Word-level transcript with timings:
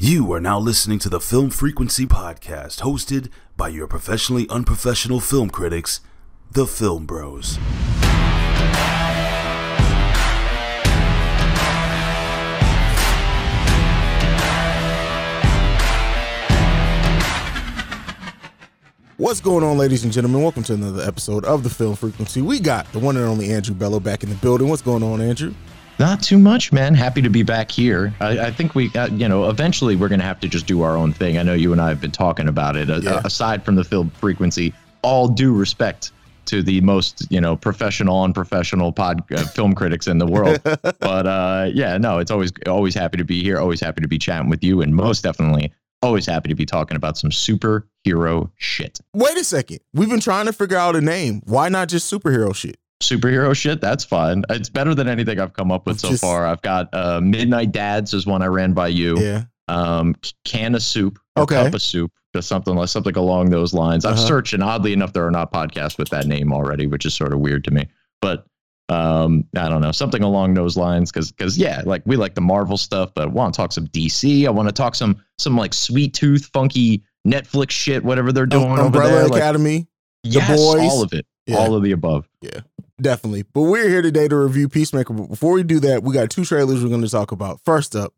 You 0.00 0.32
are 0.32 0.40
now 0.40 0.60
listening 0.60 1.00
to 1.00 1.08
the 1.08 1.18
Film 1.18 1.50
Frequency 1.50 2.06
Podcast, 2.06 2.82
hosted 2.82 3.30
by 3.56 3.66
your 3.66 3.88
professionally 3.88 4.46
unprofessional 4.48 5.18
film 5.18 5.50
critics, 5.50 6.02
the 6.52 6.68
Film 6.68 7.04
Bros. 7.04 7.56
What's 19.16 19.40
going 19.40 19.64
on, 19.64 19.78
ladies 19.78 20.04
and 20.04 20.12
gentlemen? 20.12 20.42
Welcome 20.42 20.62
to 20.62 20.74
another 20.74 21.02
episode 21.02 21.44
of 21.44 21.64
the 21.64 21.70
Film 21.70 21.96
Frequency. 21.96 22.40
We 22.40 22.60
got 22.60 22.90
the 22.92 23.00
one 23.00 23.16
and 23.16 23.26
only 23.26 23.50
Andrew 23.50 23.74
Bellow 23.74 23.98
back 23.98 24.22
in 24.22 24.28
the 24.28 24.36
building. 24.36 24.68
What's 24.68 24.80
going 24.80 25.02
on, 25.02 25.20
Andrew? 25.20 25.52
Not 25.98 26.22
too 26.22 26.38
much, 26.38 26.72
man. 26.72 26.94
Happy 26.94 27.20
to 27.22 27.28
be 27.28 27.42
back 27.42 27.70
here. 27.70 28.14
I, 28.20 28.38
I 28.38 28.50
think 28.52 28.74
we, 28.76 28.90
uh, 28.94 29.08
you 29.08 29.28
know, 29.28 29.48
eventually 29.48 29.96
we're 29.96 30.08
going 30.08 30.20
to 30.20 30.26
have 30.26 30.38
to 30.40 30.48
just 30.48 30.66
do 30.66 30.82
our 30.82 30.96
own 30.96 31.12
thing. 31.12 31.38
I 31.38 31.42
know 31.42 31.54
you 31.54 31.72
and 31.72 31.80
I 31.80 31.88
have 31.88 32.00
been 32.00 32.12
talking 32.12 32.48
about 32.48 32.76
it. 32.76 32.88
Uh, 32.88 33.20
aside 33.24 33.64
from 33.64 33.74
the 33.74 33.82
film 33.82 34.10
frequency, 34.10 34.72
all 35.02 35.26
due 35.26 35.52
respect 35.52 36.12
to 36.46 36.62
the 36.62 36.80
most, 36.82 37.26
you 37.30 37.40
know, 37.40 37.56
professional, 37.56 38.22
unprofessional 38.22 38.92
pod 38.92 39.22
uh, 39.32 39.44
film 39.48 39.74
critics 39.74 40.06
in 40.06 40.18
the 40.18 40.26
world. 40.26 40.60
but 40.64 41.26
uh, 41.26 41.68
yeah, 41.74 41.98
no, 41.98 42.18
it's 42.18 42.30
always 42.30 42.52
always 42.66 42.94
happy 42.94 43.16
to 43.18 43.24
be 43.24 43.42
here. 43.42 43.58
Always 43.58 43.80
happy 43.80 44.00
to 44.00 44.08
be 44.08 44.18
chatting 44.18 44.48
with 44.48 44.62
you, 44.62 44.80
and 44.80 44.94
most 44.94 45.22
definitely 45.22 45.72
always 46.00 46.26
happy 46.26 46.48
to 46.48 46.54
be 46.54 46.64
talking 46.64 46.96
about 46.96 47.18
some 47.18 47.30
superhero 47.30 48.50
shit. 48.56 49.00
Wait 49.14 49.36
a 49.36 49.44
second. 49.44 49.80
We've 49.92 50.08
been 50.08 50.20
trying 50.20 50.46
to 50.46 50.52
figure 50.52 50.76
out 50.76 50.96
a 50.96 51.00
name. 51.00 51.42
Why 51.44 51.68
not 51.68 51.88
just 51.88 52.10
superhero 52.12 52.54
shit? 52.54 52.78
Superhero 53.00 53.54
shit 53.54 53.80
that's 53.80 54.04
fun 54.04 54.44
it's 54.50 54.68
better 54.68 54.94
than 54.94 55.06
anything 55.08 55.38
i've 55.38 55.52
come 55.52 55.70
up 55.70 55.86
with 55.86 56.00
so 56.00 56.08
Just- 56.10 56.20
far 56.22 56.46
i've 56.46 56.62
got 56.62 56.92
uh 56.92 57.20
midnight 57.20 57.70
dads 57.72 58.12
is 58.12 58.26
one 58.26 58.42
i 58.42 58.46
ran 58.46 58.72
by 58.72 58.88
you 58.88 59.16
Yeah. 59.18 59.44
um 59.68 60.16
can 60.44 60.74
of 60.74 60.82
soup 60.82 61.18
Okay. 61.36 61.54
cup 61.64 61.74
of 61.74 61.82
soup 61.82 62.12
something 62.40 62.76
like 62.76 62.88
something 62.88 63.16
along 63.16 63.50
those 63.50 63.72
lines 63.74 64.04
i've 64.04 64.14
Uh-huh. 64.14 64.26
searched 64.26 64.52
and 64.52 64.62
oddly 64.62 64.92
enough 64.92 65.12
there 65.12 65.26
are 65.26 65.30
not 65.30 65.52
podcasts 65.52 65.98
with 65.98 66.08
that 66.10 66.26
name 66.26 66.52
already 66.52 66.86
which 66.86 67.04
is 67.04 67.12
sort 67.14 67.32
of 67.32 67.40
weird 67.40 67.64
to 67.64 67.72
me 67.72 67.86
but 68.20 68.46
um 68.90 69.44
i 69.56 69.68
don't 69.68 69.80
know 69.80 69.90
something 69.92 70.22
along 70.22 70.54
those 70.54 70.76
lines 70.76 71.10
because 71.10 71.32
because 71.32 71.58
yeah 71.58 71.82
like 71.84 72.00
we 72.06 72.16
like 72.16 72.34
the 72.36 72.40
marvel 72.40 72.76
stuff 72.76 73.10
but 73.14 73.22
i 73.24 73.26
want 73.26 73.52
to 73.52 73.56
talk 73.60 73.72
some 73.72 73.86
dc 73.88 74.46
i 74.46 74.50
want 74.50 74.68
to 74.68 74.72
talk 74.72 74.94
some 74.94 75.16
some 75.38 75.56
like 75.56 75.74
sweet 75.74 76.14
tooth 76.14 76.48
funky 76.52 77.02
netflix 77.26 77.70
shit 77.70 78.04
whatever 78.04 78.32
they're 78.32 78.46
doing 78.46 78.70
over 78.70 78.82
Umbrella 78.82 79.10
there 79.12 79.28
like, 79.28 79.40
Academy. 79.42 79.88
yes 80.22 80.48
Boys. 80.48 80.80
all 80.90 81.02
of 81.02 81.12
it 81.12 81.26
Yeah. 81.48 81.56
all 81.56 81.74
of 81.74 81.82
the 81.82 81.90
above 81.92 82.28
Definitely. 83.00 83.44
But 83.52 83.62
we're 83.62 83.88
here 83.88 84.02
today 84.02 84.26
to 84.28 84.36
review 84.36 84.68
Peacemaker. 84.68 85.12
But 85.12 85.28
before 85.28 85.52
we 85.52 85.62
do 85.62 85.80
that, 85.80 86.02
we 86.02 86.12
got 86.12 86.30
two 86.30 86.44
trailers 86.44 86.82
we're 86.82 86.88
going 86.90 87.02
to 87.02 87.08
talk 87.08 87.30
about. 87.30 87.60
First 87.64 87.94
up, 87.94 88.12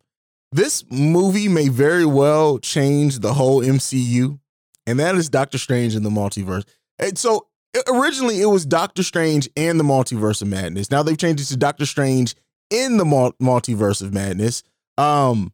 this 0.52 0.84
movie 0.90 1.48
may 1.48 1.68
very 1.68 2.06
well 2.06 2.58
change 2.58 3.18
the 3.20 3.34
whole 3.34 3.62
MCU, 3.62 4.38
and 4.86 4.98
that 4.98 5.14
is 5.14 5.28
Doctor 5.28 5.58
Strange 5.58 5.94
in 5.94 6.02
the 6.02 6.10
Multiverse. 6.10 6.66
And 6.98 7.16
so 7.16 7.46
originally 7.88 8.40
it 8.40 8.46
was 8.46 8.66
Doctor 8.66 9.02
Strange 9.02 9.48
and 9.56 9.78
the 9.78 9.84
Multiverse 9.84 10.42
of 10.42 10.48
Madness. 10.48 10.90
Now 10.90 11.02
they've 11.02 11.16
changed 11.16 11.42
it 11.42 11.46
to 11.46 11.56
Doctor 11.56 11.86
Strange 11.86 12.34
in 12.70 12.96
the 12.96 13.04
Multiverse 13.04 14.02
of 14.02 14.12
Madness. 14.12 14.62
Um, 14.98 15.52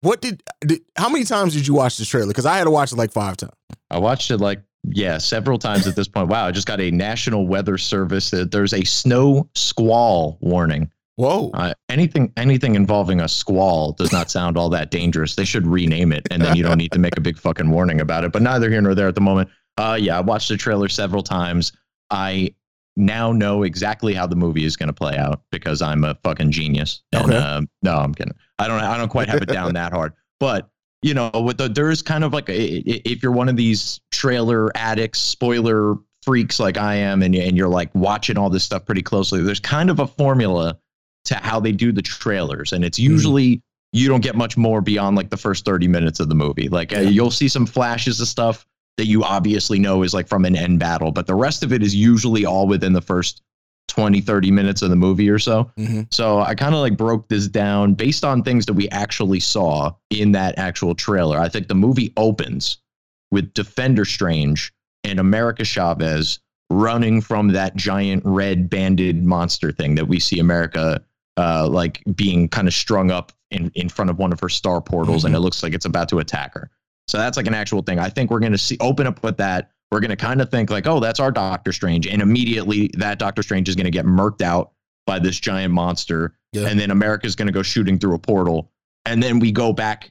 what 0.00 0.20
did, 0.20 0.42
did 0.60 0.80
how 0.96 1.08
many 1.08 1.24
times 1.24 1.54
did 1.54 1.66
you 1.66 1.74
watch 1.74 1.96
this 1.96 2.08
trailer? 2.08 2.28
Because 2.28 2.46
I 2.46 2.56
had 2.56 2.64
to 2.64 2.70
watch 2.70 2.92
it 2.92 2.96
like 2.96 3.12
five 3.12 3.36
times. 3.36 3.52
I 3.90 3.98
watched 3.98 4.30
it 4.30 4.38
like 4.38 4.62
yeah 4.84 5.18
several 5.18 5.58
times 5.58 5.86
at 5.86 5.96
this 5.96 6.08
point. 6.08 6.28
Wow, 6.28 6.46
I 6.46 6.50
just 6.50 6.66
got 6.66 6.80
a 6.80 6.90
National 6.90 7.46
Weather 7.46 7.78
Service 7.78 8.30
that 8.30 8.50
there's 8.50 8.72
a 8.72 8.84
snow 8.84 9.48
squall 9.54 10.38
warning. 10.40 10.90
Whoa. 11.16 11.50
Uh, 11.52 11.74
anything 11.88 12.32
anything 12.36 12.74
involving 12.74 13.20
a 13.20 13.28
squall 13.28 13.92
does 13.92 14.12
not 14.12 14.30
sound 14.30 14.56
all 14.56 14.68
that 14.70 14.90
dangerous. 14.90 15.34
They 15.36 15.44
should 15.44 15.66
rename 15.66 16.10
it, 16.12 16.26
and 16.30 16.42
then 16.42 16.56
you 16.56 16.62
don't 16.62 16.78
need 16.78 16.92
to 16.92 16.98
make 16.98 17.16
a 17.16 17.20
big 17.20 17.38
fucking 17.38 17.70
warning 17.70 18.00
about 18.00 18.24
it. 18.24 18.32
But 18.32 18.42
neither 18.42 18.70
here 18.70 18.80
nor 18.80 18.94
there 18.94 19.08
at 19.08 19.14
the 19.14 19.20
moment. 19.20 19.50
Uh, 19.78 19.98
yeah, 20.00 20.18
I 20.18 20.20
watched 20.20 20.48
the 20.48 20.56
trailer 20.56 20.88
several 20.88 21.22
times. 21.22 21.72
I 22.10 22.54
now 22.96 23.32
know 23.32 23.62
exactly 23.62 24.12
how 24.14 24.26
the 24.26 24.36
movie 24.36 24.64
is 24.64 24.76
going 24.76 24.88
to 24.88 24.92
play 24.92 25.16
out 25.16 25.42
because 25.50 25.80
I'm 25.80 26.04
a 26.04 26.14
fucking 26.24 26.50
genius. 26.50 27.02
And, 27.12 27.24
Okay. 27.24 27.36
um, 27.38 27.68
no, 27.82 27.96
I'm 27.96 28.14
kidding. 28.14 28.34
I 28.58 28.68
don't. 28.68 28.80
I 28.80 28.96
don't 28.96 29.08
quite 29.08 29.28
have 29.28 29.42
it 29.42 29.48
down 29.48 29.74
that 29.74 29.92
hard. 29.92 30.14
But 30.40 30.68
you 31.02 31.14
know, 31.14 31.30
with 31.34 31.58
the 31.58 31.68
there 31.68 31.90
is 31.90 32.00
kind 32.00 32.24
of 32.24 32.32
like 32.32 32.48
a, 32.48 32.78
if 33.08 33.22
you're 33.22 33.32
one 33.32 33.48
of 33.48 33.56
these 33.56 34.00
trailer 34.10 34.70
addicts, 34.76 35.18
spoiler 35.18 35.96
freaks 36.22 36.60
like 36.60 36.76
I 36.78 36.94
am, 36.94 37.22
and 37.22 37.34
and 37.34 37.56
you're 37.56 37.68
like 37.68 37.92
watching 37.94 38.38
all 38.38 38.48
this 38.48 38.64
stuff 38.64 38.86
pretty 38.86 39.02
closely. 39.02 39.42
There's 39.42 39.60
kind 39.60 39.90
of 39.90 39.98
a 39.98 40.06
formula 40.06 40.78
to 41.24 41.34
how 41.34 41.60
they 41.60 41.72
do 41.72 41.92
the 41.92 42.02
trailers, 42.02 42.72
and 42.72 42.84
it's 42.84 42.98
usually 42.98 43.60
you 43.92 44.08
don't 44.08 44.22
get 44.22 44.36
much 44.36 44.56
more 44.56 44.80
beyond 44.80 45.16
like 45.16 45.28
the 45.30 45.36
first 45.36 45.64
30 45.64 45.86
minutes 45.88 46.18
of 46.20 46.28
the 46.28 46.34
movie. 46.34 46.68
Like 46.68 46.94
uh, 46.96 47.00
you'll 47.00 47.30
see 47.30 47.48
some 47.48 47.66
flashes 47.66 48.20
of 48.20 48.28
stuff 48.28 48.64
that 48.96 49.06
you 49.06 49.22
obviously 49.24 49.78
know 49.78 50.02
is 50.02 50.14
like 50.14 50.28
from 50.28 50.44
an 50.44 50.56
end 50.56 50.78
battle, 50.78 51.12
but 51.12 51.26
the 51.26 51.34
rest 51.34 51.62
of 51.62 51.72
it 51.72 51.82
is 51.82 51.94
usually 51.94 52.46
all 52.46 52.66
within 52.66 52.92
the 52.92 53.02
first 53.02 53.42
20, 53.88 54.20
30 54.20 54.50
minutes 54.50 54.82
of 54.82 54.90
the 54.90 54.96
movie 54.96 55.28
or 55.28 55.38
so. 55.38 55.70
Mhm. 55.78 56.06
So 56.12 56.40
I 56.40 56.54
kind 56.54 56.74
of 56.74 56.80
like 56.80 56.96
broke 56.96 57.28
this 57.28 57.46
down 57.48 57.94
based 57.94 58.24
on 58.24 58.42
things 58.42 58.64
that 58.66 58.72
we 58.72 58.88
actually 58.88 59.40
saw 59.40 59.92
in 60.10 60.32
that 60.32 60.58
actual 60.58 60.94
trailer. 60.94 61.38
I 61.38 61.48
think 61.48 61.68
the 61.68 61.74
movie 61.74 62.12
opens 62.16 62.78
with 63.30 63.52
Defender 63.54 64.04
Strange 64.04 64.72
and 65.04 65.18
America 65.18 65.64
Chavez 65.64 66.38
running 66.70 67.20
from 67.20 67.48
that 67.48 67.76
giant 67.76 68.22
red 68.24 68.70
banded 68.70 69.22
monster 69.24 69.72
thing 69.72 69.94
that 69.96 70.08
we 70.08 70.18
see 70.18 70.38
America 70.38 71.02
uh, 71.36 71.66
like 71.68 72.02
being 72.14 72.48
kind 72.48 72.68
of 72.68 72.74
strung 72.74 73.10
up 73.10 73.32
in, 73.50 73.70
in 73.74 73.88
front 73.88 74.10
of 74.10 74.18
one 74.18 74.32
of 74.32 74.40
her 74.40 74.48
star 74.48 74.80
portals 74.80 75.24
and 75.24 75.34
it 75.34 75.40
looks 75.40 75.62
like 75.62 75.74
it's 75.74 75.84
about 75.84 76.08
to 76.08 76.18
attack 76.18 76.54
her. 76.54 76.70
So 77.08 77.18
that's 77.18 77.36
like 77.36 77.46
an 77.46 77.54
actual 77.54 77.82
thing. 77.82 77.98
I 77.98 78.08
think 78.08 78.30
we're 78.30 78.38
going 78.40 78.52
to 78.52 78.58
see 78.58 78.76
open 78.80 79.06
up 79.06 79.22
with 79.22 79.36
that. 79.38 79.70
We're 79.92 80.00
going 80.00 80.10
to 80.10 80.16
kind 80.16 80.40
of 80.40 80.50
think 80.50 80.70
like, 80.70 80.86
oh, 80.86 81.00
that's 81.00 81.20
our 81.20 81.30
Doctor 81.30 81.70
Strange. 81.70 82.06
And 82.06 82.22
immediately 82.22 82.90
that 82.96 83.18
Doctor 83.18 83.42
Strange 83.42 83.68
is 83.68 83.76
going 83.76 83.84
to 83.84 83.90
get 83.90 84.06
murked 84.06 84.40
out 84.40 84.72
by 85.06 85.18
this 85.18 85.38
giant 85.38 85.74
monster. 85.74 86.34
Yeah. 86.52 86.66
And 86.66 86.80
then 86.80 86.90
America's 86.90 87.36
going 87.36 87.46
to 87.46 87.52
go 87.52 87.62
shooting 87.62 87.98
through 87.98 88.14
a 88.14 88.18
portal. 88.18 88.70
And 89.04 89.22
then 89.22 89.38
we 89.38 89.52
go 89.52 89.72
back, 89.74 90.08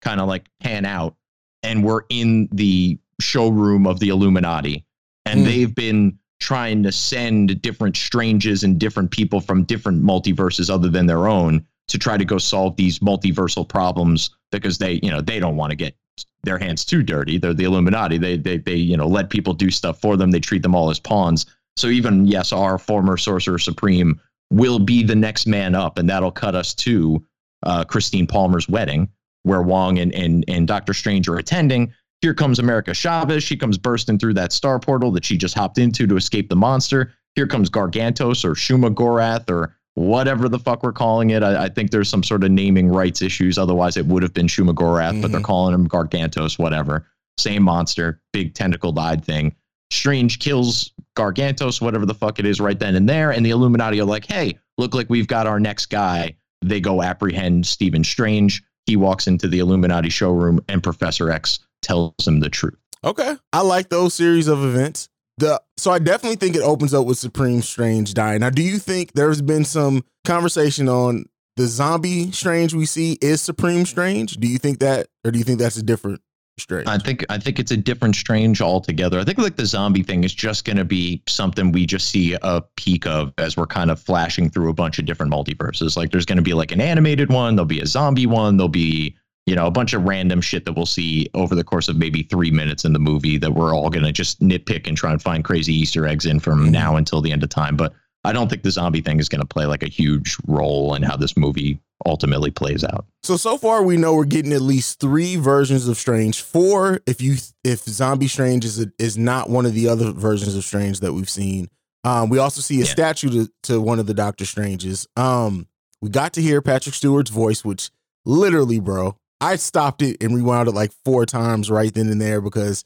kind 0.00 0.20
of 0.20 0.28
like 0.28 0.46
pan 0.60 0.84
out, 0.84 1.16
and 1.64 1.82
we're 1.82 2.02
in 2.08 2.48
the 2.52 2.98
showroom 3.20 3.86
of 3.86 3.98
the 3.98 4.10
Illuminati. 4.10 4.84
And 5.24 5.40
Hmm. 5.40 5.46
they've 5.46 5.74
been 5.74 6.18
trying 6.38 6.84
to 6.84 6.92
send 6.92 7.60
different 7.62 7.96
stranges 7.96 8.62
and 8.62 8.78
different 8.78 9.10
people 9.10 9.40
from 9.40 9.64
different 9.64 10.04
multiverses 10.04 10.70
other 10.70 10.88
than 10.88 11.06
their 11.06 11.26
own 11.26 11.66
to 11.88 11.98
try 11.98 12.16
to 12.16 12.24
go 12.24 12.38
solve 12.38 12.76
these 12.76 12.98
multiversal 13.00 13.66
problems 13.68 14.30
because 14.52 14.78
they, 14.78 15.00
you 15.02 15.10
know, 15.10 15.20
they 15.20 15.40
don't 15.40 15.56
want 15.56 15.70
to 15.70 15.76
get 15.76 15.96
their 16.42 16.58
hands 16.58 16.84
too 16.84 17.02
dirty. 17.02 17.38
They're 17.38 17.54
the 17.54 17.64
Illuminati. 17.64 18.18
They 18.18 18.36
they 18.36 18.58
they 18.58 18.74
you 18.74 18.96
know 18.96 19.06
let 19.06 19.30
people 19.30 19.52
do 19.52 19.70
stuff 19.70 20.00
for 20.00 20.16
them. 20.16 20.30
They 20.30 20.40
treat 20.40 20.62
them 20.62 20.74
all 20.74 20.90
as 20.90 20.98
pawns. 20.98 21.46
So 21.76 21.88
even 21.88 22.26
yes, 22.26 22.52
our 22.52 22.78
former 22.78 23.16
Sorcerer 23.16 23.58
Supreme 23.58 24.20
will 24.50 24.78
be 24.78 25.02
the 25.02 25.16
next 25.16 25.46
man 25.46 25.74
up, 25.74 25.98
and 25.98 26.08
that'll 26.08 26.30
cut 26.30 26.54
us 26.54 26.74
to 26.74 27.24
uh, 27.64 27.84
Christine 27.84 28.26
Palmer's 28.26 28.68
wedding, 28.68 29.08
where 29.42 29.62
Wong 29.62 29.98
and 29.98 30.14
and 30.14 30.44
and 30.48 30.66
Doctor 30.66 30.94
Strange 30.94 31.28
are 31.28 31.36
attending. 31.36 31.92
Here 32.22 32.34
comes 32.34 32.58
America 32.58 32.94
Chavez. 32.94 33.42
She 33.42 33.56
comes 33.56 33.76
bursting 33.76 34.18
through 34.18 34.34
that 34.34 34.52
star 34.52 34.78
portal 34.78 35.10
that 35.12 35.24
she 35.24 35.36
just 35.36 35.54
hopped 35.54 35.76
into 35.76 36.06
to 36.06 36.16
escape 36.16 36.48
the 36.48 36.56
monster. 36.56 37.12
Here 37.34 37.46
comes 37.46 37.68
Gargantos 37.68 38.44
or 38.44 38.54
Shuma 38.54 38.94
Gorath 38.94 39.50
or 39.50 39.75
whatever 39.96 40.48
the 40.48 40.58
fuck 40.58 40.82
we're 40.82 40.92
calling 40.92 41.30
it. 41.30 41.42
I, 41.42 41.64
I 41.64 41.68
think 41.68 41.90
there's 41.90 42.08
some 42.08 42.22
sort 42.22 42.44
of 42.44 42.50
naming 42.52 42.88
rights 42.88 43.20
issues. 43.22 43.58
Otherwise, 43.58 43.96
it 43.96 44.06
would 44.06 44.22
have 44.22 44.32
been 44.34 44.46
Shuma 44.46 44.72
Gorath, 44.74 45.20
but 45.20 45.32
they're 45.32 45.40
Mhm. 45.40 45.44
calling 45.44 45.74
him 45.74 45.88
Gargantos, 45.88 46.58
whatever. 46.58 47.06
Same 47.38 47.62
monster, 47.64 48.20
big 48.32 48.54
tentacled 48.54 48.98
eyed 48.98 49.24
thing. 49.24 49.54
Strange 49.90 50.38
kills 50.38 50.92
Gargantos, 51.16 51.80
whatever 51.80 52.04
the 52.06 52.14
fuck 52.14 52.38
it 52.38 52.46
is, 52.46 52.60
right 52.60 52.78
then 52.78 52.94
and 52.94 53.08
there. 53.08 53.30
And 53.30 53.44
the 53.44 53.50
Illuminati 53.50 54.00
are 54.00 54.04
like, 54.04 54.26
hey, 54.26 54.58
look 54.78 54.94
like 54.94 55.08
we've 55.08 55.26
got 55.28 55.46
our 55.46 55.58
next 55.60 55.86
guy. 55.86 56.34
They 56.62 56.80
go 56.80 57.02
apprehend 57.02 57.66
Stephen 57.66 58.04
Strange. 58.04 58.62
He 58.86 58.96
walks 58.96 59.26
into 59.26 59.48
the 59.48 59.58
Illuminati 59.60 60.10
showroom, 60.10 60.60
and 60.68 60.82
Professor 60.82 61.30
X 61.30 61.58
tells 61.82 62.12
him 62.26 62.40
the 62.40 62.50
truth. 62.50 62.76
Okay. 63.04 63.36
I 63.52 63.60
like 63.62 63.88
those 63.88 64.14
series 64.14 64.48
of 64.48 64.62
events. 64.64 65.08
The 65.38 65.60
so 65.76 65.90
I 65.90 65.98
definitely 65.98 66.36
think 66.36 66.56
it 66.56 66.62
opens 66.62 66.94
up 66.94 67.06
with 67.06 67.18
Supreme 67.18 67.60
Strange 67.62 68.14
dying. 68.14 68.40
Now, 68.40 68.50
do 68.50 68.62
you 68.62 68.78
think 68.78 69.12
there's 69.12 69.42
been 69.42 69.64
some 69.64 70.02
conversation 70.24 70.88
on 70.88 71.26
the 71.56 71.66
zombie 71.66 72.32
Strange 72.32 72.74
we 72.74 72.86
see 72.86 73.18
is 73.20 73.42
Supreme 73.42 73.84
Strange? 73.84 74.36
Do 74.36 74.48
you 74.48 74.58
think 74.58 74.78
that, 74.80 75.08
or 75.24 75.30
do 75.30 75.38
you 75.38 75.44
think 75.44 75.58
that's 75.58 75.76
a 75.76 75.82
different 75.82 76.22
Strange? 76.58 76.88
I 76.88 76.96
think 76.96 77.26
I 77.28 77.36
think 77.36 77.58
it's 77.58 77.70
a 77.70 77.76
different 77.76 78.16
strange 78.16 78.62
altogether. 78.62 79.20
I 79.20 79.24
think 79.24 79.36
like 79.36 79.56
the 79.56 79.66
zombie 79.66 80.02
thing 80.02 80.24
is 80.24 80.32
just 80.32 80.64
going 80.64 80.78
to 80.78 80.86
be 80.86 81.22
something 81.28 81.70
we 81.70 81.84
just 81.84 82.08
see 82.08 82.34
a 82.40 82.62
peek 82.76 83.06
of 83.06 83.34
as 83.36 83.58
we're 83.58 83.66
kind 83.66 83.90
of 83.90 84.00
flashing 84.00 84.48
through 84.48 84.70
a 84.70 84.74
bunch 84.74 84.98
of 84.98 85.04
different 85.04 85.30
multiverses. 85.30 85.98
Like 85.98 86.12
there's 86.12 86.24
going 86.24 86.38
to 86.38 86.42
be 86.42 86.54
like 86.54 86.72
an 86.72 86.80
animated 86.80 87.30
one, 87.30 87.56
there'll 87.56 87.66
be 87.66 87.80
a 87.80 87.86
zombie 87.86 88.26
one, 88.26 88.56
there'll 88.56 88.68
be 88.70 89.16
you 89.46 89.54
know 89.54 89.66
a 89.66 89.70
bunch 89.70 89.92
of 89.92 90.02
random 90.02 90.40
shit 90.40 90.64
that 90.64 90.72
we'll 90.72 90.86
see 90.86 91.28
over 91.34 91.54
the 91.54 91.64
course 91.64 91.88
of 91.88 91.96
maybe 91.96 92.22
three 92.24 92.50
minutes 92.50 92.84
in 92.84 92.92
the 92.92 92.98
movie 92.98 93.38
that 93.38 93.52
we're 93.52 93.74
all 93.74 93.90
going 93.90 94.04
to 94.04 94.12
just 94.12 94.40
nitpick 94.40 94.86
and 94.86 94.96
try 94.96 95.12
and 95.12 95.22
find 95.22 95.44
crazy 95.44 95.72
Easter 95.74 96.06
eggs 96.06 96.26
in 96.26 96.40
from 96.40 96.66
Mhm. 96.66 96.70
now 96.70 96.96
until 96.96 97.20
the 97.20 97.32
end 97.32 97.42
of 97.42 97.48
time. 97.48 97.76
But 97.76 97.92
I 98.24 98.32
don't 98.32 98.48
think 98.50 98.64
the 98.64 98.72
zombie 98.72 99.02
thing 99.02 99.20
is 99.20 99.28
going 99.28 99.40
to 99.40 99.46
play 99.46 99.66
like 99.66 99.84
a 99.84 99.88
huge 99.88 100.36
role 100.48 100.94
in 100.96 101.02
how 101.04 101.16
this 101.16 101.36
movie 101.36 101.78
ultimately 102.04 102.50
plays 102.50 102.82
out. 102.82 103.06
So 103.22 103.36
so 103.36 103.56
far 103.56 103.84
we 103.84 103.96
know 103.96 104.14
we're 104.16 104.24
getting 104.24 104.52
at 104.52 104.62
least 104.62 104.98
three 104.98 105.36
versions 105.36 105.86
of 105.86 105.96
Strange. 105.96 106.42
Four, 106.42 107.00
if 107.06 107.20
you 107.22 107.36
if 107.62 107.84
Zombie 107.84 108.26
Strange 108.28 108.64
is 108.64 108.80
a, 108.80 108.90
is 108.98 109.16
not 109.16 109.48
one 109.48 109.64
of 109.64 109.74
the 109.74 109.86
other 109.88 110.10
versions 110.10 110.56
of 110.56 110.64
Strange 110.64 110.98
that 111.00 111.12
we've 111.12 111.30
seen. 111.30 111.68
Um, 112.04 112.28
we 112.28 112.38
also 112.38 112.60
see 112.60 112.76
a 112.80 112.84
Yeah. 112.84 112.90
statue 112.90 113.30
to, 113.30 113.50
to 113.64 113.80
one 113.80 113.98
of 114.00 114.06
the 114.06 114.14
Doctor 114.14 114.44
Stranges. 114.44 115.06
Um, 115.16 115.66
we 116.02 116.08
got 116.10 116.32
to 116.34 116.42
hear 116.42 116.60
Patrick 116.62 116.94
Stewart's 116.96 117.30
voice, 117.30 117.64
which 117.64 117.90
literally, 118.24 118.78
bro, 118.80 119.16
I 119.40 119.56
stopped 119.56 120.02
it 120.02 120.22
and 120.22 120.34
rewound 120.34 120.68
it 120.68 120.72
like 120.72 120.92
four 121.04 121.26
times 121.26 121.70
right 121.70 121.92
then 121.92 122.08
and 122.08 122.20
there 122.20 122.40
because 122.40 122.84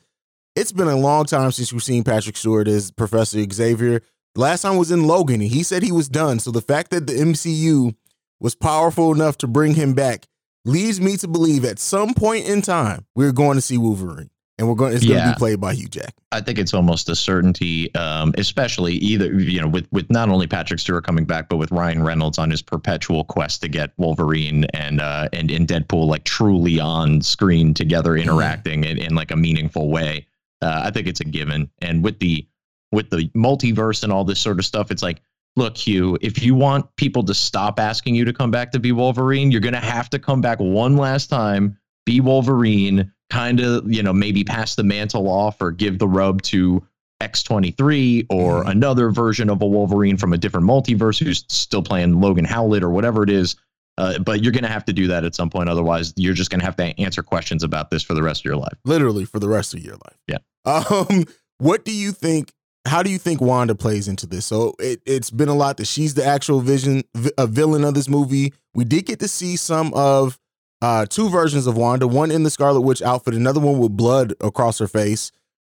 it's 0.56 0.72
been 0.72 0.88
a 0.88 0.96
long 0.96 1.24
time 1.24 1.52
since 1.52 1.72
we've 1.72 1.82
seen 1.82 2.04
Patrick 2.04 2.36
Stewart 2.36 2.66
as 2.66 2.90
Professor 2.90 3.44
Xavier. 3.50 4.02
Last 4.34 4.62
time 4.62 4.76
was 4.76 4.90
in 4.90 5.06
Logan, 5.06 5.40
and 5.40 5.50
he 5.50 5.62
said 5.62 5.82
he 5.82 5.92
was 5.92 6.08
done. 6.08 6.38
So 6.38 6.50
the 6.50 6.60
fact 6.60 6.90
that 6.90 7.06
the 7.06 7.12
MCU 7.12 7.94
was 8.40 8.54
powerful 8.54 9.12
enough 9.12 9.38
to 9.38 9.46
bring 9.46 9.74
him 9.74 9.94
back 9.94 10.26
leads 10.64 11.00
me 11.00 11.16
to 11.18 11.28
believe 11.28 11.64
at 11.64 11.78
some 11.78 12.14
point 12.14 12.46
in 12.46 12.62
time 12.62 13.06
we're 13.14 13.32
going 13.32 13.56
to 13.56 13.62
see 13.62 13.78
Wolverine, 13.78 14.30
and 14.60 14.68
we're 14.68 14.74
going. 14.74 14.94
It's 14.94 15.04
going 15.04 15.22
to 15.22 15.30
be 15.30 15.38
played 15.38 15.58
by 15.58 15.72
Hugh 15.74 15.88
Jack. 15.88 16.14
I 16.32 16.40
think 16.42 16.58
it's 16.58 16.74
almost 16.74 17.08
a 17.08 17.16
certainty, 17.16 17.92
um, 17.94 18.34
especially 18.36 18.94
either 18.96 19.32
you 19.40 19.58
know 19.60 19.66
with 19.66 19.88
with 19.90 20.10
not 20.10 20.28
only 20.28 20.46
Patrick 20.46 20.78
Stewart 20.78 21.04
coming 21.04 21.24
back, 21.24 21.48
but 21.48 21.56
with 21.56 21.72
Ryan 21.72 22.02
Reynolds 22.04 22.38
on 22.38 22.50
his 22.50 22.60
perpetual 22.60 23.24
quest 23.24 23.62
to 23.62 23.68
get 23.68 23.92
Wolverine 23.96 24.66
and 24.74 25.00
uh, 25.00 25.28
and 25.32 25.50
and 25.50 25.66
Deadpool 25.66 26.06
like 26.06 26.24
truly 26.24 26.78
on 26.78 27.22
screen 27.22 27.72
together, 27.72 28.16
interacting 28.16 28.84
in, 28.84 28.98
in 28.98 29.14
like 29.14 29.30
a 29.30 29.36
meaningful 29.36 29.88
way. 29.88 30.26
Uh, 30.60 30.82
I 30.84 30.90
think 30.90 31.06
it's 31.06 31.20
a 31.20 31.24
given. 31.24 31.70
And 31.80 32.04
with 32.04 32.18
the 32.18 32.46
with 32.92 33.08
the 33.08 33.30
multiverse 33.34 34.04
and 34.04 34.12
all 34.12 34.24
this 34.24 34.40
sort 34.40 34.58
of 34.58 34.66
stuff, 34.66 34.90
it's 34.90 35.02
like, 35.02 35.22
look, 35.56 35.78
Hugh, 35.78 36.18
if 36.20 36.42
you 36.42 36.54
want 36.54 36.94
people 36.96 37.22
to 37.24 37.32
stop 37.32 37.80
asking 37.80 38.14
you 38.14 38.26
to 38.26 38.32
come 38.34 38.50
back 38.50 38.72
to 38.72 38.78
be 38.78 38.92
Wolverine, 38.92 39.50
you're 39.50 39.62
gonna 39.62 39.80
have 39.80 40.10
to 40.10 40.18
come 40.18 40.42
back 40.42 40.58
one 40.58 40.98
last 40.98 41.28
time, 41.28 41.78
be 42.04 42.20
Wolverine, 42.20 43.10
kind 43.30 43.60
of, 43.60 43.90
you 43.92 44.02
know, 44.02 44.12
maybe 44.12 44.44
pass 44.44 44.74
the 44.74 44.82
mantle 44.84 45.28
off 45.28 45.60
or 45.60 45.70
give 45.70 45.98
the 45.98 46.08
rub 46.08 46.42
to 46.42 46.82
X23 47.22 48.26
or 48.30 48.64
Mhm. 48.64 48.70
another 48.70 49.10
version 49.10 49.48
of 49.50 49.62
a 49.62 49.66
Wolverine 49.66 50.16
from 50.16 50.32
a 50.32 50.38
different 50.38 50.66
multiverse 50.66 51.18
who's 51.22 51.44
still 51.48 51.82
playing 51.82 52.20
Logan 52.20 52.44
Howlett 52.44 52.82
or 52.82 52.90
whatever 52.90 53.22
it 53.22 53.30
is. 53.30 53.56
Uh, 53.98 54.18
but 54.18 54.42
you're 54.42 54.52
going 54.52 54.64
to 54.64 54.70
have 54.70 54.84
to 54.86 54.92
do 54.92 55.06
that 55.08 55.24
at 55.24 55.34
some 55.34 55.50
point. 55.50 55.68
Otherwise, 55.68 56.14
you're 56.16 56.32
just 56.34 56.50
going 56.50 56.60
to 56.60 56.64
have 56.64 56.76
to 56.76 56.98
answer 56.98 57.22
questions 57.22 57.62
about 57.62 57.90
this 57.90 58.02
for 58.02 58.14
the 58.14 58.22
rest 58.22 58.40
of 58.40 58.44
your 58.46 58.56
life. 58.56 58.72
literally 58.84 59.24
for 59.26 59.38
the 59.38 59.48
rest 59.48 59.74
of 59.74 59.80
your 59.84 59.94
life. 59.94 60.16
Yeah. 60.26 60.38
Um, 60.64 61.24
what 61.58 61.84
do 61.84 61.92
you 61.94 62.12
think? 62.12 62.52
How 62.86 63.02
do 63.02 63.10
you 63.10 63.18
think 63.18 63.42
Wanda 63.42 63.74
plays 63.74 64.08
into 64.08 64.26
this? 64.26 64.46
So 64.46 64.74
it, 64.78 65.02
it's 65.04 65.30
been 65.30 65.50
a 65.50 65.54
lot 65.54 65.76
that 65.76 65.86
she's 65.86 66.14
the 66.14 66.24
actual 66.24 66.60
vision, 66.60 67.02
a 67.36 67.46
villain 67.46 67.84
of 67.84 67.92
this 67.92 68.08
movie. 68.08 68.54
We 68.74 68.84
did 68.84 69.04
get 69.04 69.20
to 69.20 69.28
see 69.28 69.56
some 69.56 69.92
of 69.92 70.38
uh, 70.82 71.06
two 71.06 71.28
versions 71.28 71.66
of 71.66 71.76
Wanda, 71.76 72.06
one 72.06 72.30
in 72.30 72.42
the 72.42 72.50
Scarlet 72.50 72.80
Witch 72.80 73.02
outfit, 73.02 73.34
another 73.34 73.60
one 73.60 73.78
with 73.78 73.96
blood 73.96 74.34
across 74.40 74.78
her 74.78 74.88
face. 74.88 75.30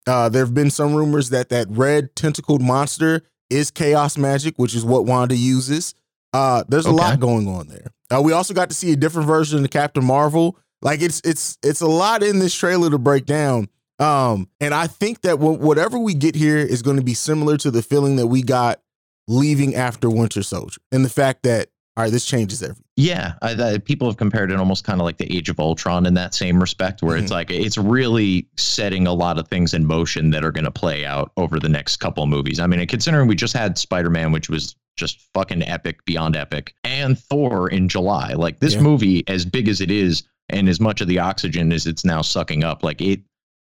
Uh, 0.07 0.29
there 0.29 0.45
have 0.45 0.55
been 0.55 0.71
some 0.71 0.95
rumors 0.95 1.31
that 1.31 1.49
that 1.49 1.67
red 1.71 2.15
tentacled 2.15 2.63
monster 2.63 3.23
is 3.51 3.71
chaos 3.71 4.17
magic, 4.17 4.55
which 4.57 4.75
is 4.75 4.85
what 4.85 5.05
Wanda 5.05 5.37
uses. 5.37 5.95
Uh, 6.33 6.65
there's 6.69 6.87
a 6.87 6.91
lot 6.91 7.19
going 7.21 7.49
on 7.49 7.69
there. 7.69 7.93
Uh, 8.11 8.21
we 8.23 8.33
also 8.33 8.55
got 8.55 8.69
to 8.69 8.75
see 8.75 8.93
a 8.93 8.97
different 8.97 9.27
version 9.27 9.65
of 9.65 9.71
Captain 9.71 10.05
Marvel. 10.05 10.57
Like 10.83 11.01
it's 11.01 11.21
it's 11.25 11.59
it's 11.63 11.81
a 11.81 11.87
lot 11.87 12.23
in 12.23 12.39
this 12.39 12.55
trailer 12.55 12.91
to 12.91 12.99
break 12.99 13.27
down. 13.27 13.69
Um, 13.99 14.49
and 14.61 14.75
I 14.75 14.87
think 14.89 15.23
that 15.23 15.37
wh- 15.37 15.59
whatever 15.61 15.99
we 15.99 16.13
get 16.15 16.35
here 16.35 16.59
is 16.59 16.83
going 16.83 16.99
to 16.99 17.03
be 17.03 17.15
similar 17.15 17.57
to 17.59 17.71
the 17.71 17.83
feeling 17.83 18.17
that 18.17 18.27
we 18.27 18.43
got 18.43 18.81
leaving 19.27 19.75
after 19.75 20.11
Winter 20.11 20.43
Soldier, 20.43 20.81
and 20.93 21.05
the 21.05 21.09
fact 21.09 21.43
that 21.45 21.69
all 21.97 22.05
right, 22.05 22.13
this 22.13 22.27
changes 22.27 22.63
everything. 22.63 22.85
Yeah, 22.99 23.35
I, 23.43 23.75
I, 23.75 23.79
people 23.79 24.09
have 24.09 24.17
compared 24.17 24.51
it 24.51 24.59
almost 24.59 24.85
kind 24.85 25.03
of 25.03 25.05
like 25.05 25.19
the 25.19 25.31
Age 25.35 25.51
of 25.51 25.61
Ultron 25.61 26.07
in 26.07 26.15
that 26.15 26.33
same 26.33 26.59
respect, 26.59 27.03
where 27.03 27.17
it's 27.17 27.27
mm-hmm. 27.27 27.35
like 27.35 27.51
it's 27.51 27.77
really 27.77 28.49
setting 28.57 29.07
a 29.07 29.13
lot 29.13 29.39
of 29.39 29.49
things 29.49 29.75
in 29.75 29.85
motion 29.85 30.31
that 30.31 30.43
are 30.43 30.51
going 30.51 30.65
to 30.65 30.71
play 30.71 31.05
out 31.05 31.31
over 31.37 31.61
the 31.61 31.69
next 31.69 31.99
couple 31.99 32.27
movies. 32.27 32.59
I 32.59 32.67
mean, 32.67 32.85
considering 32.87 33.29
we 33.29 33.35
just 33.35 33.53
had 33.53 33.77
Spider 33.77 34.09
Man, 34.09 34.33
which 34.33 34.49
was 34.49 34.77
just 34.97 35.21
fucking 35.35 35.63
epic 35.63 36.03
beyond 36.07 36.37
epic, 36.37 36.75
and 36.85 37.19
Thor 37.19 37.69
in 37.69 37.87
July, 37.87 38.33
like 38.33 38.61
this 38.61 38.75
Yeah. 38.75 38.81
movie, 38.81 39.29
as 39.29 39.45
big 39.45 39.69
as 39.69 39.83
it 39.83 39.91
is, 39.91 40.23
and 40.49 40.67
as 40.67 40.81
much 40.81 41.03
of 41.03 41.09
the 41.09 41.19
oxygen 41.19 41.73
as 41.73 41.87
it's 41.87 42.05
now 42.05 42.23
sucking 42.23 42.65
up, 42.65 42.83
like 42.83 43.03
it, 43.03 43.21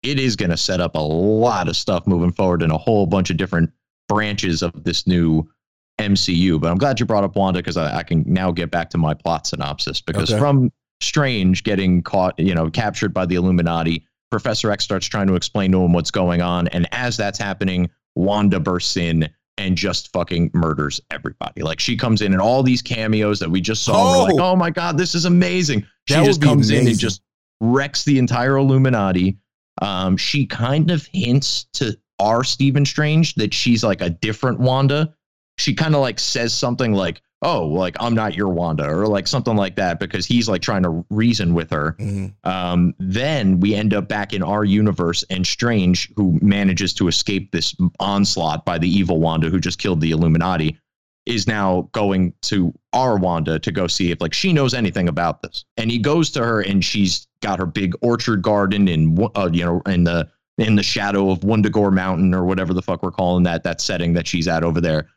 it 0.04 0.22
is 0.22 0.38
going 0.38 0.52
to 0.52 0.58
set 0.58 0.80
up 0.80 0.96
a 0.96 1.00
lot 1.00 1.68
of 1.68 1.76
stuff 1.76 2.08
moving 2.08 2.32
forward 2.32 2.62
in 2.62 2.72
a 2.72 2.78
whole 2.78 3.06
bunch 3.06 3.30
of 3.30 3.36
different 3.36 3.72
branches 4.08 4.62
of 4.62 4.86
this 4.86 5.06
new 5.06 5.50
MCU. 6.00 6.60
But 6.60 6.70
I'm 6.72 6.78
glad 6.78 7.00
you 7.00 7.06
brought 7.06 7.24
up 7.24 7.36
Wanda 7.36 7.60
because 7.60 7.78
I, 7.78 7.98
I 8.00 8.04
can 8.04 8.24
now 8.28 8.52
get 8.52 8.72
back 8.72 8.90
to 8.92 8.98
my 8.98 9.14
plot 9.14 9.48
synopsis. 9.48 10.02
Because 10.02 10.32
Okay. 10.32 10.40
from 10.40 10.72
Strange 11.02 11.64
getting 11.64 12.02
caught, 12.02 12.38
you 12.40 12.54
know, 12.56 12.70
captured 12.70 13.14
by 13.14 13.26
the 13.26 13.36
Illuminati, 13.36 14.06
Professor 14.32 14.72
X 14.72 14.84
starts 14.84 15.08
trying 15.08 15.28
to 15.28 15.36
explain 15.36 15.72
to 15.72 15.82
him 15.82 15.94
what's 15.94 16.12
going 16.12 16.42
on. 16.42 16.68
And 16.70 16.88
as 16.92 17.18
that's 17.18 17.40
happening, 17.40 17.90
Wanda 18.16 18.60
bursts 18.60 18.98
in 18.98 19.30
and 19.60 19.76
just 19.76 20.12
fucking 20.12 20.52
murders 20.54 21.02
everybody. 21.12 21.62
Like 21.64 21.80
she 21.80 21.96
comes 21.98 22.22
in 22.22 22.34
and 22.34 22.42
all 22.42 22.62
these 22.62 22.82
cameos 22.82 23.40
that 23.40 23.50
we 23.50 23.62
just 23.62 23.84
saw. 23.84 24.12
and 24.12 24.20
We're 24.20 24.24
like, 24.34 24.42
Oh. 24.44 24.52
oh 24.52 24.56
my 24.56 24.70
God, 24.70 24.98
this 24.98 25.16
is 25.16 25.26
amazing. 25.26 25.86
She 26.08 26.16
just 26.16 26.42
comes 26.42 26.70
in 26.70 26.88
and 26.88 26.98
just 27.00 27.22
wrecks 27.62 28.04
the 28.04 28.20
entire 28.20 28.58
Illuminati. 28.58 29.38
Um, 29.82 30.18
she 30.18 30.46
kind 30.46 30.90
of 30.92 31.08
hints 31.14 31.66
to 31.74 31.98
our 32.20 32.44
Stephen 32.44 32.86
Strange 32.86 33.36
that 33.36 33.54
she's 33.54 33.84
like 33.84 34.02
a 34.02 34.10
different 34.10 34.60
Wanda. 34.60 35.14
She 35.58 35.74
kind 35.74 35.96
of 35.96 36.02
like 36.02 36.20
says 36.20 36.54
something 36.54 36.94
like, 36.94 37.22
"Oh, 37.42 37.66
like 37.66 37.96
I'm 38.00 38.14
not 38.14 38.36
your 38.36 38.50
Wanda," 38.50 38.88
or 38.88 39.08
like 39.08 39.28
something 39.28 39.56
like 39.56 39.76
that, 39.76 40.00
because 40.00 40.26
he's 40.26 40.48
like 40.48 40.62
trying 40.62 40.84
to 40.84 41.06
reason 41.10 41.54
with 41.54 41.70
her. 41.72 41.96
Mhm. 42.00 42.34
Um, 42.44 42.94
then 43.00 43.60
we 43.60 43.74
end 43.74 43.94
up 43.94 44.08
back 44.08 44.34
in 44.34 44.44
our 44.44 44.64
universe, 44.64 45.24
and 45.30 45.46
Strange, 45.46 46.12
who 46.16 46.38
manages 46.42 46.94
to 46.96 47.08
escape 47.08 47.52
this 47.52 47.76
onslaught 48.00 48.66
by 48.66 48.78
the 48.78 48.90
evil 48.90 49.20
Wanda 49.20 49.50
who 49.50 49.60
just 49.60 49.80
killed 49.80 50.02
the 50.02 50.12
Illuminati, 50.12 50.78
is 51.26 51.48
now 51.48 51.90
going 51.92 52.34
to 52.42 52.74
our 52.94 53.18
Wanda 53.18 53.60
to 53.60 53.72
go 53.72 53.88
see 53.88 54.12
if 54.12 54.22
like 54.22 54.34
she 54.34 54.54
knows 54.54 54.74
anything 54.74 55.10
about 55.10 55.42
this. 55.42 55.66
And 55.76 55.92
he 55.92 55.98
goes 55.98 56.30
to 56.32 56.44
her, 56.44 56.62
and 56.62 56.84
she's 56.86 57.28
got 57.42 57.60
her 57.60 57.66
big 57.66 57.94
orchard 58.02 58.42
garden 58.42 58.88
in 58.88 59.28
uh, 59.36 59.50
you 59.52 59.66
know 59.66 59.82
in 59.88 60.04
the 60.04 60.30
in 60.58 60.76
the 60.76 60.84
shadow 60.84 61.30
of 61.30 61.42
Wundagore 61.42 61.92
Mountain 61.92 62.34
or 62.34 62.44
whatever 62.46 62.74
the 62.74 62.82
fuck 62.82 63.04
we're 63.04 63.12
calling 63.12 63.44
that 63.44 63.64
that 63.64 63.82
setting 63.82 64.14
that 64.14 64.28
she's 64.28 64.48
at 64.48 64.64
over 64.64 64.80
there. 64.82 65.08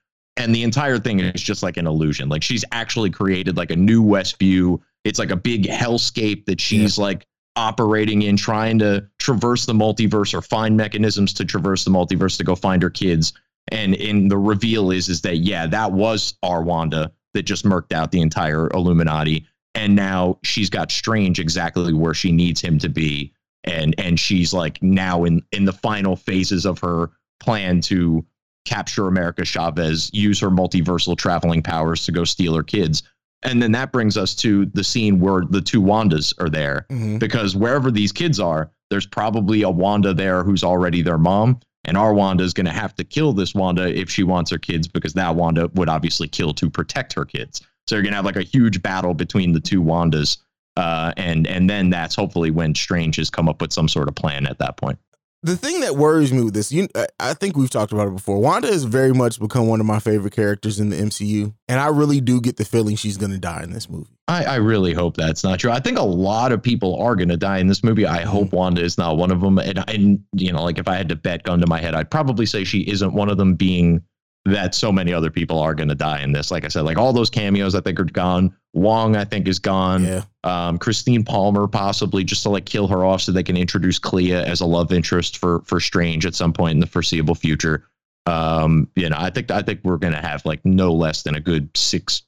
And 0.41 0.55
the 0.55 0.63
entire 0.63 0.99
thing 0.99 1.21
is 1.21 1.43
just 1.43 1.63
like 1.63 1.77
an 1.77 1.87
illusion. 1.87 2.31
Like 2.31 2.43
she's 2.43 2.65
actually 2.73 3.11
created 3.11 3.59
like 3.59 3.71
a 3.71 3.77
new 3.77 4.03
Westview. 4.03 4.81
It's 5.05 5.19
like 5.19 5.31
a 5.31 5.37
big 5.37 5.65
hellscape 5.65 6.47
that 6.47 6.61
she's 6.61 6.97
like 6.97 7.27
operating 7.57 8.23
in, 8.23 8.39
trying 8.39 8.79
to 8.79 9.07
traverse 9.19 9.67
the 9.67 9.75
multiverse 9.75 10.33
or 10.33 10.41
find 10.41 10.79
mechanisms 10.79 11.35
to 11.35 11.45
traverse 11.45 11.85
the 11.85 11.91
multiverse 11.91 12.39
to 12.39 12.45
go 12.45 12.55
find 12.55 12.83
her 12.83 12.89
kids. 12.89 13.35
And 13.69 13.95
in 13.95 14.29
the 14.29 14.39
reveal 14.39 14.91
is 14.91 15.11
is 15.11 15.21
that 15.23 15.39
yeah, 15.39 15.67
that 15.67 15.93
was 15.93 16.35
our 16.43 16.63
Wanda 16.63 17.13
that 17.35 17.43
just 17.43 17.67
murked 17.67 17.93
out 17.93 18.11
the 18.11 18.23
entire 18.23 18.71
Illuminati. 18.71 19.47
And 19.75 19.95
now 19.95 20.39
she's 20.43 20.71
got 20.71 20.91
Strange 20.91 21.39
exactly 21.39 21.93
where 21.93 22.15
she 22.15 22.33
needs 22.33 22.63
him 22.63 22.79
to 22.79 22.89
be. 22.89 23.35
And 23.65 23.95
and 23.99 24.19
she's 24.19 24.55
like 24.55 24.83
now 24.83 25.25
in 25.25 25.43
in 25.53 25.67
the 25.67 25.73
final 25.75 26.17
phases 26.17 26.65
of 26.65 26.79
her 26.79 27.11
plan 27.41 27.83
to 27.83 28.25
capture 28.65 29.07
America 29.07 29.45
Chavez, 29.45 30.11
use 30.13 30.39
her 30.41 30.51
multiversal 30.51 31.17
traveling 31.17 31.63
powers 31.63 32.05
to 32.07 32.13
go 32.13 32.25
steal 32.25 32.55
her 32.55 32.63
kids. 32.63 33.03
And 33.43 33.63
then 33.63 33.73
that 33.73 33.91
brings 33.91 34.17
us 34.19 34.35
to 34.37 34.67
the 34.67 34.85
scene 34.85 35.19
where 35.19 35.43
the 35.49 35.63
two 35.63 35.81
Wandas 35.81 36.35
are 36.39 36.51
there 36.51 36.87
Mhm. 36.91 37.19
because 37.19 37.57
wherever 37.57 37.91
these 37.91 38.13
kids 38.13 38.39
are, 38.39 38.71
there's 38.91 39.07
probably 39.07 39.63
a 39.63 39.71
Wanda 39.71 40.13
there 40.13 40.45
who's 40.45 40.63
already 40.63 41.01
their 41.01 41.17
mom. 41.19 41.59
And 41.87 41.97
our 41.97 42.13
Wanda 42.13 42.45
is 42.45 42.53
going 42.53 42.67
to 42.67 42.73
have 42.73 42.95
to 42.97 43.05
kill 43.05 43.33
this 43.33 43.55
Wanda 43.55 43.99
if 43.99 44.11
she 44.11 44.23
wants 44.25 44.51
her 44.51 44.59
kids 44.59 44.87
because 44.87 45.15
that 45.15 45.35
Wanda 45.35 45.71
would 45.75 45.89
obviously 45.89 46.29
kill 46.29 46.53
to 46.55 46.69
protect 46.69 47.15
her 47.15 47.25
kids. 47.25 47.63
So 47.89 47.95
you're 47.97 48.03
going 48.03 48.13
to 48.13 48.17
have 48.17 48.27
like 48.27 48.37
a 48.37 48.43
huge 48.43 48.83
battle 48.83 49.15
between 49.15 49.53
the 49.53 49.61
two 49.61 49.83
Wandas. 49.83 50.37
Uh, 50.77 51.13
and 51.17 51.47
and 51.47 51.69
then 51.69 51.89
that's 51.91 52.15
hopefully 52.15 52.51
when 52.51 52.75
Strange 52.75 53.17
has 53.17 53.31
come 53.31 53.49
up 53.49 53.61
with 53.63 53.73
some 53.73 53.89
sort 53.89 54.09
of 54.09 54.15
plan 54.15 54.47
at 54.47 54.59
that 54.59 54.77
point. 54.77 54.99
The 55.43 55.57
thing 55.57 55.81
that 55.81 55.97
worries 55.97 56.33
me 56.33 56.43
with 56.43 56.55
this, 56.55 56.71
you, 56.71 56.89
I- 56.95 57.07
I 57.19 57.35
think 57.35 57.57
we've 57.57 57.71
talked 57.71 57.93
about 57.93 58.09
it 58.09 58.15
before. 58.15 58.39
Wanda 58.39 58.69
has 58.69 58.85
very 58.85 59.13
much 59.13 59.41
become 59.41 59.67
one 59.67 59.81
of 59.81 59.87
my 59.87 59.99
favorite 59.99 60.35
characters 60.35 60.81
in 60.81 60.91
the 60.91 60.97
MCU, 60.97 61.55
and 61.69 61.81
I 61.81 61.89
really 61.89 62.21
do 62.21 62.41
get 62.41 62.57
the 62.57 62.65
feeling 62.65 62.97
she's 62.97 63.17
going 63.17 63.33
to 63.33 63.39
die 63.39 63.63
in 63.63 63.73
this 63.73 63.89
movie. 63.89 64.11
I, 64.29 64.45
I 64.45 64.55
really 64.57 64.93
hope 64.93 65.17
that's 65.17 65.43
not 65.43 65.59
true. 65.59 65.71
I 65.71 65.81
think 65.81 65.99
a 65.99 66.03
lot 66.03 66.53
of 66.53 66.63
people 66.63 67.01
are 67.01 67.17
going 67.17 67.31
to 67.31 67.37
die 67.37 67.59
in 67.59 67.67
this 67.67 67.83
movie. 67.83 68.07
I 68.07 68.21
hope 68.21 68.49
mm-hmm. 68.49 68.57
Wanda 68.57 68.83
is 68.83 68.97
not 68.97 69.17
one 69.17 69.31
of 69.31 69.41
them. 69.41 69.59
And, 69.59 69.83
and, 69.89 70.25
you 70.35 70.53
know, 70.53 70.63
like 70.63 70.79
if 70.79 70.87
I 70.87 70.95
had 70.97 71.09
to 71.09 71.17
bet 71.17 71.43
gun 71.43 71.61
to 71.61 71.67
my 71.67 71.81
head, 71.81 71.95
I'd 71.95 72.11
probably 72.11 72.47
say 72.47 72.65
she 72.65 72.81
isn't 72.83 73.13
one 73.13 73.29
of 73.29 73.39
them, 73.39 73.55
being 73.55 74.03
that 74.47 74.75
so 74.75 74.91
many 74.91 75.13
other 75.13 75.31
people 75.31 75.59
are 75.59 75.75
going 75.75 75.89
to 75.89 75.95
die 75.95 76.23
in 76.23 76.33
this. 76.33 76.51
Like 76.51 76.65
I 76.65 76.69
said, 76.69 76.83
like 76.83 76.97
all 76.97 77.13
those 77.13 77.31
cameos 77.31 77.75
I 77.75 77.81
think 77.81 78.01
are 78.01 78.05
gone. 78.05 78.55
Wong, 78.73 79.17
I 79.17 79.25
think, 79.25 79.49
is 79.49 79.59
gone. 79.59 80.05
Yeah, 80.05 80.23
Um, 80.45 80.79
Christine 80.79 81.25
Palmer, 81.25 81.67
possibly 81.67 82.25
just 82.25 82.43
to 82.45 82.51
like 82.51 82.65
kill 82.65 82.87
her 82.89 83.05
off 83.05 83.23
so 83.23 83.33
they 83.33 83.43
can 83.43 83.57
introduce 83.57 83.99
Clea 83.99 84.33
as 84.33 84.61
a 84.61 84.67
love 84.67 84.93
interest 84.93 85.39
for 85.39 85.61
for 85.63 85.81
Strange 85.81 86.25
at 86.25 86.35
some 86.35 86.53
point 86.53 86.75
in 86.75 86.81
the 86.81 86.87
foreseeable 86.87 87.35
future. 87.35 87.85
Um, 88.27 88.89
you 88.97 89.09
know, 89.09 89.17
I 89.19 89.31
think 89.31 89.51
I 89.51 89.63
think 89.63 89.81
we're 89.83 89.97
going 89.97 90.15
to 90.15 90.21
have 90.21 90.45
like 90.47 90.65
no 90.65 90.93
less 90.93 91.23
than 91.23 91.35
a 91.35 91.41
good 91.41 91.69
six 91.77 92.23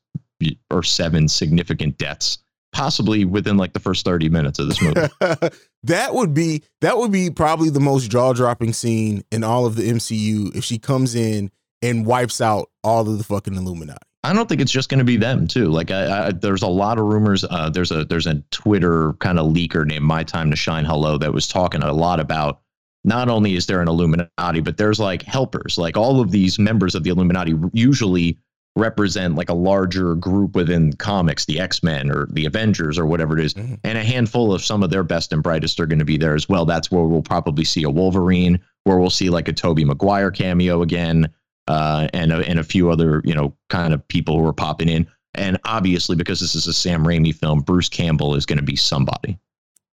or 0.70 0.82
seven 0.82 1.28
significant 1.28 1.96
deaths, 1.98 2.38
possibly 2.72 3.24
within 3.24 3.56
like 3.56 3.72
the 3.72 3.80
first 3.80 4.04
30 4.04 4.28
minutes 4.28 4.58
of 4.58 4.68
this 4.68 4.82
movie. 4.82 5.08
that 5.84 6.14
would 6.14 6.34
be 6.34 6.64
that 6.80 6.98
would 6.98 7.12
be 7.12 7.30
probably 7.30 7.70
the 7.70 7.80
most 7.80 8.10
jaw 8.10 8.32
dropping 8.32 8.72
scene 8.72 9.22
in 9.30 9.44
all 9.44 9.64
of 9.64 9.76
the 9.76 9.88
MCU 9.88 10.54
if 10.56 10.64
she 10.64 10.78
comes 10.78 11.14
in 11.14 11.50
and 11.82 12.06
wipes 12.06 12.40
out 12.40 12.70
all 12.84 13.08
of 13.08 13.18
the 13.18 13.24
fucking 13.24 13.54
Illuminati. 13.54 13.98
I 14.24 14.32
don't 14.32 14.48
think 14.48 14.60
it's 14.60 14.70
just 14.70 14.88
going 14.88 14.98
to 14.98 15.04
be 15.04 15.16
them 15.16 15.48
too. 15.48 15.68
Like, 15.68 15.90
I, 15.90 16.28
I, 16.28 16.30
there's 16.30 16.62
a 16.62 16.68
lot 16.68 16.98
of 16.98 17.06
rumors. 17.06 17.44
Uh, 17.44 17.68
there's 17.68 17.90
a 17.90 18.04
there's 18.04 18.26
a 18.26 18.36
Twitter 18.52 19.14
kind 19.14 19.38
of 19.38 19.52
leaker 19.52 19.84
named 19.84 20.04
My 20.04 20.22
Time 20.22 20.48
to 20.50 20.56
Shine 20.56 20.84
Hello 20.84 21.18
that 21.18 21.32
was 21.32 21.48
talking 21.48 21.82
a 21.82 21.92
lot 21.92 22.20
about. 22.20 22.60
Not 23.04 23.28
only 23.28 23.56
is 23.56 23.66
there 23.66 23.80
an 23.80 23.88
Illuminati, 23.88 24.60
but 24.60 24.76
there's 24.76 25.00
like 25.00 25.22
helpers. 25.22 25.76
Like 25.76 25.96
all 25.96 26.20
of 26.20 26.30
these 26.30 26.56
members 26.56 26.94
of 26.94 27.02
the 27.02 27.10
Illuminati 27.10 27.54
usually 27.72 28.38
represent 28.76 29.34
like 29.34 29.50
a 29.50 29.54
larger 29.54 30.14
group 30.14 30.54
within 30.54 30.92
comics, 30.94 31.44
the 31.44 31.58
X 31.58 31.82
Men 31.82 32.08
or 32.08 32.26
the 32.30 32.46
Avengers 32.46 33.00
or 33.00 33.06
whatever 33.06 33.36
it 33.36 33.44
is. 33.44 33.54
Mm-hmm. 33.54 33.74
and 33.82 33.98
a 33.98 34.04
handful 34.04 34.54
of 34.54 34.62
some 34.62 34.84
of 34.84 34.90
their 34.90 35.02
best 35.02 35.32
and 35.32 35.42
brightest 35.42 35.80
are 35.80 35.86
going 35.86 35.98
to 35.98 36.04
be 36.04 36.16
there 36.16 36.36
as 36.36 36.48
well. 36.48 36.64
That's 36.64 36.92
where 36.92 37.02
we'll 37.02 37.22
probably 37.22 37.64
see 37.64 37.82
a 37.82 37.90
Wolverine, 37.90 38.60
where 38.84 38.98
we'll 38.98 39.10
see 39.10 39.30
like 39.30 39.48
a 39.48 39.52
Tobey 39.52 39.84
Maguire 39.84 40.30
cameo 40.30 40.80
again 40.80 41.28
uh, 41.72 42.08
and 42.12 42.32
a, 42.32 42.38
and 42.48 42.58
a 42.58 42.64
few 42.64 42.90
other 42.90 43.22
you 43.24 43.34
know 43.34 43.54
kind 43.70 43.94
of 43.94 44.06
people 44.08 44.38
who 44.38 44.46
are 44.46 44.52
popping 44.52 44.88
in. 44.88 45.06
And 45.34 45.58
obviously, 45.64 46.14
because 46.14 46.40
this 46.40 46.54
is 46.54 46.66
a 46.66 46.74
Sam 46.74 47.04
Raimi 47.04 47.34
film, 47.34 47.60
Bruce 47.60 47.88
Campbell 47.88 48.34
is 48.34 48.44
going 48.44 48.58
to 48.58 48.64
be 48.64 48.76
somebody. 48.76 49.38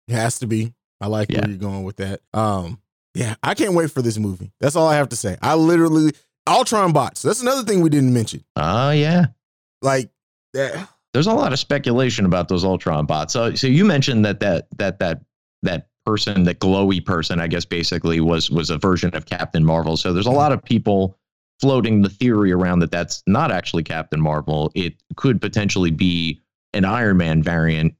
It 0.09 0.15
has 0.15 0.39
to 0.39 0.47
be. 0.47 0.73
I 0.99 1.07
like 1.07 1.31
yeah. 1.31 1.39
where 1.39 1.49
you're 1.49 1.57
going 1.57 1.83
with 1.83 1.95
that. 1.97 2.19
Um, 2.33 2.81
yeah, 3.15 3.35
I 3.41 3.53
can't 3.53 3.73
wait 3.73 3.89
for 3.89 4.01
this 4.01 4.17
movie. 4.17 4.51
That's 4.59 4.75
all 4.75 4.87
I 4.87 4.97
have 4.97 5.09
to 5.09 5.15
say. 5.15 5.37
I 5.41 5.55
literally 5.55 6.11
Ultron 6.45 6.91
bots. 6.91 7.21
That's 7.21 7.41
another 7.41 7.63
thing 7.63 7.79
we 7.79 7.89
didn't 7.89 8.13
mention. 8.13 8.43
Oh 8.57 8.61
uh, 8.61 8.91
yeah, 8.91 9.27
like 9.81 10.09
that. 10.53 10.89
There's 11.13 11.27
a 11.27 11.33
lot 11.33 11.53
of 11.53 11.59
speculation 11.59 12.25
about 12.25 12.49
those 12.49 12.63
Ultron 12.65 13.05
bots. 13.05 13.33
So, 13.33 13.55
so 13.55 13.65
you 13.67 13.85
mentioned 13.85 14.25
that 14.25 14.41
that 14.41 14.67
that 14.77 14.99
that 14.99 15.21
that 15.63 15.87
person, 16.05 16.43
that 16.43 16.59
glowy 16.59 17.03
person, 17.03 17.39
I 17.39 17.47
guess 17.47 17.65
basically 17.65 18.19
was 18.19 18.49
was 18.49 18.69
a 18.69 18.77
version 18.77 19.15
of 19.15 19.25
Captain 19.25 19.63
Marvel. 19.63 19.95
So 19.95 20.11
there's 20.11 20.27
a 20.27 20.31
lot 20.31 20.51
of 20.51 20.63
people 20.63 21.15
floating 21.59 22.01
the 22.01 22.09
theory 22.09 22.51
around 22.51 22.79
that 22.79 22.91
that's 22.91 23.23
not 23.27 23.51
actually 23.51 23.83
Captain 23.83 24.19
Marvel. 24.19 24.71
It 24.75 24.95
could 25.15 25.41
potentially 25.41 25.91
be 25.91 26.41
an 26.73 26.85
Iron 26.85 27.17
Man 27.17 27.43
variant, 27.43 27.93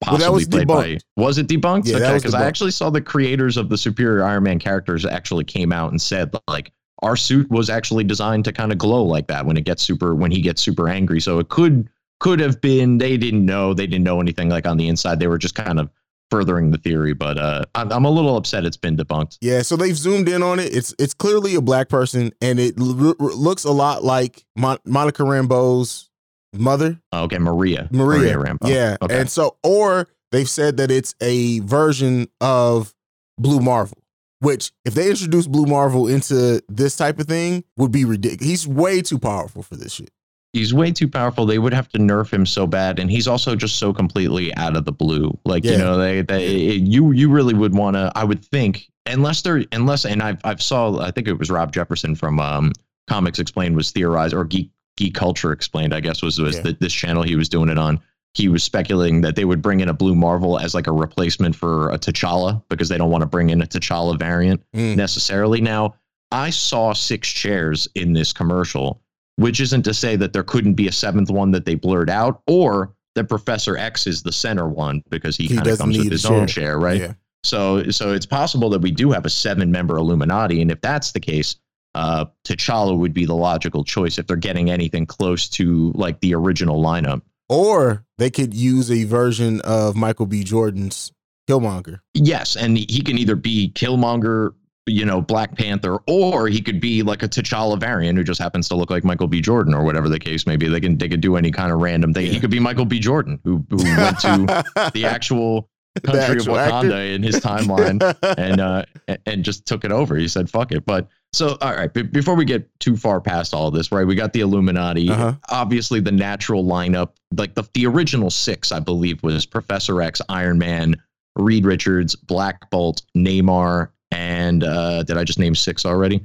possibly 0.00 0.24
well, 0.24 0.32
was 0.34 0.48
played 0.48 0.68
debunked. 0.68 1.00
by. 1.16 1.22
Was 1.22 1.38
it 1.38 1.46
debunked? 1.46 1.86
Yeah, 1.86 1.96
okay, 1.96 2.14
because 2.14 2.34
I 2.34 2.46
actually 2.46 2.70
saw 2.70 2.90
the 2.90 3.00
creators 3.00 3.56
of 3.56 3.68
the 3.68 3.78
Superior 3.78 4.24
Iron 4.24 4.42
Man 4.42 4.58
characters 4.58 5.04
actually 5.04 5.44
came 5.44 5.72
out 5.72 5.90
and 5.90 6.00
said 6.00 6.34
like 6.48 6.72
our 7.02 7.16
suit 7.16 7.48
was 7.50 7.68
actually 7.70 8.04
designed 8.04 8.44
to 8.46 8.52
kind 8.52 8.72
of 8.72 8.78
glow 8.78 9.02
like 9.02 9.26
that 9.26 9.44
when 9.44 9.56
it 9.56 9.64
gets 9.64 9.82
super 9.82 10.14
when 10.14 10.30
he 10.30 10.40
gets 10.40 10.62
super 10.62 10.88
angry. 10.88 11.20
So 11.20 11.38
it 11.38 11.48
could 11.48 11.88
could 12.20 12.40
have 12.40 12.60
been 12.60 12.98
they 12.98 13.16
didn't 13.16 13.44
know 13.44 13.74
they 13.74 13.86
didn't 13.86 14.04
know 14.04 14.20
anything 14.20 14.48
like 14.48 14.66
on 14.66 14.76
the 14.76 14.88
inside. 14.88 15.20
They 15.20 15.26
were 15.26 15.38
just 15.38 15.54
kind 15.54 15.78
of 15.78 15.90
furthering 16.34 16.70
the 16.70 16.78
theory, 16.78 17.14
but 17.14 17.38
uh, 17.38 17.64
I'm, 17.74 17.92
I'm 17.92 18.04
a 18.04 18.10
little 18.10 18.36
upset 18.36 18.64
it's 18.64 18.76
been 18.76 18.96
debunked. 18.96 19.38
Yeah, 19.40 19.62
so 19.62 19.76
they've 19.76 19.96
zoomed 19.96 20.28
in 20.28 20.42
on 20.42 20.58
it. 20.58 20.74
It's 20.74 20.94
it's 20.98 21.14
clearly 21.14 21.54
a 21.54 21.60
black 21.60 21.88
person, 21.88 22.32
and 22.40 22.58
it 22.58 22.78
l- 22.78 23.14
looks 23.18 23.64
a 23.64 23.70
lot 23.70 24.04
like 24.04 24.44
Mon- 24.56 24.78
Monica 24.84 25.22
Rambeau's 25.22 26.10
mother. 26.52 27.00
Okay, 27.12 27.38
Maria. 27.38 27.88
Maria, 27.92 28.36
Maria 28.36 28.54
Rambeau. 28.54 28.68
Yeah, 28.68 28.96
okay. 29.02 29.20
and 29.20 29.30
so 29.30 29.56
or 29.62 30.08
they've 30.32 30.48
said 30.48 30.78
that 30.78 30.90
it's 30.90 31.14
a 31.20 31.60
version 31.60 32.28
of 32.40 32.94
Blue 33.38 33.60
Marvel. 33.60 33.98
Which, 34.40 34.72
if 34.84 34.92
they 34.92 35.08
introduce 35.08 35.46
Blue 35.46 35.64
Marvel 35.64 36.06
into 36.06 36.60
this 36.68 36.96
type 36.96 37.18
of 37.18 37.26
thing, 37.26 37.64
would 37.78 37.92
be 37.92 38.04
ridiculous. 38.04 38.46
He's 38.46 38.68
way 38.68 39.00
too 39.00 39.18
powerful 39.18 39.62
for 39.62 39.76
this 39.76 39.92
shit 39.94 40.10
he's 40.54 40.72
way 40.72 40.92
too 40.92 41.08
powerful. 41.08 41.44
They 41.44 41.58
would 41.58 41.74
have 41.74 41.88
to 41.90 41.98
nerf 41.98 42.32
him 42.32 42.46
so 42.46 42.66
bad, 42.66 42.98
and 42.98 43.10
he's 43.10 43.28
also 43.28 43.54
just 43.54 43.76
so 43.76 43.92
completely 43.92 44.54
out 44.54 44.76
of 44.76 44.86
the 44.86 44.92
blue. 44.92 45.36
Like 45.44 45.64
yeah. 45.64 45.72
you 45.72 45.78
know, 45.78 45.98
they 45.98 46.22
they 46.22 46.46
it, 46.46 46.82
you 46.82 47.12
you 47.12 47.28
really 47.30 47.52
would 47.52 47.74
want 47.74 47.96
to. 47.96 48.10
I 48.14 48.24
would 48.24 48.42
think 48.42 48.88
unless 49.04 49.42
they're 49.42 49.64
unless 49.72 50.06
and 50.06 50.22
I've 50.22 50.40
I've 50.44 50.62
saw 50.62 50.98
I 51.00 51.10
think 51.10 51.28
it 51.28 51.38
was 51.38 51.50
Rob 51.50 51.72
Jefferson 51.72 52.14
from 52.14 52.40
um, 52.40 52.72
Comics 53.06 53.38
Explained 53.38 53.76
was 53.76 53.90
theorized 53.90 54.32
or 54.32 54.44
Geek 54.44 54.70
Geek 54.96 55.14
Culture 55.14 55.52
Explained 55.52 55.92
I 55.92 56.00
guess 56.00 56.22
was 56.22 56.40
was 56.40 56.56
yeah. 56.56 56.62
the, 56.62 56.76
this 56.80 56.94
channel 56.94 57.22
he 57.22 57.36
was 57.36 57.48
doing 57.50 57.68
it 57.68 57.78
on. 57.78 58.00
He 58.32 58.48
was 58.48 58.64
speculating 58.64 59.20
that 59.20 59.36
they 59.36 59.44
would 59.44 59.62
bring 59.62 59.78
in 59.78 59.88
a 59.88 59.92
Blue 59.92 60.16
Marvel 60.16 60.58
as 60.58 60.74
like 60.74 60.88
a 60.88 60.92
replacement 60.92 61.54
for 61.54 61.90
a 61.90 61.98
T'Challa 61.98 62.64
because 62.68 62.88
they 62.88 62.98
don't 62.98 63.10
want 63.10 63.22
to 63.22 63.28
bring 63.28 63.50
in 63.50 63.62
a 63.62 63.66
T'Challa 63.66 64.18
variant 64.18 64.60
mm. 64.74 64.96
necessarily. 64.96 65.60
Now 65.60 65.94
I 66.32 66.50
saw 66.50 66.94
six 66.94 67.28
chairs 67.28 67.86
in 67.94 68.12
this 68.12 68.32
commercial 68.32 69.00
which 69.36 69.60
isn't 69.60 69.82
to 69.82 69.94
say 69.94 70.16
that 70.16 70.32
there 70.32 70.42
couldn't 70.42 70.74
be 70.74 70.88
a 70.88 70.92
seventh 70.92 71.30
one 71.30 71.50
that 71.52 71.64
they 71.64 71.74
blurred 71.74 72.10
out 72.10 72.42
or 72.46 72.94
that 73.14 73.28
Professor 73.28 73.76
X 73.76 74.06
is 74.06 74.22
the 74.22 74.32
center 74.32 74.68
one 74.68 75.02
because 75.08 75.36
he, 75.36 75.46
he 75.46 75.56
kind 75.56 75.66
of 75.66 75.78
comes 75.78 75.98
with 75.98 76.10
his 76.10 76.22
share. 76.22 76.32
own 76.32 76.46
share, 76.46 76.78
right? 76.78 77.00
Yeah. 77.00 77.12
So 77.42 77.90
so 77.90 78.12
it's 78.12 78.26
possible 78.26 78.70
that 78.70 78.80
we 78.80 78.90
do 78.90 79.10
have 79.12 79.26
a 79.26 79.30
seven 79.30 79.70
member 79.70 79.96
Illuminati. 79.96 80.62
And 80.62 80.70
if 80.70 80.80
that's 80.80 81.12
the 81.12 81.20
case, 81.20 81.56
uh, 81.94 82.26
T'Challa 82.44 82.98
would 82.98 83.14
be 83.14 83.26
the 83.26 83.34
logical 83.34 83.84
choice 83.84 84.18
if 84.18 84.26
they're 84.26 84.36
getting 84.36 84.70
anything 84.70 85.06
close 85.06 85.48
to 85.50 85.92
like 85.94 86.20
the 86.20 86.34
original 86.34 86.82
lineup. 86.82 87.22
Or 87.48 88.04
they 88.18 88.30
could 88.30 88.54
use 88.54 88.90
a 88.90 89.04
version 89.04 89.60
of 89.60 89.94
Michael 89.94 90.26
B. 90.26 90.42
Jordan's 90.42 91.12
Killmonger. 91.48 92.00
Yes, 92.14 92.56
and 92.56 92.78
he 92.78 93.02
can 93.02 93.18
either 93.18 93.36
be 93.36 93.70
Killmonger 93.74 94.54
you 94.86 95.04
know, 95.04 95.20
Black 95.20 95.56
Panther, 95.56 95.98
or 96.06 96.48
he 96.48 96.60
could 96.60 96.80
be 96.80 97.02
like 97.02 97.22
a 97.22 97.28
T'Challa 97.28 97.78
variant 97.80 98.18
who 98.18 98.24
just 98.24 98.40
happens 98.40 98.68
to 98.68 98.74
look 98.74 98.90
like 98.90 99.04
Michael 99.04 99.28
B. 99.28 99.40
Jordan 99.40 99.74
or 99.74 99.82
whatever 99.84 100.08
the 100.08 100.18
case 100.18 100.46
may 100.46 100.56
be. 100.56 100.68
They 100.68 100.80
can 100.80 100.98
they 100.98 101.08
could 101.08 101.20
do 101.20 101.36
any 101.36 101.50
kind 101.50 101.72
of 101.72 101.80
random 101.80 102.12
thing. 102.12 102.26
Yeah. 102.26 102.32
He 102.32 102.40
could 102.40 102.50
be 102.50 102.60
Michael 102.60 102.84
B. 102.84 102.98
Jordan 102.98 103.40
who 103.44 103.64
who 103.70 103.76
went 103.84 104.18
to 104.20 104.90
the 104.92 105.04
actual 105.06 105.70
country 106.02 106.38
of 106.38 106.46
Wakanda 106.46 106.84
actor? 106.84 106.96
in 106.96 107.22
his 107.22 107.36
timeline 107.36 108.02
and 108.36 108.60
uh 108.60 108.84
and 109.26 109.44
just 109.44 109.64
took 109.66 109.84
it 109.84 109.92
over. 109.92 110.16
He 110.16 110.28
said 110.28 110.50
fuck 110.50 110.72
it. 110.72 110.84
But 110.84 111.08
so 111.32 111.56
all 111.62 111.74
right, 111.74 111.92
b- 111.92 112.02
before 112.02 112.34
we 112.34 112.44
get 112.44 112.68
too 112.80 112.96
far 112.96 113.20
past 113.20 113.54
all 113.54 113.68
of 113.68 113.74
this, 113.74 113.90
right? 113.90 114.06
We 114.06 114.14
got 114.14 114.32
the 114.32 114.40
Illuminati. 114.40 115.08
Uh-huh. 115.08 115.34
Obviously, 115.48 116.00
the 116.00 116.12
natural 116.12 116.64
lineup, 116.64 117.10
like 117.36 117.54
the 117.54 117.64
the 117.74 117.86
original 117.86 118.30
six, 118.30 118.70
I 118.70 118.80
believe, 118.80 119.22
was 119.22 119.46
Professor 119.46 120.02
X, 120.02 120.20
Iron 120.28 120.58
Man, 120.58 120.94
Reed 121.36 121.64
Richards, 121.64 122.14
Black 122.14 122.70
Bolt, 122.70 123.02
Namor, 123.16 123.88
and 124.10 124.64
uh, 124.64 125.02
did 125.02 125.16
I 125.16 125.24
just 125.24 125.38
name 125.38 125.54
six 125.54 125.84
already? 125.86 126.24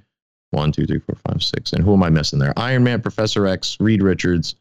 One, 0.52 0.72
two, 0.72 0.86
three, 0.88 1.00
four, 1.00 1.16
five, 1.28 1.44
six. 1.44 1.74
And 1.74 1.84
who 1.84 1.94
am 1.94 2.02
I 2.04 2.10
missing 2.10 2.40
there? 2.40 2.54
Iron 2.58 2.84
Man, 2.84 3.02
Professor 3.02 3.46
X, 3.46 3.78
Reed 3.80 4.02
Richards, 4.02 4.56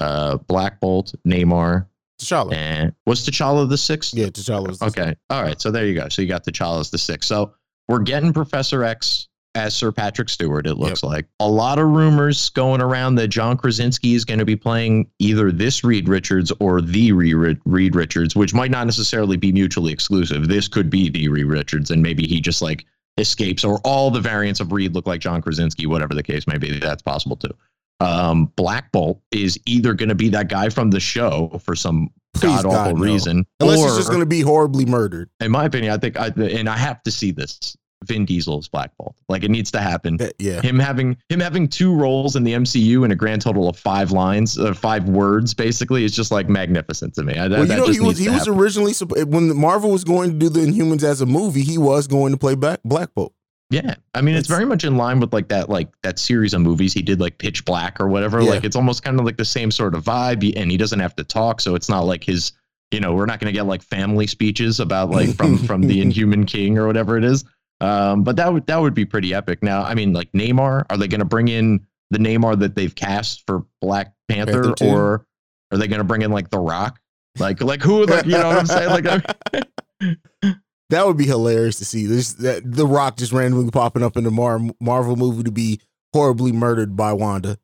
uh, 0.00 0.38
Black 0.38 0.80
Bolt, 0.80 1.14
Namor. 1.26 1.86
T'Challa. 2.20 2.54
And 2.54 2.94
was 3.04 3.26
T'Challa 3.26 3.68
the 3.68 3.76
sixth? 3.76 4.14
Yeah, 4.14 4.26
T'Challa 4.28 4.68
was 4.68 4.80
Okay. 4.80 5.08
Sixth. 5.08 5.20
All 5.28 5.42
right. 5.42 5.60
So 5.60 5.70
there 5.70 5.84
you 5.86 5.94
go. 5.94 6.08
So 6.08 6.22
you 6.22 6.28
got 6.28 6.44
T'Challa 6.44 6.80
as 6.80 6.90
the 6.90 6.96
sixth. 6.98 7.28
So 7.28 7.52
we're 7.88 7.98
getting 7.98 8.32
Professor 8.32 8.82
X 8.84 9.28
as 9.56 9.74
Sir 9.74 9.90
Patrick 9.90 10.28
Stewart, 10.28 10.66
it 10.66 10.74
looks 10.74 11.02
yep. 11.02 11.10
like. 11.10 11.26
A 11.40 11.48
lot 11.48 11.78
of 11.78 11.88
rumors 11.88 12.50
going 12.50 12.82
around 12.82 13.14
that 13.16 13.28
John 13.28 13.56
Krasinski 13.56 14.14
is 14.14 14.24
going 14.24 14.38
to 14.38 14.44
be 14.44 14.54
playing 14.54 15.10
either 15.18 15.50
this 15.50 15.82
Reed 15.82 16.08
Richards 16.08 16.52
or 16.60 16.82
the 16.82 17.12
Reed 17.12 17.96
Richards, 17.96 18.36
which 18.36 18.52
might 18.52 18.70
not 18.70 18.84
necessarily 18.84 19.36
be 19.36 19.50
mutually 19.50 19.92
exclusive. 19.92 20.48
This 20.48 20.68
could 20.68 20.90
be 20.90 21.08
the 21.08 21.28
Reed 21.28 21.46
Richards, 21.46 21.90
and 21.90 22.02
maybe 22.02 22.26
he 22.26 22.40
just 22.40 22.60
like 22.60 22.84
escapes, 23.16 23.64
or 23.64 23.80
all 23.82 24.10
the 24.10 24.20
variants 24.20 24.60
of 24.60 24.72
Reed 24.72 24.94
look 24.94 25.06
like 25.06 25.20
John 25.20 25.40
Krasinski, 25.40 25.86
whatever 25.86 26.14
the 26.14 26.22
case 26.22 26.46
may 26.46 26.58
be. 26.58 26.78
That's 26.78 27.02
possible 27.02 27.36
too. 27.36 27.54
Um, 28.00 28.52
Black 28.56 28.92
Bolt 28.92 29.22
is 29.30 29.58
either 29.64 29.94
going 29.94 30.10
to 30.10 30.14
be 30.14 30.28
that 30.28 30.48
guy 30.48 30.68
from 30.68 30.90
the 30.90 31.00
show 31.00 31.58
for 31.64 31.74
some 31.74 32.10
god 32.38 32.66
awful 32.66 32.96
no. 32.96 33.02
reason, 33.02 33.46
unless 33.60 33.78
or, 33.78 33.86
he's 33.86 33.96
just 33.96 34.08
going 34.08 34.20
to 34.20 34.26
be 34.26 34.42
horribly 34.42 34.84
murdered. 34.84 35.30
In 35.40 35.50
my 35.50 35.64
opinion, 35.64 35.94
I 35.94 35.96
think 35.96 36.20
I 36.20 36.26
and 36.26 36.68
I 36.68 36.76
have 36.76 37.02
to 37.04 37.10
see 37.10 37.30
this 37.30 37.74
Vin 38.06 38.24
Diesel's 38.24 38.68
Black 38.68 38.96
Bolt. 38.96 39.16
Like 39.28 39.44
it 39.44 39.50
needs 39.50 39.70
to 39.72 39.80
happen. 39.80 40.18
yeah. 40.38 40.60
Him 40.60 40.78
having 40.78 41.16
him 41.28 41.40
having 41.40 41.68
two 41.68 41.94
roles 41.94 42.36
in 42.36 42.44
the 42.44 42.52
MCU 42.52 43.04
and 43.04 43.12
a 43.12 43.16
grand 43.16 43.42
total 43.42 43.68
of 43.68 43.76
five 43.76 44.12
lines, 44.12 44.58
uh, 44.58 44.74
five 44.74 45.08
words, 45.08 45.54
basically, 45.54 46.04
is 46.04 46.14
just 46.14 46.30
like 46.30 46.48
magnificent 46.48 47.14
to 47.14 47.22
me. 47.22 47.36
I, 47.36 47.48
well, 47.48 47.66
you 47.66 47.76
know, 47.76 47.88
he 47.88 48.00
was 48.00 48.18
he 48.18 48.28
was 48.28 48.48
originally 48.48 48.92
when 49.24 49.56
Marvel 49.56 49.90
was 49.90 50.04
going 50.04 50.30
to 50.30 50.36
do 50.36 50.48
the 50.48 50.60
Inhumans 50.60 51.02
as 51.02 51.20
a 51.20 51.26
movie, 51.26 51.62
he 51.62 51.78
was 51.78 52.06
going 52.06 52.32
to 52.32 52.38
play 52.38 52.54
Black 52.54 52.80
Black 52.84 53.14
Bolt. 53.14 53.32
Yeah, 53.70 53.96
I 54.14 54.20
mean, 54.20 54.36
it's, 54.36 54.48
it's, 54.48 54.48
very 54.48 54.64
much 54.64 54.84
in 54.84 54.96
line 54.96 55.18
with 55.18 55.32
like 55.32 55.48
that, 55.48 55.68
like 55.68 55.88
that 56.02 56.20
series 56.20 56.54
of 56.54 56.60
movies 56.60 56.92
he 56.92 57.02
did, 57.02 57.20
like 57.20 57.38
Pitch 57.38 57.64
Black 57.64 58.00
or 58.00 58.06
whatever. 58.08 58.40
Yeah. 58.40 58.50
Like 58.50 58.64
it's 58.64 58.76
almost 58.76 59.02
kind 59.02 59.18
of 59.18 59.26
like 59.26 59.36
the 59.36 59.44
same 59.44 59.72
sort 59.72 59.96
of 59.96 60.04
vibe, 60.04 60.56
and 60.56 60.70
he 60.70 60.76
doesn't 60.76 61.00
have 61.00 61.16
to 61.16 61.24
talk, 61.24 61.60
so 61.60 61.74
it's 61.74 61.88
not 61.88 62.00
like 62.00 62.24
his. 62.24 62.52
You 62.92 63.00
know, 63.00 63.14
we're 63.14 63.26
not 63.26 63.40
going 63.40 63.52
to 63.52 63.58
get 63.58 63.66
like 63.66 63.82
family 63.82 64.28
speeches 64.28 64.78
about 64.78 65.10
like 65.10 65.34
from 65.34 65.58
from 65.58 65.82
the 65.88 66.00
Inhuman 66.00 66.46
King 66.46 66.78
or 66.78 66.86
whatever 66.86 67.16
it 67.16 67.24
is. 67.24 67.44
Um, 67.80 68.24
but 68.24 68.36
that 68.36 68.52
would 68.52 68.66
that 68.66 68.78
would 68.78 68.94
be 68.94 69.04
pretty 69.04 69.34
epic. 69.34 69.62
Now, 69.62 69.82
I 69.82 69.94
mean, 69.94 70.12
like 70.12 70.32
Namor, 70.32 70.84
are 70.88 70.96
they 70.96 71.08
going 71.08 71.20
to 71.20 71.26
bring 71.26 71.48
in 71.48 71.86
the 72.10 72.18
Namor 72.18 72.58
that 72.60 72.74
they've 72.74 72.94
cast 72.94 73.44
for 73.46 73.64
Black 73.80 74.14
Panther, 74.28 74.62
Panther 74.62 74.84
or 74.84 75.26
are 75.70 75.78
they 75.78 75.88
going 75.88 75.98
to 75.98 76.04
bring 76.04 76.22
in 76.22 76.30
like 76.30 76.50
The 76.50 76.58
Rock? 76.58 76.98
Like, 77.38 77.62
like 77.62 77.82
who? 77.82 78.06
Like, 78.06 78.24
you 78.24 78.32
know 78.32 78.48
what 78.48 78.58
I'm 78.58 78.66
saying? 78.66 78.88
Like, 78.88 79.04
that 80.90 81.06
would 81.06 81.16
be 81.16 81.26
hilarious 81.26 81.76
to 81.78 81.84
see. 81.84 82.06
This 82.06 82.34
that 82.34 82.62
The 82.64 82.86
Rock 82.86 83.16
just 83.18 83.32
randomly 83.32 83.70
popping 83.70 84.02
up 84.02 84.16
in 84.16 84.24
a 84.26 84.30
Mar- 84.30 84.60
Marvel 84.80 85.16
movie 85.16 85.42
to 85.42 85.52
be 85.52 85.80
horribly 86.14 86.52
murdered 86.52 86.96
by 86.96 87.12
Wanda. 87.12 87.58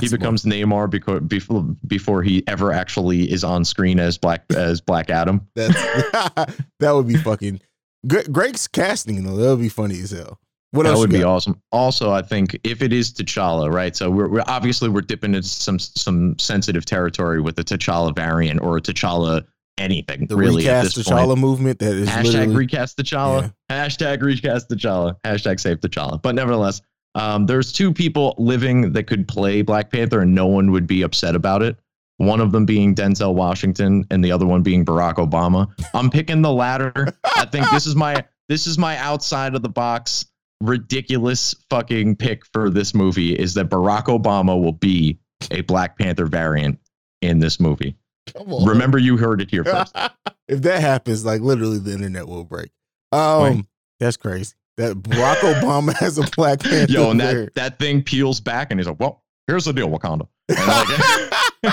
He 0.00 0.08
becomes 0.10 0.44
Namor 0.44 0.90
because 0.90 1.22
before 1.22 1.62
before 1.86 2.22
he 2.22 2.46
ever 2.46 2.72
actually 2.72 3.30
is 3.32 3.42
on 3.42 3.64
screen 3.64 3.98
as 3.98 4.18
Black 4.18 4.44
as 4.54 4.82
Black 4.82 5.08
Adam. 5.08 5.48
That's 5.54 5.74
that 6.78 6.92
would 6.92 7.08
be 7.08 7.16
fucking. 7.16 7.60
Gre- 8.06 8.30
Greg's 8.30 8.68
casting 8.68 9.22
though. 9.24 9.36
That 9.36 9.50
would 9.50 9.60
be 9.60 9.68
funny 9.68 9.98
as 10.00 10.10
hell. 10.12 10.38
What 10.72 10.82
that 10.82 10.90
else? 10.90 10.98
would 11.00 11.10
be 11.10 11.22
awesome. 11.22 11.62
Also, 11.72 12.10
I 12.12 12.20
think 12.20 12.58
if 12.62 12.82
it 12.82 12.92
is 12.92 13.10
T'Challa, 13.12 13.72
right? 13.72 13.96
So 13.96 14.10
we're, 14.10 14.28
we're 14.28 14.44
obviously 14.46 14.90
we're 14.90 15.00
dipping 15.00 15.34
into 15.34 15.48
some 15.48 15.78
some 15.78 16.38
sensitive 16.38 16.84
territory 16.84 17.40
with 17.40 17.56
the 17.56 17.64
T'Challa 17.64 18.14
variant 18.14 18.60
or 18.60 18.78
T'Challa 18.78 19.44
anything 19.78 20.26
The 20.26 20.36
really 20.36 20.68
at 20.68 20.80
recast 20.82 20.96
this 20.96 21.08
T'Challa 21.08 21.26
point. 21.28 21.38
movement 21.40 21.78
that 21.78 21.92
is 21.94 22.08
Hashtag 22.08 22.54
recast 22.54 22.98
T'Challa. 22.98 23.52
Hashtag 23.70 24.20
recast 24.22 24.68
T'Challa. 24.68 25.16
Hashtag 25.24 25.58
save 25.58 25.80
T'Challa. 25.80 26.20
But 26.20 26.34
nevertheless, 26.34 26.82
um, 27.14 27.46
there's 27.46 27.72
two 27.72 27.92
people 27.92 28.34
living 28.38 28.92
that 28.92 29.04
could 29.04 29.26
play 29.26 29.62
Black 29.62 29.90
Panther 29.90 30.20
and 30.20 30.34
no 30.34 30.46
one 30.46 30.70
would 30.72 30.86
be 30.86 31.02
upset 31.02 31.34
about 31.34 31.62
it. 31.62 31.76
One 32.18 32.40
of 32.40 32.52
them 32.52 32.66
being 32.66 32.94
Denzel 32.94 33.34
Washington 33.34 34.04
and 34.10 34.24
the 34.24 34.32
other 34.32 34.44
one 34.46 34.62
being 34.62 34.84
Barack 34.84 35.14
Obama. 35.14 35.68
I'm 35.94 36.10
picking 36.10 36.42
the 36.42 36.52
latter. 36.52 36.92
I 37.36 37.44
think 37.46 37.70
this 37.70 37.86
is 37.86 37.94
my 37.96 38.24
this 38.48 38.66
is 38.66 38.76
my 38.78 38.96
outside 38.98 39.54
of 39.54 39.62
the 39.62 39.68
box 39.68 40.26
ridiculous 40.60 41.54
fucking 41.70 42.16
pick 42.16 42.44
for 42.52 42.70
this 42.70 42.94
movie 42.94 43.32
is 43.34 43.54
that 43.54 43.68
Barack 43.68 44.06
Obama 44.06 44.60
will 44.60 44.72
be 44.72 45.18
a 45.52 45.60
Black 45.62 45.96
Panther 45.98 46.26
variant 46.26 46.78
in 47.22 47.38
this 47.38 47.60
movie. 47.60 47.96
Come 48.36 48.52
on. 48.52 48.66
Remember 48.68 48.98
you 48.98 49.16
heard 49.16 49.40
it 49.40 49.50
here 49.50 49.64
first. 49.64 49.96
if 50.48 50.62
that 50.62 50.80
happens, 50.80 51.24
like 51.24 51.40
literally, 51.40 51.78
the 51.78 51.92
internet 51.92 52.26
will 52.26 52.44
break. 52.44 52.70
Um, 53.12 53.42
Right. 53.42 53.64
that's 54.00 54.16
crazy. 54.16 54.54
That 54.76 54.96
Barack 54.96 55.36
Obama 55.36 55.94
has 55.98 56.18
a 56.18 56.22
Black 56.36 56.60
Panther. 56.60 56.92
Yo, 56.92 57.10
and 57.12 57.20
that, 57.20 57.54
that 57.54 57.78
thing 57.78 58.02
peels 58.02 58.40
back 58.40 58.68
and 58.70 58.78
he's 58.80 58.86
like, 58.88 58.98
well, 59.00 59.22
here's 59.46 59.64
the 59.64 59.72
deal, 59.72 59.88
Wakanda. 59.88 60.26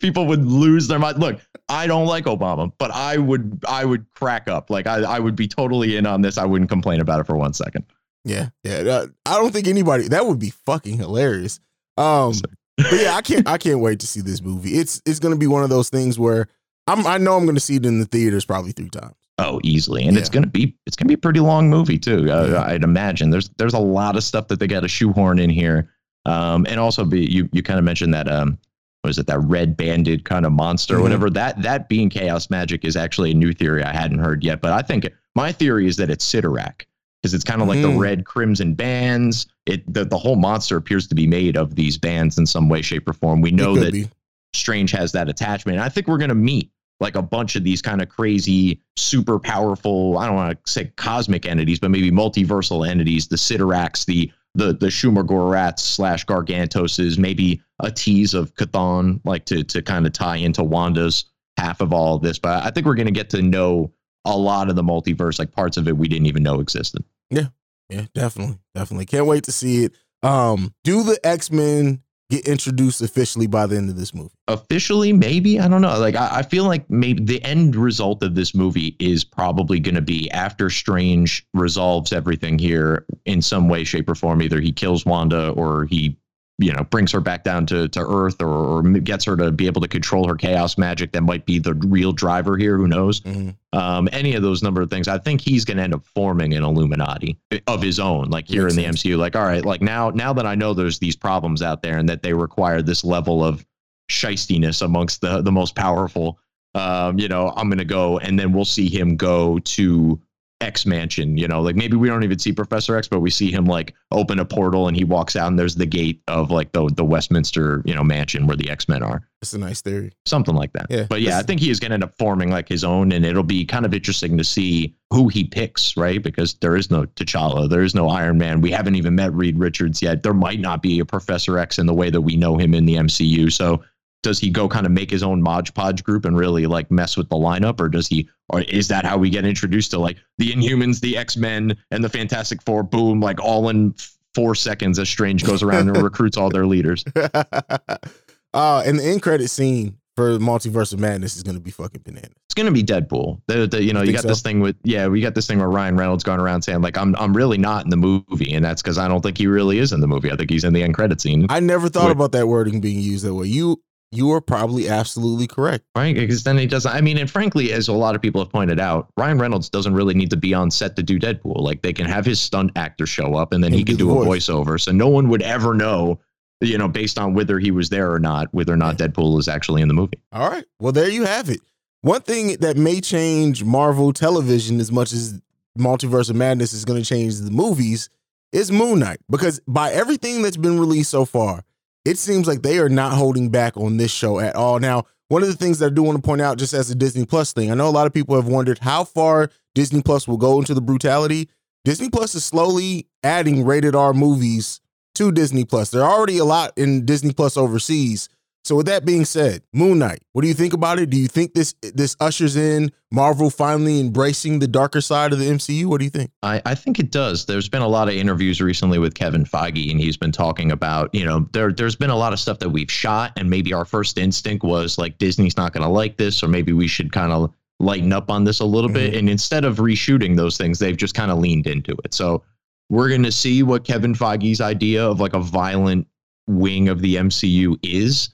People 0.00 0.26
would 0.26 0.44
lose 0.46 0.88
their 0.88 0.98
mind. 0.98 1.18
Look, 1.18 1.40
I 1.68 1.86
don't 1.86 2.06
like 2.06 2.24
Obama, 2.24 2.72
but 2.78 2.90
I 2.92 3.18
would 3.18 3.62
I 3.68 3.84
would 3.84 4.06
crack 4.14 4.48
up. 4.48 4.70
Like 4.70 4.86
I, 4.86 5.02
I 5.02 5.18
would 5.18 5.36
be 5.36 5.46
totally 5.46 5.96
in 5.96 6.06
on 6.06 6.22
this. 6.22 6.38
I 6.38 6.46
wouldn't 6.46 6.70
complain 6.70 7.00
about 7.00 7.20
it 7.20 7.26
for 7.26 7.36
one 7.36 7.52
second. 7.52 7.84
Yeah, 8.24 8.48
yeah. 8.64 9.04
I 9.26 9.34
don't 9.34 9.52
think 9.52 9.68
anybody 9.68 10.08
that 10.08 10.26
would 10.26 10.38
be 10.38 10.50
fucking 10.50 10.96
hilarious. 10.98 11.60
Um, 11.98 12.32
but 12.76 12.92
yeah, 12.92 13.14
I 13.16 13.22
can't. 13.22 13.46
I 13.46 13.58
can't 13.58 13.80
wait 13.80 14.00
to 14.00 14.06
see 14.06 14.22
this 14.22 14.40
movie. 14.40 14.78
It's 14.78 15.02
it's 15.04 15.18
gonna 15.18 15.36
be 15.36 15.46
one 15.46 15.62
of 15.62 15.68
those 15.68 15.90
things 15.90 16.18
where 16.18 16.48
I'm. 16.86 17.06
I 17.06 17.18
know 17.18 17.36
I'm 17.36 17.44
gonna 17.44 17.60
see 17.60 17.76
it 17.76 17.84
in 17.84 18.00
the 18.00 18.06
theaters 18.06 18.46
probably 18.46 18.72
three 18.72 18.88
times. 18.90 19.14
Oh, 19.38 19.60
easily, 19.62 20.06
and 20.06 20.16
it's 20.16 20.30
gonna 20.30 20.46
be 20.46 20.74
it's 20.86 20.96
gonna 20.96 21.08
be 21.08 21.14
a 21.14 21.18
pretty 21.18 21.40
long 21.40 21.68
movie 21.68 21.98
too. 21.98 22.30
Uh, 22.32 22.46
Yeah. 22.52 22.62
I'd 22.62 22.82
imagine 22.82 23.28
there's 23.30 23.50
there's 23.58 23.74
a 23.74 23.78
lot 23.78 24.16
of 24.16 24.24
stuff 24.24 24.48
that 24.48 24.58
they 24.58 24.66
got 24.66 24.80
to 24.80 24.88
shoehorn 24.88 25.38
in 25.38 25.50
here, 25.50 25.90
um, 26.28 26.66
and 26.68 26.78
also 26.78 27.04
be 27.04 27.24
you 27.24 27.48
you 27.52 27.62
kind 27.62 27.78
of 27.78 27.84
mentioned 27.84 28.12
that 28.14 28.28
um 28.30 28.58
what 29.02 29.10
is 29.10 29.18
it 29.18 29.26
that 29.26 29.38
red 29.40 29.76
banded 29.76 30.24
kind 30.24 30.44
of 30.44 30.52
monster 30.52 30.96
or 30.96 30.98
Mhm. 30.98 31.02
whatever 31.02 31.30
that 31.30 31.60
that 31.62 31.88
being 31.88 32.08
chaos 32.10 32.50
magic 32.50 32.84
is 32.84 32.96
actually 32.96 33.30
a 33.30 33.34
new 33.34 33.52
theory 33.52 33.82
I 33.82 33.92
hadn't 33.92 34.18
heard 34.18 34.42
yet, 34.44 34.60
but 34.60 34.72
I 34.72 34.82
think 34.82 35.08
my 35.34 35.52
theory 35.52 35.86
is 35.86 35.96
that 35.96 36.10
it's 36.10 36.24
Cyttorak 36.30 36.82
because 37.22 37.32
it's 37.34 37.44
kind 37.44 37.62
of 37.62 37.68
like 37.68 37.80
the 37.82 37.88
Mhm. 37.88 37.98
red 37.98 38.24
crimson 38.24 38.74
bands. 38.74 39.46
It 39.66 39.92
the, 39.92 40.04
the 40.04 40.18
whole 40.18 40.36
monster 40.36 40.76
appears 40.76 41.06
to 41.08 41.14
be 41.14 41.26
made 41.26 41.56
of 41.56 41.74
these 41.76 41.96
bands 41.98 42.38
in 42.38 42.46
some 42.46 42.68
way, 42.68 42.82
shape, 42.82 43.08
or 43.08 43.12
form. 43.12 43.40
We 43.40 43.50
know 43.50 43.76
that 43.76 43.92
be. 43.92 44.08
Strange 44.54 44.90
has 44.92 45.12
that 45.12 45.28
attachment. 45.28 45.76
And 45.76 45.84
I 45.84 45.88
think 45.88 46.08
we're 46.08 46.18
going 46.18 46.30
to 46.30 46.34
meet 46.34 46.70
like 47.00 47.14
a 47.14 47.22
bunch 47.22 47.54
of 47.54 47.62
these 47.62 47.80
kind 47.82 48.02
of 48.02 48.08
crazy, 48.08 48.80
super 48.96 49.38
powerful, 49.38 50.18
I 50.18 50.26
don't 50.26 50.34
want 50.34 50.64
to 50.64 50.72
say 50.72 50.90
cosmic 50.96 51.46
entities, 51.46 51.78
but 51.78 51.90
maybe 51.92 52.10
multiversal 52.10 52.88
entities, 52.88 53.28
the 53.28 53.36
Cyttoraks, 53.36 54.04
the 54.06 54.32
the 54.58 54.74
the 54.74 54.88
Shuma 54.88 55.24
Goraths 55.24 55.80
slash 55.80 56.26
Gargantoses, 56.26 57.18
maybe 57.18 57.62
a 57.80 57.90
tease 57.90 58.34
of 58.34 58.54
Chthon, 58.54 59.20
like 59.24 59.44
to 59.46 59.64
to 59.64 59.82
kind 59.82 60.06
of 60.06 60.12
tie 60.12 60.36
into 60.36 60.62
Wanda's 60.62 61.24
half 61.56 61.80
of 61.80 61.92
all 61.92 62.16
of 62.16 62.22
this. 62.22 62.38
But 62.38 62.64
I 62.64 62.70
think 62.70 62.86
we're 62.86 62.94
to 63.06 63.10
get 63.10 63.30
to 63.30 63.42
know 63.42 63.92
a 64.24 64.36
lot 64.36 64.68
of 64.68 64.76
the 64.76 64.82
multiverse, 64.82 65.38
like 65.38 65.52
parts 65.52 65.76
of 65.76 65.88
it 65.88 65.96
we 65.96 66.08
didn't 66.08 66.26
even 66.26 66.42
know 66.42 66.60
existed. 66.60 67.02
Yeah. 67.30 67.48
Yeah, 67.90 68.04
definitely, 68.14 68.58
definitely. 68.74 69.06
Can't 69.06 69.24
wait 69.24 69.44
to 69.44 69.52
see 69.52 69.84
it. 69.84 69.94
Um, 70.22 70.74
do 70.84 71.02
the 71.02 71.18
X 71.24 71.50
Men 71.50 72.02
get 72.30 72.46
introduced 72.46 73.00
officially 73.00 73.46
by 73.46 73.66
the 73.66 73.76
end 73.76 73.88
of 73.90 73.96
this 73.96 74.14
movie? 74.14 74.30
officially 74.48 75.12
maybe? 75.12 75.60
I 75.60 75.68
don't 75.68 75.82
know. 75.82 75.98
Like 75.98 76.16
I, 76.16 76.38
I 76.38 76.42
feel 76.42 76.64
like 76.64 76.88
maybe 76.90 77.22
the 77.22 77.42
end 77.44 77.76
result 77.76 78.22
of 78.22 78.34
this 78.34 78.54
movie 78.54 78.96
is 78.98 79.24
probably 79.24 79.78
going 79.78 79.94
to 79.94 80.00
be 80.02 80.30
after 80.30 80.70
strange 80.70 81.46
resolves 81.54 82.12
everything 82.12 82.58
here 82.58 83.04
in 83.26 83.42
some 83.42 83.68
way 83.68 83.84
shape 83.84 84.08
or 84.08 84.14
form. 84.14 84.42
Either 84.42 84.60
he 84.60 84.72
kills 84.72 85.04
wanda 85.04 85.50
or 85.50 85.84
he 85.84 86.16
you 86.60 86.72
know 86.72 86.82
brings 86.84 87.12
her 87.12 87.20
back 87.20 87.44
down 87.44 87.64
to, 87.66 87.88
to 87.88 88.00
earth 88.00 88.42
or, 88.42 88.48
or 88.48 88.82
gets 88.82 89.24
her 89.24 89.36
to 89.36 89.52
be 89.52 89.66
able 89.66 89.80
to 89.80 89.86
control 89.88 90.26
her 90.26 90.34
chaos 90.34 90.76
magic 90.76 91.12
that 91.12 91.22
might 91.22 91.46
be 91.46 91.58
the 91.60 91.74
real 91.74 92.12
driver 92.12 92.56
here 92.56 92.76
who 92.76 92.88
knows 92.88 93.20
Mhm. 93.20 93.54
um, 93.72 94.08
any 94.12 94.34
of 94.34 94.42
those 94.42 94.62
number 94.62 94.82
of 94.82 94.90
things, 94.90 95.06
I 95.08 95.18
think 95.18 95.40
he's 95.40 95.64
going 95.64 95.76
to 95.76 95.82
end 95.84 95.94
up 95.94 96.04
forming 96.04 96.54
an 96.54 96.64
Illuminati 96.64 97.38
of 97.66 97.80
his 97.82 98.00
own, 98.00 98.30
like 98.30 98.48
here 98.48 98.64
Makes 98.64 98.74
in 98.74 98.82
the 98.82 98.86
sense. 98.86 99.02
MCU. 99.04 99.16
Like, 99.18 99.36
all 99.36 99.44
right, 99.44 99.64
like 99.64 99.82
now, 99.82 100.10
now 100.10 100.32
that 100.32 100.46
I 100.46 100.54
know 100.56 100.74
there's 100.74 100.98
these 100.98 101.14
problems 101.16 101.62
out 101.62 101.82
there 101.82 101.96
and 101.98 102.08
that 102.08 102.22
they 102.22 102.32
require 102.32 102.82
this 102.82 103.04
level 103.04 103.44
of 103.44 103.64
shistiness 104.10 104.82
amongst 104.82 105.20
the 105.20 105.42
the 105.42 105.52
most 105.52 105.74
powerful, 105.74 106.38
um, 106.74 107.18
you 107.18 107.28
know, 107.28 107.52
I'm 107.56 107.68
going 107.68 107.78
to 107.78 107.84
go, 107.84 108.18
and 108.18 108.38
then 108.38 108.52
we'll 108.52 108.64
see 108.64 108.88
him 108.88 109.16
go 109.16 109.58
to 109.60 110.20
X 110.60 110.86
Mansion. 110.86 111.36
You 111.36 111.46
know, 111.46 111.60
like 111.60 111.76
maybe 111.76 111.96
we 111.96 112.08
don't 112.08 112.24
even 112.24 112.38
see 112.38 112.52
Professor 112.52 112.96
X, 112.96 113.06
but 113.06 113.20
we 113.20 113.30
see 113.30 113.50
him 113.52 113.64
like 113.64 113.94
open 114.10 114.38
a 114.38 114.44
portal 114.44 114.88
and 114.88 114.96
he 114.96 115.04
walks 115.04 115.36
out, 115.36 115.48
and 115.48 115.58
there's 115.58 115.76
the 115.76 115.86
gate 115.86 116.20
of 116.28 116.50
like 116.50 116.72
the 116.72 116.90
the 116.96 117.04
Westminster, 117.04 117.82
you 117.84 117.94
know, 117.94 118.02
mansion 118.02 118.46
where 118.46 118.56
the 118.56 118.68
X 118.68 118.88
Men 118.88 119.02
are 119.02 119.22
It's 119.40 119.52
a 119.52 119.58
nice 119.58 119.80
theory. 119.82 120.12
something 120.26 120.54
like 120.54 120.72
that. 120.72 120.86
Yeah, 120.90 121.06
but 121.08 121.20
yeah, 121.20 121.38
I 121.38 121.42
think 121.42 121.60
he 121.60 121.70
is 121.70 121.78
going 121.78 121.90
to 121.90 121.94
end 121.94 122.04
up 122.04 122.14
forming 122.18 122.50
like 122.50 122.68
his 122.68 122.82
own, 122.82 123.12
and 123.12 123.24
it'll 123.24 123.42
be 123.42 123.64
kind 123.64 123.86
of 123.86 123.94
interesting 123.94 124.36
to 124.36 124.44
see 124.44 124.94
who 125.10 125.28
he 125.28 125.44
picks, 125.44 125.96
right? 125.96 126.22
Because 126.22 126.54
there 126.54 126.76
is 126.76 126.90
no 126.90 127.04
T'Challa, 127.04 127.70
there 127.70 127.82
is 127.82 127.94
no 127.94 128.08
Iron 128.08 128.36
Man. 128.36 128.60
We 128.60 128.70
haven't 128.70 128.96
even 128.96 129.14
met 129.14 129.32
Reed 129.32 129.58
Richards 129.58 130.02
yet. 130.02 130.22
There 130.22 130.34
might 130.34 130.60
not 130.60 130.82
be 130.82 130.98
a 130.98 131.04
Professor 131.04 131.58
X 131.58 131.78
in 131.78 131.86
the 131.86 131.94
way 131.94 132.10
that 132.10 132.20
we 132.22 132.36
know 132.36 132.58
him 132.58 132.74
in 132.74 132.84
the 132.84 132.96
MCU. 132.96 133.50
So 133.52 133.82
does 134.22 134.38
he 134.38 134.50
go 134.50 134.68
kind 134.68 134.84
of 134.86 134.92
make 134.92 135.10
his 135.10 135.22
own 135.22 135.42
Mod 135.42 135.72
Podge 135.74 136.02
group 136.02 136.24
and 136.24 136.36
really 136.36 136.66
like 136.66 136.90
mess 136.90 137.16
with 137.16 137.28
the 137.28 137.36
lineup, 137.36 137.80
or 137.80 137.88
does 137.88 138.08
he, 138.08 138.28
or 138.48 138.62
is 138.62 138.88
that 138.88 139.04
how 139.04 139.16
we 139.16 139.30
get 139.30 139.44
introduced 139.44 139.90
to 139.92 139.98
like 139.98 140.16
the 140.38 140.50
Inhumans, 140.50 141.00
the 141.00 141.16
X 141.16 141.36
Men, 141.36 141.76
and 141.90 142.02
the 142.02 142.08
Fantastic 142.08 142.62
Four? 142.62 142.82
Boom, 142.82 143.20
like 143.20 143.40
all 143.40 143.68
in 143.68 143.94
four 144.34 144.54
seconds 144.54 144.98
as 144.98 145.08
Strange 145.08 145.44
goes 145.44 145.62
around 145.62 145.88
and 145.88 146.02
recruits 146.02 146.36
all 146.36 146.50
their 146.50 146.66
leaders. 146.66 147.04
uh, 147.16 148.82
and 148.86 148.98
the 148.98 149.04
end 149.04 149.22
credit 149.22 149.48
scene 149.48 149.98
for 150.16 150.36
Multiverse 150.38 150.92
of 150.92 150.98
Madness 150.98 151.36
is 151.36 151.44
going 151.44 151.54
to 151.54 151.60
be 151.60 151.70
fucking 151.70 152.02
bananas. 152.04 152.32
it's 152.46 152.54
gonna 152.54 152.72
be 152.72 152.82
Deadpool. 152.82 153.40
The, 153.46 153.68
the, 153.68 153.82
you 153.84 153.92
know, 153.92 154.02
You 154.02 154.08
you 154.08 154.12
got 154.12 154.22
so? 154.22 154.28
this 154.28 154.42
thing 154.42 154.58
with 154.58 154.74
yeah, 154.82 155.06
we 155.06 155.20
got 155.20 155.36
this 155.36 155.46
thing 155.46 155.58
where 155.60 155.70
Ryan 155.70 155.96
Reynolds 155.96 156.24
going 156.24 156.40
around 156.40 156.62
saying 156.62 156.80
like 156.80 156.98
I'm 156.98 157.14
I'm 157.16 157.36
really 157.36 157.56
not 157.56 157.84
in 157.84 157.90
the 157.90 157.96
movie, 157.96 158.52
and 158.52 158.64
that's 158.64 158.82
because 158.82 158.98
I 158.98 159.06
don't 159.06 159.20
think 159.20 159.38
he 159.38 159.46
really 159.46 159.78
is 159.78 159.92
in 159.92 160.00
the 160.00 160.08
movie. 160.08 160.32
I 160.32 160.36
think 160.36 160.50
he's 160.50 160.64
in 160.64 160.72
the 160.72 160.82
end 160.82 160.94
credit 160.94 161.20
scene, 161.20 161.46
I 161.48 161.60
never 161.60 161.88
thought 161.88 162.10
about 162.10 162.32
that 162.32 162.48
wording 162.48 162.80
being 162.80 162.98
used 162.98 163.24
that 163.24 163.34
way. 163.34 163.46
You 163.46 163.80
you 164.10 164.30
are 164.32 164.40
probably 164.40 164.88
absolutely 164.88 165.46
correct. 165.46 165.84
right? 165.96 166.14
Because 166.14 166.42
then 166.42 166.56
he 166.58 166.66
doesn't. 166.66 166.90
I 166.92 167.00
mean, 167.00 167.18
and 167.18 167.30
frankly, 167.30 167.72
as 167.72 167.88
a 167.88 167.92
lot 167.92 168.14
of 168.14 168.22
people 168.22 168.40
have 168.42 168.50
pointed 168.50 168.80
out, 168.80 169.08
Ryan 169.16 169.38
Reynolds 169.38 169.68
doesn't 169.68 169.92
really 169.94 170.14
need 170.14 170.30
to 170.30 170.36
be 170.36 170.54
on 170.54 170.70
set 170.70 170.96
to 170.96 171.02
do 171.02 171.18
Deadpool. 171.18 171.60
Like 171.60 171.82
they 171.82 171.92
can 171.92 172.06
have 172.06 172.24
his 172.24 172.40
stunt 172.40 172.72
actor 172.76 173.06
show 173.06 173.34
up, 173.34 173.52
and 173.52 173.62
then 173.62 173.72
he 173.72 173.78
And 173.80 173.86
can 173.86 173.96
do 173.96 174.04
do 174.06 174.18
a 174.20 174.24
voice. 174.24 174.46
voiceover, 174.48 174.80
so 174.80 174.92
no 174.92 175.08
one 175.08 175.28
would 175.28 175.42
ever 175.42 175.74
know. 175.74 176.20
You 176.60 176.76
know, 176.76 176.88
based 176.88 177.20
on 177.20 177.34
whether 177.34 177.60
he 177.60 177.70
was 177.70 177.88
there 177.88 178.10
or 178.12 178.18
not, 178.18 178.48
whether 178.52 178.72
or 178.72 178.76
not 178.76 178.98
Deadpool 178.98 179.38
is 179.38 179.46
actually 179.46 179.80
in 179.80 179.86
the 179.88 179.94
movie. 179.94 180.18
All 180.32 180.48
right. 180.50 180.64
Well, 180.80 180.90
there 180.92 181.08
you 181.08 181.24
have 181.24 181.48
it. 181.50 181.60
One 182.00 182.20
thing 182.22 182.56
that 182.60 182.76
may 182.76 183.00
change 183.00 183.62
Marvel 183.62 184.12
television 184.12 184.80
as 184.80 184.90
much 184.90 185.12
as 185.12 185.40
Multiverse 185.78 186.30
of 186.30 186.34
Madness 186.36 186.72
is 186.72 186.84
going 186.84 187.00
to 187.00 187.08
change 187.08 187.36
the 187.38 187.52
movies 187.52 188.08
is 188.50 188.72
Moon 188.72 188.98
Knight. 188.98 189.18
Because 189.30 189.60
by 189.68 189.92
everything 189.92 190.42
that's 190.42 190.56
been 190.56 190.80
released 190.80 191.10
so 191.10 191.24
far, 191.24 191.62
it 192.08 192.16
seems 192.16 192.48
like 192.48 192.62
they 192.62 192.78
are 192.78 192.88
not 192.88 193.12
holding 193.12 193.50
back 193.50 193.76
on 193.76 193.98
this 193.98 194.10
show 194.10 194.40
at 194.40 194.56
all. 194.56 194.78
Now, 194.78 195.04
one 195.28 195.42
of 195.42 195.48
the 195.48 195.54
things 195.54 195.78
that 195.78 195.92
I 195.92 195.94
do 195.94 196.02
want 196.02 196.16
to 196.16 196.22
point 196.22 196.40
out, 196.40 196.56
just 196.56 196.72
as 196.72 196.90
a 196.90 196.94
Disney 196.94 197.26
Plus 197.26 197.52
thing, 197.52 197.70
I 197.70 197.74
know 197.74 197.86
a 197.86 197.90
lot 197.90 198.06
of 198.06 198.14
people 198.14 198.34
have 198.34 198.48
wondered 198.48 198.78
how 198.78 199.04
far 199.04 199.50
Disney 199.74 200.00
Plus 200.00 200.26
will 200.26 200.38
go 200.38 200.58
into 200.58 200.72
the 200.72 200.80
brutality. 200.80 201.50
Disney 201.84 202.08
Plus 202.08 202.34
is 202.34 202.46
slowly 202.46 203.08
adding 203.22 203.62
rated 203.62 203.94
R 203.94 204.14
movies 204.14 204.80
to 205.16 205.30
Disney 205.30 205.66
Plus. 205.66 205.90
There 205.90 206.02
are 206.02 206.10
already 206.10 206.38
a 206.38 206.46
lot 206.46 206.72
in 206.78 207.04
Disney 207.04 207.34
Plus 207.34 207.58
overseas. 207.58 208.30
So 208.68 208.76
with 208.76 208.84
that 208.84 209.06
being 209.06 209.24
said, 209.24 209.62
Moon 209.72 209.98
Knight, 209.98 210.18
what 210.34 210.42
do 210.42 210.48
you 210.48 210.52
think 210.52 210.74
about 210.74 210.98
it? 210.98 211.08
Do 211.08 211.16
you 211.16 211.26
think 211.26 211.54
this 211.54 211.74
this 211.80 212.14
ushers 212.20 212.54
in 212.54 212.92
Marvel 213.10 213.48
finally 213.48 213.98
embracing 213.98 214.58
the 214.58 214.68
darker 214.68 215.00
side 215.00 215.32
of 215.32 215.38
the 215.38 215.46
MCU? 215.46 215.86
What 215.86 216.00
do 216.00 216.04
you 216.04 216.10
think? 216.10 216.32
I, 216.42 216.60
I 216.66 216.74
think 216.74 216.98
it 216.98 217.10
does. 217.10 217.46
There's 217.46 217.66
been 217.66 217.80
a 217.80 217.88
lot 217.88 218.08
of 218.08 218.14
interviews 218.14 218.60
recently 218.60 218.98
with 218.98 219.14
Kevin 219.14 219.46
Feige, 219.46 219.90
and 219.90 219.98
he's 219.98 220.18
been 220.18 220.32
talking 220.32 220.70
about, 220.70 221.08
you 221.14 221.24
know, 221.24 221.48
there 221.52 221.72
there's 221.72 221.96
been 221.96 222.10
a 222.10 222.16
lot 222.16 222.34
of 222.34 222.40
stuff 222.40 222.58
that 222.58 222.68
we've 222.68 222.90
shot, 222.90 223.32
and 223.38 223.48
maybe 223.48 223.72
our 223.72 223.86
first 223.86 224.18
instinct 224.18 224.62
was 224.62 224.98
like 224.98 225.16
Disney's 225.16 225.56
not 225.56 225.72
going 225.72 225.82
to 225.84 225.88
like 225.88 226.18
this, 226.18 226.42
or 226.42 226.48
maybe 226.48 226.74
we 226.74 226.88
should 226.88 227.10
kind 227.10 227.32
of 227.32 227.50
lighten 227.80 228.12
up 228.12 228.30
on 228.30 228.44
this 228.44 228.60
a 228.60 228.66
little 228.66 228.90
bit. 228.90 229.12
Mm-hmm. 229.12 229.18
And 229.20 229.30
instead 229.30 229.64
of 229.64 229.78
reshooting 229.78 230.36
those 230.36 230.58
things, 230.58 230.78
they've 230.78 230.94
just 230.94 231.14
kind 231.14 231.30
of 231.30 231.38
leaned 231.38 231.66
into 231.66 231.96
it. 232.04 232.12
So 232.12 232.42
we're 232.90 233.08
going 233.08 233.22
to 233.22 233.32
see 233.32 233.62
what 233.62 233.84
Kevin 233.84 234.12
Feige's 234.12 234.60
idea 234.60 235.02
of 235.02 235.20
like 235.20 235.32
a 235.32 235.40
violent 235.40 236.06
wing 236.46 236.90
of 236.90 237.00
the 237.00 237.16
MCU 237.16 237.78
is. 237.82 238.28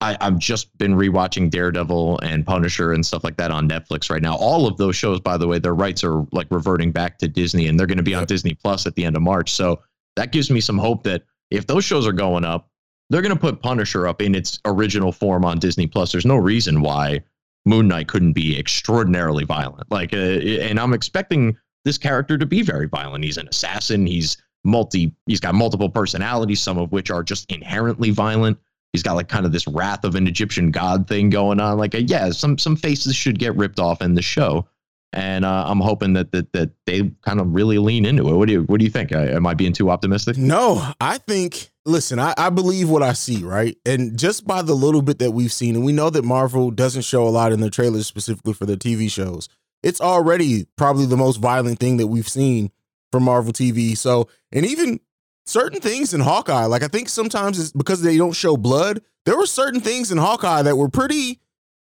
I, 0.00 0.16
I've 0.20 0.38
just 0.38 0.76
been 0.76 0.94
rewatching 0.94 1.50
Daredevil 1.50 2.20
and 2.20 2.44
Punisher 2.44 2.92
and 2.92 3.04
stuff 3.04 3.24
like 3.24 3.36
that 3.36 3.50
on 3.50 3.68
Netflix 3.68 4.10
right 4.10 4.22
now. 4.22 4.36
All 4.36 4.66
of 4.66 4.76
those 4.76 4.96
shows, 4.96 5.20
by 5.20 5.36
the 5.36 5.46
way, 5.46 5.58
their 5.58 5.74
rights 5.74 6.04
are 6.04 6.26
like 6.32 6.46
reverting 6.50 6.92
back 6.92 7.18
to 7.18 7.28
Disney 7.28 7.68
and 7.68 7.78
they're 7.78 7.86
going 7.86 7.98
to 7.98 8.04
be 8.04 8.14
on 8.14 8.26
Disney 8.26 8.54
Plus 8.54 8.86
at 8.86 8.94
the 8.96 9.04
end 9.04 9.16
of 9.16 9.22
March. 9.22 9.52
So 9.52 9.80
that 10.16 10.32
gives 10.32 10.50
me 10.50 10.60
some 10.60 10.78
hope 10.78 11.04
that 11.04 11.22
if 11.50 11.66
those 11.66 11.84
shows 11.84 12.06
are 12.06 12.12
going 12.12 12.44
up, 12.44 12.68
they're 13.10 13.22
going 13.22 13.34
to 13.34 13.40
put 13.40 13.62
Punisher 13.62 14.06
up 14.06 14.20
in 14.20 14.34
its 14.34 14.58
original 14.64 15.12
form 15.12 15.44
on 15.44 15.58
Disney 15.58 15.86
Plus. 15.86 16.12
There's 16.12 16.26
no 16.26 16.36
reason 16.36 16.80
why 16.80 17.20
Moon 17.64 17.88
Knight 17.88 18.08
couldn't 18.08 18.32
be 18.32 18.58
extraordinarily 18.58 19.44
violent. 19.44 19.90
Like, 19.90 20.12
uh, 20.12 20.16
and 20.16 20.78
I'm 20.78 20.92
expecting 20.92 21.56
this 21.84 21.98
character 21.98 22.36
to 22.38 22.46
be 22.46 22.62
very 22.62 22.88
violent. 22.88 23.24
He's 23.24 23.36
an 23.36 23.48
assassin. 23.48 24.06
He's 24.06 24.36
multi. 24.64 25.14
He's 25.26 25.40
got 25.40 25.54
multiple 25.54 25.88
personalities, 25.88 26.60
some 26.60 26.78
of 26.78 26.92
which 26.92 27.10
are 27.10 27.22
just 27.22 27.50
inherently 27.50 28.10
violent. 28.10 28.58
He's 28.94 29.02
got 29.02 29.16
like 29.16 29.26
kind 29.26 29.44
of 29.44 29.50
this 29.50 29.66
wrath 29.66 30.04
of 30.04 30.14
an 30.14 30.28
Egyptian 30.28 30.70
god 30.70 31.08
thing 31.08 31.28
going 31.28 31.58
on. 31.58 31.78
Like, 31.78 31.96
uh, 31.96 32.02
yeah, 32.06 32.30
some 32.30 32.56
some 32.58 32.76
faces 32.76 33.16
should 33.16 33.40
get 33.40 33.56
ripped 33.56 33.80
off 33.80 34.00
in 34.00 34.14
the 34.14 34.22
show, 34.22 34.68
and 35.12 35.44
uh, 35.44 35.64
I'm 35.66 35.80
hoping 35.80 36.12
that 36.12 36.30
that 36.30 36.52
that 36.52 36.70
they 36.86 37.10
kind 37.22 37.40
of 37.40 37.52
really 37.52 37.78
lean 37.78 38.06
into 38.06 38.28
it. 38.28 38.34
What 38.34 38.46
do 38.46 38.52
you 38.52 38.62
What 38.62 38.78
do 38.78 38.84
you 38.84 38.92
think? 38.92 39.10
Am 39.10 39.48
I 39.48 39.54
being 39.54 39.72
too 39.72 39.90
optimistic? 39.90 40.38
No, 40.38 40.92
I 41.00 41.18
think. 41.18 41.72
Listen, 41.84 42.20
I, 42.20 42.34
I 42.38 42.50
believe 42.50 42.88
what 42.88 43.02
I 43.02 43.14
see, 43.14 43.42
right? 43.42 43.76
And 43.84 44.16
just 44.16 44.46
by 44.46 44.62
the 44.62 44.74
little 44.74 45.02
bit 45.02 45.18
that 45.18 45.32
we've 45.32 45.52
seen, 45.52 45.74
and 45.74 45.84
we 45.84 45.90
know 45.90 46.08
that 46.08 46.24
Marvel 46.24 46.70
doesn't 46.70 47.02
show 47.02 47.26
a 47.26 47.30
lot 47.30 47.50
in 47.50 47.60
their 47.60 47.70
trailers 47.70 48.06
specifically 48.06 48.52
for 48.52 48.64
their 48.64 48.76
TV 48.76 49.10
shows. 49.10 49.48
It's 49.82 50.00
already 50.00 50.66
probably 50.76 51.06
the 51.06 51.16
most 51.16 51.38
violent 51.38 51.80
thing 51.80 51.96
that 51.96 52.06
we've 52.06 52.28
seen 52.28 52.70
from 53.10 53.24
Marvel 53.24 53.52
TV. 53.52 53.96
So, 53.96 54.28
and 54.52 54.64
even 54.64 55.00
certain 55.46 55.80
things 55.80 56.14
in 56.14 56.20
Hawkeye, 56.20 56.66
like 56.66 56.82
I 56.82 56.88
think 56.88 57.08
sometimes 57.08 57.58
it's 57.58 57.72
because 57.72 58.02
they 58.02 58.16
don't 58.16 58.32
show 58.32 58.56
blood. 58.56 59.00
There 59.24 59.36
were 59.36 59.46
certain 59.46 59.80
things 59.80 60.12
in 60.12 60.18
Hawkeye 60.18 60.62
that 60.62 60.76
were 60.76 60.88
pretty 60.88 61.40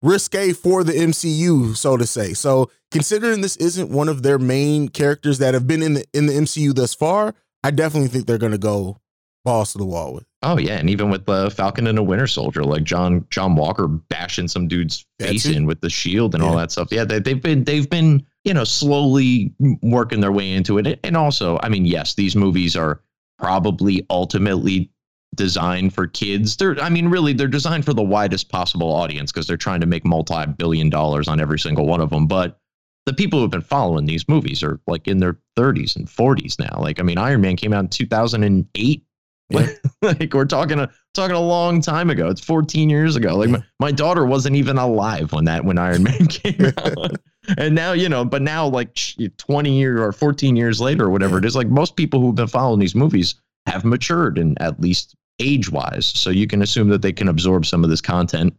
risque 0.03 0.53
for 0.53 0.85
the 0.85 0.93
MCU, 0.93 1.77
so 1.77 1.97
to 1.97 2.07
say. 2.07 2.33
So, 2.33 2.71
considering 2.91 3.41
this 3.41 3.57
isn't 3.57 3.91
one 3.91 4.09
of 4.09 4.23
their 4.23 4.39
main 4.39 4.89
characters 4.89 5.39
that 5.39 5.55
have 5.55 5.67
been 5.67 5.83
in 5.83 5.95
the 5.95 6.05
in 6.13 6.27
the 6.27 6.35
MCU 6.35 6.75
thus 6.75 6.95
far, 6.95 7.35
I 7.63 7.71
definitely 7.71 8.09
think 8.09 8.27
they're 8.27 8.39
going 8.39 8.53
to 8.53 8.59
go 8.59 8.99
balls 9.45 9.73
to 9.73 9.79
the 9.79 9.87
wall 9.87 10.13
with. 10.15 10.27
Oh 10.43 10.59
yeah, 10.59 10.77
and 10.77 10.91
even 10.91 11.09
with 11.11 11.25
the 11.25 11.51
Falcon 11.51 11.87
and 11.87 11.97
the 11.97 12.03
Winter 12.03 12.27
Soldier, 12.27 12.63
like 12.63 12.85
John 12.85 13.27
John 13.31 13.57
Walker 13.57 13.89
bashing 13.89 14.49
some 14.49 14.69
dude's 14.69 15.07
face 15.19 15.47
in 15.47 15.67
with 15.67 15.81
the 15.81 15.91
shield 15.91 16.35
and 16.35 16.45
yeah. 16.45 16.51
all 16.51 16.57
that 16.57 16.71
stuff. 16.71 16.89
Yeah, 16.91 17.05
they, 17.05 17.19
they've 17.19 17.43
been 17.43 17.65
they've 17.65 17.89
been 17.89 18.25
you 18.45 18.53
know 18.53 18.65
slowly 18.65 19.55
working 19.83 20.21
their 20.21 20.33
way 20.33 20.53
into 20.53 20.79
it. 20.79 21.01
And 21.03 21.17
also, 21.17 21.59
I 21.63 21.69
mean, 21.69 21.87
yes, 21.87 22.15
these 22.15 22.37
movies 22.37 22.77
are 22.77 23.01
probably 23.39 24.07
ultimately 24.11 24.91
designed 25.35 25.95
for 25.95 26.07
kids. 26.07 26.57
They're 26.57 26.81
I 26.81 26.89
mean, 26.89 27.09
really, 27.09 27.33
they're 27.33 27.49
designed 27.49 27.85
for 27.85 27.95
the 27.95 28.03
widest 28.03 28.49
possible 28.49 28.93
audience 28.93 29.33
because 29.33 29.47
they're 29.47 29.57
trying 29.57 29.81
to 29.81 29.87
make 29.87 30.05
multi-billion 30.05 30.91
dollars 30.91 31.29
on 31.29 31.41
every 31.41 31.59
single 31.59 31.87
one 31.87 32.01
of 32.01 32.11
them. 32.11 32.27
But 32.27 32.59
the 33.07 33.13
people 33.13 33.39
who've 33.39 33.51
been 33.51 33.61
following 33.61 34.07
these 34.07 34.29
movies 34.29 34.63
are 34.63 34.81
like 34.87 35.07
in 35.07 35.19
their 35.19 35.39
30s 35.57 35.95
and 35.97 36.09
40s 36.09 36.59
now. 36.59 36.81
Like, 36.81 36.99
I 36.99 37.05
mean, 37.05 37.19
Iron 37.19 37.41
Man 37.41 37.57
came 37.57 37.73
out 37.73 37.85
in 37.85 37.89
2008 37.89 39.06
yeah. 39.51 39.67
like 40.03 40.33
we're 40.33 40.45
talking 40.45 40.81
a 40.81 40.91
talking 41.15 41.37
a 41.37 41.41
long 41.41 41.81
time 41.81 42.11
ago. 42.11 42.29
It's 42.29 42.41
14 42.41 42.91
years 42.91 43.17
ago. 43.17 43.37
Like 43.37 43.51
my, 43.51 43.63
my 43.81 43.93
daughter 43.93 44.25
wasn't 44.27 44.57
even 44.57 44.79
alive 44.79 45.33
when 45.33 45.45
that 45.45 45.65
when 45.65 45.79
Iron 45.79 46.03
Man 46.03 46.27
came 46.29 46.73
out. 46.79 47.17
and 47.57 47.75
now, 47.75 47.93
you 47.93 48.09
know, 48.09 48.25
but 48.25 48.43
now 48.43 48.67
like 48.67 48.99
20 49.39 49.79
years 49.79 50.01
or 50.01 50.13
14 50.13 50.57
years 50.57 50.81
later 50.81 51.07
or 51.07 51.11
whatever 51.11 51.39
it 51.39 51.45
is, 51.45 51.57
like 51.57 51.69
most 51.69 51.97
people 51.97 52.21
who've 52.21 52.35
been 52.35 52.47
following 52.47 52.81
these 52.81 52.95
movies 52.95 53.37
have 53.67 53.85
matured 53.85 54.39
and 54.39 54.61
at 54.61 54.81
least 54.81 55.15
age 55.39 55.71
wise. 55.71 56.07
So 56.07 56.31
you 56.31 56.47
can 56.47 56.63
assume 56.63 56.89
that 56.89 57.03
they 57.03 57.13
can 57.13 57.29
absorb 57.29 57.67
some 57.67 57.85
of 57.85 57.91
this 57.91 58.01
content 58.01 58.55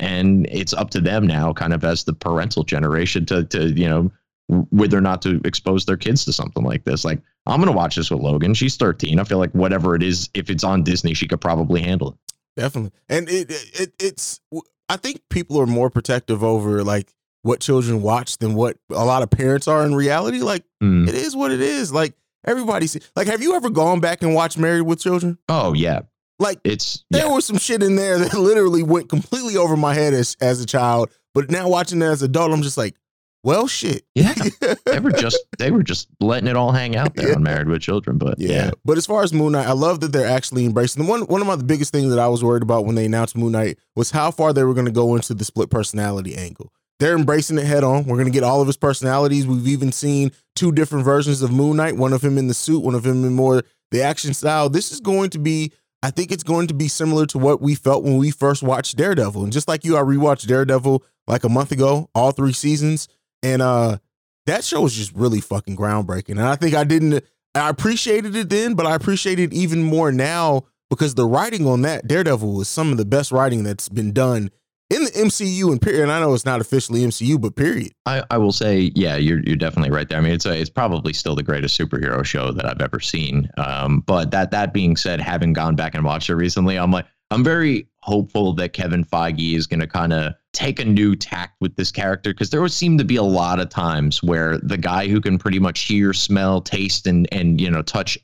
and 0.00 0.46
it's 0.50 0.72
up 0.72 0.90
to 0.90 1.00
them 1.00 1.26
now 1.26 1.52
kind 1.52 1.72
of 1.72 1.84
as 1.84 2.04
the 2.04 2.14
parental 2.14 2.64
generation 2.64 3.26
to 3.26 3.44
to 3.44 3.68
you 3.72 3.88
know 3.88 4.10
whether 4.48 4.98
or 4.98 5.02
not 5.02 5.22
to 5.22 5.40
expose 5.44 5.84
their 5.84 5.96
kids 5.96 6.24
to 6.24 6.32
something 6.32 6.64
like 6.64 6.84
this. 6.84 7.04
Like, 7.04 7.20
I'm 7.46 7.60
gonna 7.60 7.72
watch 7.72 7.96
this 7.96 8.10
with 8.10 8.20
Logan. 8.20 8.54
She's 8.54 8.76
13. 8.76 9.18
I 9.18 9.24
feel 9.24 9.38
like 9.38 9.52
whatever 9.52 9.94
it 9.94 10.02
is, 10.02 10.28
if 10.34 10.50
it's 10.50 10.64
on 10.64 10.82
Disney, 10.82 11.14
she 11.14 11.26
could 11.26 11.40
probably 11.40 11.80
handle 11.80 12.10
it. 12.10 12.34
Definitely, 12.60 12.92
and 13.08 13.28
it, 13.28 13.50
it 13.50 13.92
it's. 13.98 14.40
I 14.88 14.96
think 14.96 15.22
people 15.30 15.58
are 15.58 15.66
more 15.66 15.88
protective 15.88 16.44
over 16.44 16.84
like 16.84 17.12
what 17.42 17.60
children 17.60 18.02
watch 18.02 18.38
than 18.38 18.54
what 18.54 18.76
a 18.90 19.04
lot 19.04 19.22
of 19.22 19.30
parents 19.30 19.66
are 19.66 19.84
in 19.84 19.94
reality. 19.94 20.40
Like, 20.40 20.64
mm. 20.82 21.08
it 21.08 21.14
is 21.14 21.34
what 21.34 21.50
it 21.50 21.60
is. 21.60 21.92
Like 21.92 22.14
everybody, 22.44 22.86
see, 22.86 23.00
like, 23.16 23.26
have 23.26 23.42
you 23.42 23.54
ever 23.54 23.70
gone 23.70 24.00
back 24.00 24.22
and 24.22 24.34
watched 24.34 24.58
Married 24.58 24.82
with 24.82 25.00
Children? 25.00 25.38
Oh 25.48 25.72
yeah. 25.72 26.02
Like 26.38 26.60
it's 26.64 27.04
there 27.10 27.26
yeah. 27.26 27.32
was 27.32 27.44
some 27.44 27.58
shit 27.58 27.82
in 27.82 27.96
there 27.96 28.18
that 28.18 28.34
literally 28.34 28.82
went 28.82 29.08
completely 29.08 29.56
over 29.56 29.76
my 29.76 29.94
head 29.94 30.12
as 30.12 30.36
as 30.40 30.60
a 30.60 30.66
child, 30.66 31.10
but 31.34 31.50
now 31.50 31.68
watching 31.68 32.02
it 32.02 32.06
as 32.06 32.22
an 32.22 32.30
adult, 32.30 32.52
I'm 32.52 32.62
just 32.62 32.76
like, 32.76 32.96
well, 33.44 33.66
shit. 33.66 34.04
Yeah, 34.14 34.34
they 34.86 35.00
were 35.00 35.12
just 35.12 35.38
they 35.58 35.70
were 35.70 35.82
just 35.82 36.08
letting 36.20 36.48
it 36.48 36.56
all 36.56 36.72
hang 36.72 36.96
out 36.96 37.14
there 37.14 37.30
yeah. 37.30 37.34
on 37.34 37.42
Married 37.42 37.68
with 37.68 37.82
Children. 37.82 38.18
But 38.18 38.38
yeah. 38.38 38.50
yeah. 38.50 38.70
but 38.84 38.98
as 38.98 39.06
far 39.06 39.22
as 39.22 39.32
Moon 39.32 39.52
Knight, 39.52 39.66
I 39.66 39.72
love 39.72 40.00
that 40.00 40.12
they're 40.12 40.28
actually 40.28 40.64
embracing 40.64 41.04
the 41.04 41.10
one. 41.10 41.22
One 41.22 41.40
of 41.40 41.46
my 41.46 41.56
the 41.56 41.64
biggest 41.64 41.92
things 41.92 42.10
that 42.10 42.20
I 42.20 42.28
was 42.28 42.44
worried 42.44 42.62
about 42.62 42.84
when 42.84 42.94
they 42.94 43.06
announced 43.06 43.36
Moon 43.36 43.52
Knight 43.52 43.78
was 43.96 44.10
how 44.10 44.30
far 44.30 44.52
they 44.52 44.64
were 44.64 44.74
going 44.74 44.86
to 44.86 44.92
go 44.92 45.16
into 45.16 45.34
the 45.34 45.44
split 45.44 45.70
personality 45.70 46.36
angle. 46.36 46.72
They're 47.00 47.16
embracing 47.16 47.58
it 47.58 47.66
head 47.66 47.82
on. 47.82 48.04
We're 48.04 48.16
going 48.16 48.26
to 48.26 48.32
get 48.32 48.44
all 48.44 48.60
of 48.60 48.68
his 48.68 48.76
personalities. 48.76 49.44
We've 49.44 49.66
even 49.66 49.90
seen 49.90 50.30
two 50.54 50.70
different 50.70 51.04
versions 51.04 51.42
of 51.42 51.50
Moon 51.50 51.76
Knight. 51.76 51.96
One 51.96 52.12
of 52.12 52.22
him 52.22 52.38
in 52.38 52.46
the 52.46 52.54
suit, 52.54 52.84
one 52.84 52.94
of 52.94 53.04
him 53.04 53.24
in 53.24 53.34
more 53.34 53.64
the 53.90 54.02
action 54.02 54.34
style. 54.34 54.68
This 54.68 54.92
is 54.92 55.00
going 55.00 55.30
to 55.30 55.38
be 55.38 55.72
I 56.02 56.10
think 56.10 56.32
it's 56.32 56.42
going 56.42 56.66
to 56.66 56.74
be 56.74 56.88
similar 56.88 57.26
to 57.26 57.38
what 57.38 57.60
we 57.62 57.76
felt 57.76 58.02
when 58.02 58.16
we 58.16 58.32
first 58.32 58.62
watched 58.62 58.96
Daredevil. 58.96 59.44
And 59.44 59.52
just 59.52 59.68
like 59.68 59.84
you, 59.84 59.96
I 59.96 60.00
rewatched 60.00 60.48
Daredevil 60.48 61.04
like 61.28 61.44
a 61.44 61.48
month 61.48 61.70
ago, 61.70 62.10
all 62.14 62.32
three 62.32 62.52
seasons. 62.52 63.08
And 63.42 63.62
uh 63.62 63.98
that 64.46 64.64
show 64.64 64.82
was 64.82 64.94
just 64.94 65.12
really 65.14 65.40
fucking 65.40 65.76
groundbreaking. 65.76 66.30
And 66.30 66.42
I 66.42 66.56
think 66.56 66.74
I 66.74 66.84
didn't 66.84 67.24
I 67.54 67.68
appreciated 67.68 68.34
it 68.34 68.48
then, 68.48 68.74
but 68.74 68.86
I 68.86 68.94
appreciate 68.94 69.38
it 69.38 69.52
even 69.52 69.82
more 69.82 70.10
now 70.10 70.64
because 70.90 71.14
the 71.14 71.26
writing 71.26 71.66
on 71.66 71.82
that 71.82 72.06
Daredevil 72.06 72.54
was 72.54 72.68
some 72.68 72.90
of 72.92 72.98
the 72.98 73.04
best 73.04 73.32
writing 73.32 73.62
that's 73.62 73.88
been 73.88 74.12
done 74.12 74.50
in 74.92 75.04
the 75.04 75.10
MCU 75.10 75.70
and 75.70 75.80
period. 75.80 76.02
And 76.02 76.12
I 76.12 76.20
know 76.20 76.34
it's 76.34 76.44
not 76.44 76.60
officially 76.60 77.00
MCU, 77.00 77.40
but 77.40 77.56
period. 77.56 77.92
I, 78.04 78.22
I 78.30 78.38
will 78.38 78.52
say, 78.52 78.92
yeah, 78.94 79.16
you're 79.16 79.40
you're 79.40 79.56
definitely 79.56 79.90
right 79.90 80.08
there. 80.08 80.18
I 80.18 80.20
mean, 80.20 80.32
it's 80.32 80.46
a, 80.46 80.58
it's 80.58 80.70
probably 80.70 81.12
still 81.12 81.34
the 81.34 81.42
greatest 81.42 81.78
superhero 81.78 82.24
show 82.24 82.52
that 82.52 82.66
I've 82.66 82.80
ever 82.80 83.00
seen. 83.00 83.48
Um, 83.56 84.00
but 84.00 84.30
that 84.32 84.50
that 84.50 84.74
being 84.74 84.96
said, 84.96 85.20
having 85.20 85.52
gone 85.52 85.76
back 85.76 85.94
and 85.94 86.04
watched 86.04 86.28
it 86.28 86.36
recently, 86.36 86.78
I'm 86.78 86.90
like, 86.90 87.06
I'm 87.32 87.44
very 87.44 87.88
hopeful 88.00 88.52
that 88.54 88.72
Kevin 88.72 89.04
Feige 89.04 89.56
is 89.56 89.66
going 89.66 89.80
to 89.80 89.86
kind 89.86 90.12
of 90.12 90.34
take 90.52 90.80
a 90.80 90.84
new 90.84 91.16
tact 91.16 91.56
with 91.60 91.74
this 91.76 91.90
character 91.90 92.30
because 92.30 92.50
there 92.50 92.60
would 92.60 92.72
seem 92.72 92.98
to 92.98 93.04
be 93.04 93.16
a 93.16 93.22
lot 93.22 93.58
of 93.58 93.70
times 93.70 94.22
where 94.22 94.58
the 94.58 94.76
guy 94.76 95.08
who 95.08 95.20
can 95.20 95.38
pretty 95.38 95.58
much 95.58 95.80
hear, 95.80 96.12
smell, 96.12 96.60
taste, 96.60 97.06
and 97.06 97.26
and 97.32 97.60
you 97.60 97.70
know 97.70 97.82
touch 97.82 98.18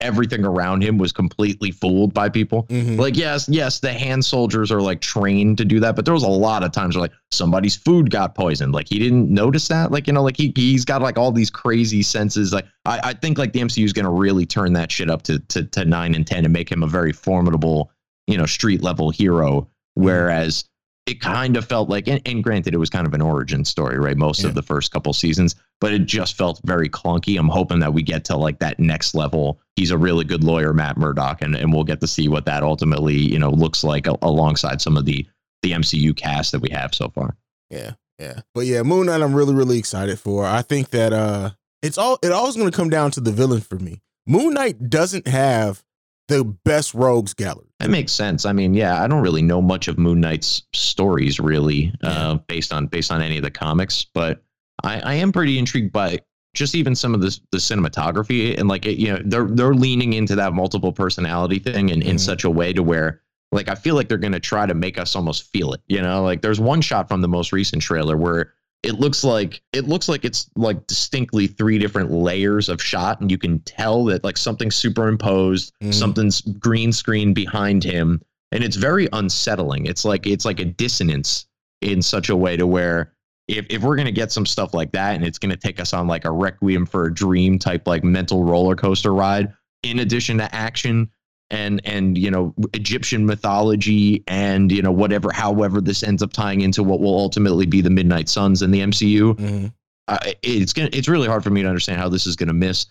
everything 0.00 0.44
around 0.44 0.82
him 0.82 0.96
was 0.96 1.12
completely 1.12 1.72
fooled 1.72 2.14
by 2.14 2.28
people. 2.28 2.64
Mm-hmm. 2.64 2.96
Like 2.96 3.16
yes, 3.16 3.48
yes, 3.48 3.80
the 3.80 3.92
hand 3.92 4.24
soldiers 4.24 4.70
are 4.70 4.80
like 4.80 5.00
trained 5.00 5.58
to 5.58 5.64
do 5.64 5.80
that, 5.80 5.96
but 5.96 6.04
there 6.04 6.14
was 6.14 6.22
a 6.22 6.28
lot 6.28 6.62
of 6.62 6.72
times 6.72 6.96
where 6.96 7.02
like 7.02 7.12
somebody's 7.30 7.76
food 7.76 8.10
got 8.10 8.34
poisoned. 8.34 8.72
Like 8.72 8.88
he 8.88 8.98
didn't 8.98 9.30
notice 9.30 9.68
that. 9.68 9.92
Like 9.92 10.06
you 10.06 10.12
know, 10.12 10.22
like 10.22 10.36
he 10.36 10.52
he's 10.56 10.84
got 10.84 11.02
like 11.02 11.18
all 11.18 11.32
these 11.32 11.50
crazy 11.50 12.02
senses. 12.02 12.52
Like 12.52 12.66
I 12.84 13.00
I 13.04 13.12
think 13.14 13.38
like 13.38 13.52
the 13.52 13.60
MCU 13.60 13.84
is 13.84 13.92
going 13.92 14.04
to 14.04 14.10
really 14.10 14.46
turn 14.46 14.72
that 14.72 14.90
shit 14.90 15.10
up 15.10 15.22
to 15.22 15.38
to 15.38 15.64
to 15.64 15.84
nine 15.84 16.14
and 16.14 16.26
ten 16.26 16.44
and 16.44 16.52
make 16.52 16.70
him 16.70 16.82
a 16.82 16.88
very 16.88 17.12
formidable 17.12 17.90
you 18.28 18.38
know 18.38 18.46
street 18.46 18.82
level 18.82 19.10
hero. 19.10 19.62
Mm-hmm. 19.62 20.04
Whereas 20.04 20.64
it 21.08 21.20
kind 21.20 21.56
of 21.56 21.64
felt 21.64 21.88
like, 21.88 22.06
and, 22.06 22.20
and, 22.26 22.44
granted, 22.44 22.74
it 22.74 22.78
was 22.78 22.90
kind 22.90 23.06
of 23.06 23.14
an 23.14 23.22
origin 23.22 23.64
story, 23.64 23.98
right? 23.98 24.16
Most 24.16 24.42
yeah. 24.42 24.48
of 24.48 24.54
the 24.54 24.62
first 24.62 24.92
couple 24.92 25.12
seasons, 25.14 25.54
but 25.80 25.92
it 25.92 26.00
just 26.00 26.36
felt 26.36 26.60
very 26.64 26.88
clunky. 26.88 27.38
I'm 27.38 27.48
hoping 27.48 27.78
that 27.80 27.94
we 27.94 28.02
get 28.02 28.24
to 28.26 28.36
like 28.36 28.58
that 28.58 28.78
next 28.78 29.14
level. 29.14 29.58
He's 29.74 29.90
a 29.90 29.96
really 29.96 30.24
good 30.24 30.44
lawyer, 30.44 30.74
Matt 30.74 30.98
Murdock, 30.98 31.40
and, 31.40 31.56
and 31.56 31.72
we'll 31.72 31.84
get 31.84 32.00
to 32.00 32.06
see 32.06 32.28
what 32.28 32.44
that 32.44 32.62
ultimately, 32.62 33.16
you 33.16 33.38
know, 33.38 33.50
looks 33.50 33.82
like 33.82 34.06
a, 34.06 34.16
alongside 34.22 34.80
some 34.80 34.96
of 34.96 35.06
the 35.06 35.26
the 35.62 35.72
MCU 35.72 36.14
cast 36.14 36.52
that 36.52 36.60
we 36.60 36.70
have 36.70 36.94
so 36.94 37.08
far. 37.08 37.36
Yeah, 37.70 37.92
yeah, 38.18 38.40
but 38.54 38.66
yeah, 38.66 38.82
Moon 38.82 39.06
Knight, 39.06 39.22
I'm 39.22 39.34
really 39.34 39.54
really 39.54 39.78
excited 39.78 40.20
for. 40.20 40.44
I 40.44 40.62
think 40.62 40.90
that 40.90 41.12
uh, 41.12 41.50
it's 41.82 41.98
all 41.98 42.18
it 42.22 42.32
always 42.32 42.56
going 42.56 42.70
to 42.70 42.76
come 42.76 42.90
down 42.90 43.10
to 43.12 43.20
the 43.20 43.32
villain 43.32 43.60
for 43.60 43.78
me. 43.78 44.02
Moon 44.26 44.54
Knight 44.54 44.90
doesn't 44.90 45.26
have 45.26 45.82
the 46.28 46.44
best 46.44 46.94
rogues 46.94 47.34
gallery. 47.34 47.66
That 47.80 47.90
makes 47.90 48.12
sense. 48.12 48.44
I 48.44 48.52
mean, 48.52 48.74
yeah, 48.74 49.02
I 49.02 49.08
don't 49.08 49.22
really 49.22 49.42
know 49.42 49.60
much 49.60 49.88
of 49.88 49.98
Moon 49.98 50.20
Knight's 50.20 50.62
stories 50.72 51.40
really, 51.40 51.92
uh, 52.02 52.36
based 52.46 52.72
on 52.72 52.86
based 52.86 53.10
on 53.10 53.22
any 53.22 53.38
of 53.38 53.42
the 53.42 53.50
comics, 53.50 54.06
but 54.14 54.42
I, 54.84 55.00
I 55.00 55.14
am 55.14 55.32
pretty 55.32 55.58
intrigued 55.58 55.92
by 55.92 56.20
just 56.54 56.74
even 56.74 56.94
some 56.94 57.14
of 57.14 57.20
the 57.20 57.38
the 57.52 57.58
cinematography 57.58 58.58
and 58.58 58.68
like 58.68 58.86
it, 58.86 58.98
you 58.98 59.12
know 59.12 59.20
they're 59.24 59.46
they're 59.46 59.74
leaning 59.74 60.12
into 60.12 60.34
that 60.36 60.52
multiple 60.52 60.92
personality 60.92 61.58
thing 61.58 61.88
in, 61.88 62.00
mm-hmm. 62.00 62.10
in 62.10 62.18
such 62.18 62.44
a 62.44 62.50
way 62.50 62.72
to 62.72 62.82
where 62.82 63.22
like 63.52 63.68
I 63.68 63.74
feel 63.74 63.94
like 63.94 64.08
they're 64.08 64.18
gonna 64.18 64.40
try 64.40 64.66
to 64.66 64.74
make 64.74 64.98
us 64.98 65.16
almost 65.16 65.44
feel 65.44 65.72
it. 65.72 65.80
You 65.86 66.02
know, 66.02 66.22
like 66.22 66.42
there's 66.42 66.60
one 66.60 66.80
shot 66.80 67.08
from 67.08 67.22
the 67.22 67.28
most 67.28 67.52
recent 67.52 67.82
trailer 67.82 68.16
where 68.16 68.54
it 68.82 69.00
looks 69.00 69.24
like 69.24 69.60
it 69.72 69.88
looks 69.88 70.08
like 70.08 70.24
it's 70.24 70.48
like 70.56 70.86
distinctly 70.86 71.46
three 71.46 71.78
different 71.78 72.10
layers 72.10 72.68
of 72.68 72.80
shot 72.80 73.20
and 73.20 73.30
you 73.30 73.38
can 73.38 73.58
tell 73.60 74.04
that 74.04 74.22
like 74.24 74.36
something's 74.36 74.76
superimposed 74.76 75.72
Mhm. 75.82 75.94
something's 75.94 76.40
green 76.40 76.92
screen 76.92 77.34
behind 77.34 77.82
him 77.82 78.20
and 78.52 78.62
it's 78.62 78.76
very 78.76 79.08
unsettling 79.12 79.86
it's 79.86 80.04
like 80.04 80.26
it's 80.26 80.44
like 80.44 80.60
a 80.60 80.64
dissonance 80.64 81.46
in 81.80 82.02
such 82.02 82.28
a 82.28 82.36
way 82.36 82.56
to 82.56 82.66
where 82.66 83.12
if, 83.48 83.66
if 83.70 83.82
we're 83.82 83.96
going 83.96 84.06
to 84.06 84.12
get 84.12 84.30
some 84.30 84.44
stuff 84.46 84.74
like 84.74 84.92
that 84.92 85.14
and 85.14 85.24
it's 85.24 85.38
going 85.38 85.50
to 85.50 85.56
take 85.56 85.80
us 85.80 85.92
on 85.92 86.06
like 86.06 86.24
a 86.24 86.30
requiem 86.30 86.84
for 86.86 87.06
a 87.06 87.14
dream 87.14 87.58
type 87.58 87.86
like 87.86 88.04
mental 88.04 88.44
roller 88.44 88.76
coaster 88.76 89.12
ride 89.14 89.52
in 89.82 89.98
addition 90.00 90.38
to 90.38 90.54
action 90.54 91.08
and 91.50 91.80
and 91.84 92.18
you 92.18 92.30
know 92.30 92.54
egyptian 92.74 93.24
mythology 93.26 94.22
and 94.26 94.70
you 94.70 94.82
know 94.82 94.92
whatever 94.92 95.30
however 95.32 95.80
this 95.80 96.02
ends 96.02 96.22
up 96.22 96.32
tying 96.32 96.60
into 96.60 96.82
what 96.82 97.00
will 97.00 97.16
ultimately 97.18 97.64
be 97.66 97.80
the 97.80 97.90
midnight 97.90 98.28
suns 98.28 98.60
in 98.62 98.70
the 98.70 98.80
mcu 98.80 99.34
Mhm. 99.36 99.72
uh, 100.08 100.18
it's 100.42 100.72
gonna 100.72 100.90
it's 100.92 101.08
really 101.08 101.26
hard 101.28 101.42
for 101.42 101.50
me 101.50 101.62
to 101.62 101.68
understand 101.68 101.98
how 102.00 102.08
this 102.08 102.26
is 102.26 102.36
gonna 102.36 102.52
miss 102.52 102.86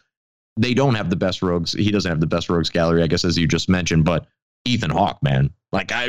they 0.60 0.74
don't 0.74 0.96
have 0.96 1.10
the 1.12 1.16
best 1.16 1.42
rogues 1.44 1.74
he 1.74 1.92
doesn't 1.92 2.10
have 2.10 2.20
the 2.20 2.26
best 2.28 2.50
rogues 2.50 2.70
gallery 2.70 3.04
i 3.04 3.08
guess 3.08 3.24
as 3.24 3.38
you 3.38 3.48
just 3.48 3.70
mentioned 3.70 4.04
but 4.06 4.26
ethan 4.66 4.90
hawke 4.90 5.22
man 5.22 5.52
like 5.72 5.92
i 5.92 6.08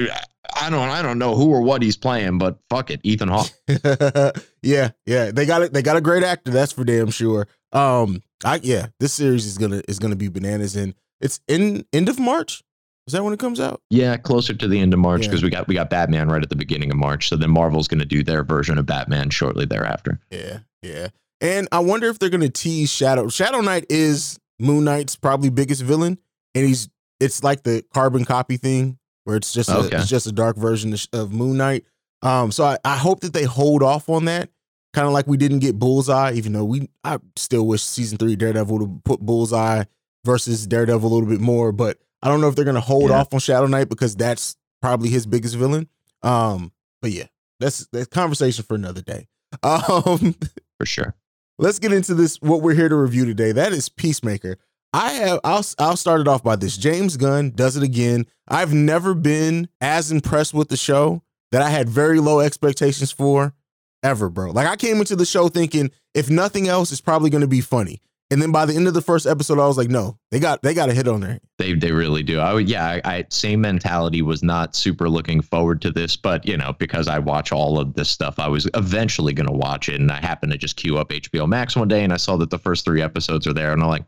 i 0.56 0.70
don't 0.70 0.88
i 0.88 1.02
don't 1.02 1.18
know 1.18 1.34
who 1.34 1.50
or 1.50 1.61
what 1.61 1.82
he's 1.82 1.96
playing 1.98 2.38
but 2.38 2.58
fuck 2.70 2.90
it 2.90 3.00
ethan 3.04 3.28
hawke 3.28 3.50
yeah, 4.62 4.90
yeah. 5.06 5.30
They 5.30 5.46
got 5.46 5.62
it. 5.62 5.72
They 5.72 5.82
got 5.82 5.96
a 5.96 6.00
great 6.00 6.22
actor. 6.24 6.50
That's 6.50 6.72
for 6.72 6.84
damn 6.84 7.11
sure. 7.11 7.46
Um, 7.72 8.22
I 8.44 8.58
yeah. 8.62 8.88
This 8.98 9.12
series 9.12 9.46
is 9.46 9.56
gonna 9.58 9.82
is 9.87 9.98
gonna 9.98 10.16
be 10.16 10.28
bananas, 10.28 10.74
and 10.74 10.94
it's 11.20 11.40
in 11.48 11.85
end 11.92 12.09
of 12.09 12.18
March. 12.18 12.62
Is 13.07 13.12
that 13.12 13.24
when 13.24 13.33
it 13.33 13.38
comes 13.40 13.59
out? 13.59 13.81
yeah 13.90 14.16
closer 14.18 14.52
to 14.52 14.68
the 14.68 14.78
end 14.78 14.92
of 14.92 15.00
march 15.00 15.22
Yeah. 15.22 15.28
because 15.28 15.42
we 15.42 15.48
got 15.48 15.66
we 15.66 15.74
got 15.74 15.88
batman 15.88 16.28
right 16.28 16.42
at 16.42 16.50
the 16.50 16.57
beginning 16.57 16.90
of 16.90 16.98
march 16.98 17.31
so 17.31 17.37
then 17.37 17.50
marvel's 17.50 17.88
gonna 17.88 18.04
do 18.04 18.22
their 18.22 18.44
version 18.44 18.76
of 18.76 18.85
batman 18.85 19.31
shortly 19.31 19.64
thereafter 19.64 20.20
Yeah, 20.31 20.59
yeah. 20.83 21.09
And 21.40 21.68
I 21.72 21.78
wonder 21.78 22.09
if 22.09 22.18
they're 22.18 22.28
gonna 22.28 22.50
tease 22.50 22.90
Shadow. 22.92 23.28
Shadow 23.31 23.61
Knight 23.62 23.87
is 23.88 24.38
Moon 24.59 24.85
Knight's 24.85 25.16
probably 25.16 25.48
biggest 25.50 25.81
villain, 25.83 26.18
and 26.54 26.66
he's 26.66 26.88
it's 27.20 27.42
like 27.42 27.62
the 27.62 27.83
carbon 27.94 28.24
copy 28.26 28.57
thing 28.59 28.98
where 29.24 29.37
it's 29.37 29.52
just 29.52 29.70
a, 29.70 29.88
it's 29.92 30.09
just 30.09 30.26
a 30.26 30.33
dark 30.33 30.57
version 30.57 30.94
of- 31.14 31.33
Moon 31.33 31.57
Knight. 31.57 31.85
Um, 32.22 32.50
so 32.52 32.64
I, 32.64 32.78
I 32.85 32.96
hope 32.96 33.20
that 33.20 33.33
they 33.33 33.44
hold 33.44 33.83
off 33.83 34.09
on 34.09 34.24
that, 34.26 34.50
kind 34.92 35.07
of 35.07 35.12
like 35.12 35.26
we 35.28 35.37
didn't 35.37 35.61
get 35.61 35.78
Bullseye, 35.78 36.33
even 36.33 36.52
though 36.52 36.64
we 36.64 36.88
I 37.04 37.18
still 37.37 37.66
wish 37.66 37.83
season 37.83 38.18
three 38.18 38.35
Daredevil 38.37 38.78
would 38.78 39.04
put 39.04 39.20
Bullseye 39.20 39.85
versus 40.24 40.66
Daredevil 40.66 41.11
a 41.11 41.12
little 41.12 41.28
bit 41.28 41.40
more, 41.40 41.72
but 41.72 41.98
I 42.22 42.28
don't 42.28 42.40
know 42.40 42.48
if 42.48 42.57
they're 42.57 42.64
gonna 42.64 42.81
hold 42.81 43.11
Yeah. 43.11 43.18
off 43.20 43.33
on 43.35 43.40
Shadow 43.40 43.66
Knight 43.66 43.88
because 43.88 44.16
that's 44.16 44.57
probably 44.83 45.09
his 45.09 45.26
biggest 45.26 45.54
villain. 45.57 45.88
Um, 46.22 46.72
but 47.02 47.11
yeah, 47.12 47.26
that's 47.61 47.87
that's 47.92 48.09
conversation 48.09 48.64
for 48.64 48.74
another 48.74 49.02
day. 49.02 49.28
Um, 49.62 50.35
for 50.78 50.85
sure. 50.85 51.14
let's 51.59 51.78
get 51.78 51.92
into 51.92 52.14
this 52.14 52.37
what 52.42 52.61
we're 52.61 52.74
here 52.74 52.88
to 52.90 52.96
review 52.96 53.24
today. 53.24 53.52
That 53.52 53.72
is 53.72 53.88
peacemaker. 53.88 54.59
I 54.92 55.12
have 55.12 55.40
i'll 55.44 55.64
i'll 55.78 55.96
start 55.96 56.20
it 56.20 56.28
off 56.28 56.42
by 56.42 56.57
this. 56.57 56.76
James 56.76 57.16
gunn 57.16 57.50
does 57.50 57.76
it 57.76 57.83
again. 57.83 58.26
I've 58.46 58.72
never 58.74 59.14
been 59.14 59.68
as 59.81 60.11
impressed 60.12 60.52
with 60.54 60.68
the 60.68 60.76
show 60.76 61.22
that 61.52 61.62
i 61.62 61.70
had 61.70 61.88
very 61.88 62.20
low 62.20 62.40
expectations 62.40 63.11
for 63.11 63.54
ever 64.02 64.28
bro. 64.28 64.50
Like 64.50 64.66
i 64.66 64.76
came 64.76 64.98
into 64.98 65.16
the 65.16 65.24
show 65.26 65.48
thinking 65.48 65.90
if 66.14 66.28
nothing 66.31 66.68
else 66.68 66.92
it's 66.92 67.00
probably 67.00 67.31
going 67.31 67.40
to 67.42 67.46
be 67.48 67.61
funny 67.62 68.00
and 68.30 68.40
then 68.42 68.52
by 68.52 68.66
the 68.66 68.74
end 68.74 68.86
of 68.86 68.94
the 68.94 69.02
first 69.02 69.26
episode 69.26 69.58
i 69.58 69.66
was 69.66 69.76
like 69.76 69.88
no 69.88 70.18
they 70.30 70.38
got 70.38 70.60
they 70.62 70.74
got 70.74 70.88
a 70.88 70.94
hit 70.94 71.08
on 71.08 71.20
there 71.20 71.40
They 71.58 71.74
they 71.74 71.90
really 71.90 72.22
do. 72.22 72.38
I 72.38 72.52
would 72.54 72.68
yeah, 72.68 72.86
I, 72.86 73.00
I 73.04 73.24
same 73.30 73.60
mentality 73.60 74.22
was 74.22 74.42
not 74.44 74.76
super 74.76 75.08
looking 75.08 75.40
forward 75.40 75.82
to 75.82 75.90
this, 75.90 76.16
but 76.16 76.46
you 76.46 76.56
know, 76.56 76.72
because 76.78 77.08
I 77.08 77.18
watch 77.18 77.50
all 77.50 77.80
of 77.80 77.94
this 77.94 78.08
stuff, 78.08 78.38
I 78.38 78.46
was 78.46 78.68
eventually 78.74 79.32
gonna 79.32 79.50
watch 79.52 79.88
it. 79.88 80.00
And 80.00 80.12
I 80.12 80.20
happened 80.20 80.52
to 80.52 80.58
just 80.58 80.76
queue 80.76 80.98
up 80.98 81.08
HBO 81.08 81.48
Max 81.48 81.74
one 81.74 81.88
day 81.88 82.04
and 82.04 82.12
I 82.12 82.16
saw 82.16 82.36
that 82.36 82.50
the 82.50 82.58
first 82.58 82.84
three 82.84 83.02
episodes 83.02 83.46
are 83.48 83.52
there, 83.52 83.72
and 83.72 83.82
I'm 83.82 83.88
like, 83.88 84.04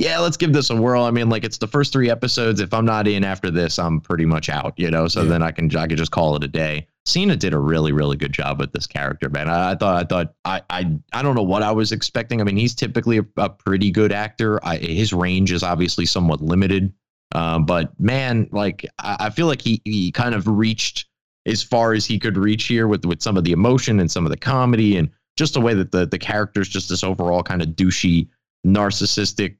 yeah, 0.00 0.18
let's 0.18 0.38
give 0.38 0.52
this 0.54 0.70
a 0.70 0.76
whirl. 0.76 1.04
I 1.04 1.10
mean, 1.10 1.28
like 1.28 1.44
it's 1.44 1.58
the 1.58 1.66
first 1.68 1.92
three 1.92 2.08
episodes. 2.10 2.60
If 2.60 2.72
I'm 2.72 2.86
not 2.86 3.06
in 3.06 3.22
after 3.22 3.50
this, 3.50 3.78
I'm 3.78 4.00
pretty 4.00 4.24
much 4.24 4.48
out, 4.48 4.72
you 4.78 4.90
know. 4.90 5.08
So 5.08 5.22
Yeah. 5.22 5.28
then 5.28 5.42
I 5.42 5.50
can 5.50 5.74
I 5.76 5.86
can 5.86 5.96
just 5.98 6.10
call 6.10 6.34
it 6.36 6.42
a 6.44 6.48
day. 6.48 6.86
Cena 7.04 7.36
did 7.36 7.52
a 7.52 7.58
really, 7.58 7.92
really 7.92 8.16
good 8.16 8.32
job 8.32 8.60
with 8.60 8.72
this 8.72 8.86
character, 8.86 9.28
man. 9.28 9.48
I, 9.50 9.72
I 9.72 9.74
thought 9.74 10.02
I 10.02 10.06
thought 10.06 10.34
I 10.46 10.62
I 10.70 10.98
I 11.12 11.22
don't 11.22 11.34
know 11.34 11.42
what 11.42 11.62
I 11.62 11.70
was 11.72 11.92
expecting. 11.92 12.40
I 12.40 12.44
mean, 12.44 12.56
he's 12.56 12.74
typically 12.74 13.18
a, 13.18 13.26
a 13.36 13.50
pretty 13.50 13.90
good 13.90 14.10
actor. 14.12 14.58
I, 14.64 14.78
his 14.78 15.12
range 15.12 15.52
is 15.52 15.62
obviously 15.62 16.06
somewhat 16.06 16.40
limited. 16.40 16.92
Um, 17.34 17.64
but 17.66 17.92
man, 18.00 18.48
like 18.52 18.86
I, 18.98 19.16
I 19.20 19.30
feel 19.30 19.46
like 19.48 19.60
he 19.60 19.82
he 19.84 20.10
kind 20.12 20.34
of 20.34 20.46
reached 20.48 21.06
as 21.46 21.62
far 21.62 21.92
as 21.92 22.06
he 22.06 22.18
could 22.18 22.38
reach 22.38 22.64
here 22.64 22.88
with 22.88 23.04
with 23.04 23.20
some 23.20 23.36
of 23.36 23.44
the 23.44 23.52
emotion 23.52 24.00
and 24.00 24.10
some 24.10 24.24
of 24.24 24.30
the 24.30 24.36
comedy 24.38 24.96
and 24.96 25.10
just 25.36 25.52
the 25.54 25.60
way 25.60 25.74
that 25.74 25.92
the 25.92 26.06
the 26.06 26.18
character's 26.18 26.68
just 26.68 26.88
this 26.88 27.04
overall 27.04 27.42
kind 27.42 27.60
of 27.62 27.68
douchey, 27.68 28.28
narcissistic, 28.66 29.56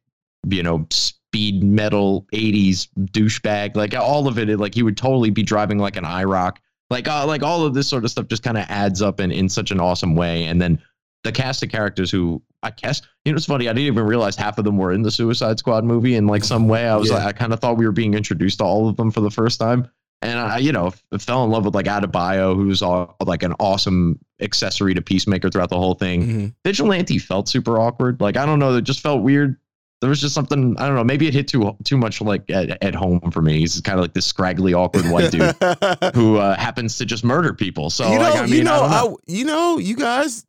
you 0.49 0.63
know, 0.63 0.87
speed 0.91 1.63
metal 1.63 2.27
80s 2.33 2.89
douchebag. 3.13 3.77
Like 3.77 3.95
all 3.95 4.27
of 4.29 4.39
it, 4.39 4.59
like 4.59 4.75
he 4.75 4.83
would 4.83 4.97
totally 4.97 5.31
be 5.31 5.43
driving 5.43 5.79
like 5.79 5.97
an 5.97 6.05
IROC. 6.05 6.57
Like 6.91 7.07
uh, 7.09 7.27
like 7.27 7.43
all 7.43 7.65
of 7.65 7.75
this 7.75 7.89
sort 7.89 8.05
of 8.05 8.11
stuff 8.11 8.27
just 8.29 8.43
kind 8.43 8.59
of 8.59 8.67
adds 8.69 9.01
up 9.03 9.21
in, 9.21 9.31
in 9.31 9.49
such 9.49 9.71
an 9.71 9.81
awesome 9.81 10.17
way. 10.17 10.45
And 10.45 10.61
then 10.61 10.83
the 11.23 11.31
cast 11.33 11.63
of 11.63 11.69
characters 11.71 12.11
who 12.11 12.43
I 12.63 12.71
guess 12.71 13.03
you 13.25 13.33
know 13.33 13.37
it's 13.37 13.45
funny 13.47 13.69
I 13.69 13.73
didn't 13.75 13.87
even 13.89 14.05
realize 14.07 14.37
half 14.37 14.57
of 14.59 14.65
them 14.65 14.79
were 14.79 14.91
in 14.93 15.03
the 15.03 15.11
Suicide 15.11 15.59
Squad 15.59 15.85
movie 15.85 16.15
in 16.17 16.27
like 16.27 16.43
some 16.45 16.67
way 16.67 16.89
I 16.89 16.97
was 16.97 17.11
Yeah. 17.11 17.17
like 17.17 17.27
I 17.27 17.33
kind 17.33 17.53
of 17.53 17.61
thought 17.61 17.77
we 17.77 17.85
were 17.87 17.93
being 17.93 18.15
introduced 18.15 18.59
to 18.59 18.65
all 18.65 18.89
of 18.89 18.97
them 18.97 19.11
for 19.11 19.21
the 19.21 19.31
first 19.31 19.61
time 19.61 19.87
and 20.23 20.39
I 20.39 20.57
you 20.59 20.73
know 20.73 20.87
f- 20.87 21.03
fell 21.21 21.45
in 21.45 21.51
love 21.51 21.67
with 21.67 21.75
like 21.75 21.85
Adebayo 21.85 22.55
who's 22.57 22.81
all 22.81 23.17
like 23.27 23.43
an 23.43 23.53
awesome 23.61 24.19
accessory 24.41 24.95
to 24.95 25.03
Peacemaker 25.03 25.51
throughout 25.51 25.69
the 25.69 25.77
whole 25.79 25.93
thing 25.95 26.23
Mhm. 26.27 26.55
Vigilante 26.65 27.19
felt 27.19 27.49
super 27.51 27.79
awkward 27.79 28.19
like 28.23 28.39
I 28.39 28.47
don't 28.47 28.59
know 28.59 28.75
it 28.77 28.85
just 28.85 29.01
felt 29.01 29.23
weird 29.23 29.59
there 30.01 30.11
was 30.11 30.21
just 30.21 30.35
something 30.35 30.77
I 30.79 30.87
don't 30.87 30.97
know 30.97 31.05
maybe 31.05 31.27
it 31.29 31.35
hit 31.35 31.49
too 31.49 31.77
too 31.85 31.97
much 31.97 32.21
like 32.21 32.49
at, 32.51 32.83
at 32.83 32.95
home 32.95 33.21
for 33.31 33.43
me 33.43 33.59
he's 33.59 33.81
kind 33.81 33.99
of 33.99 34.03
like 34.03 34.15
this 34.15 34.27
scraggly 34.27 34.75
awkward 34.75 35.05
white 35.07 35.31
dude 35.31 35.55
who 36.15 36.37
uh, 36.37 36.57
happens 36.57 36.97
to 36.99 37.07
just 37.07 37.25
murder 37.25 37.55
people 37.55 37.91
so 37.91 38.11
you 38.11 38.19
know, 38.19 38.25
like 38.25 38.37
I 38.37 38.47
mean 38.47 38.55
you 38.55 38.65
know, 38.65 38.85
I 38.85 38.91
know. 38.91 39.19
I, 39.19 39.33
you 39.33 39.45
know, 39.45 39.79
you 39.79 39.97
guys. 39.97 40.45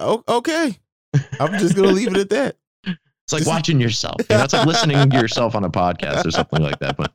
Okay. 0.00 0.78
I'm 1.40 1.58
just 1.58 1.74
gonna 1.74 1.88
leave 1.88 2.08
it 2.08 2.16
at 2.16 2.30
that. 2.30 2.56
It's 2.84 3.32
like 3.32 3.46
watching 3.46 3.78
yourself. 3.78 4.16
You 4.30 4.36
know, 4.38 4.44
it's 4.44 4.54
like 4.54 4.66
listening 4.66 5.10
to 5.10 5.16
yourself 5.18 5.54
on 5.54 5.62
a 5.64 5.68
podcast 5.68 6.24
or 6.24 6.30
something 6.30 6.62
like 6.62 6.78
that. 6.78 6.96
But 6.96 7.12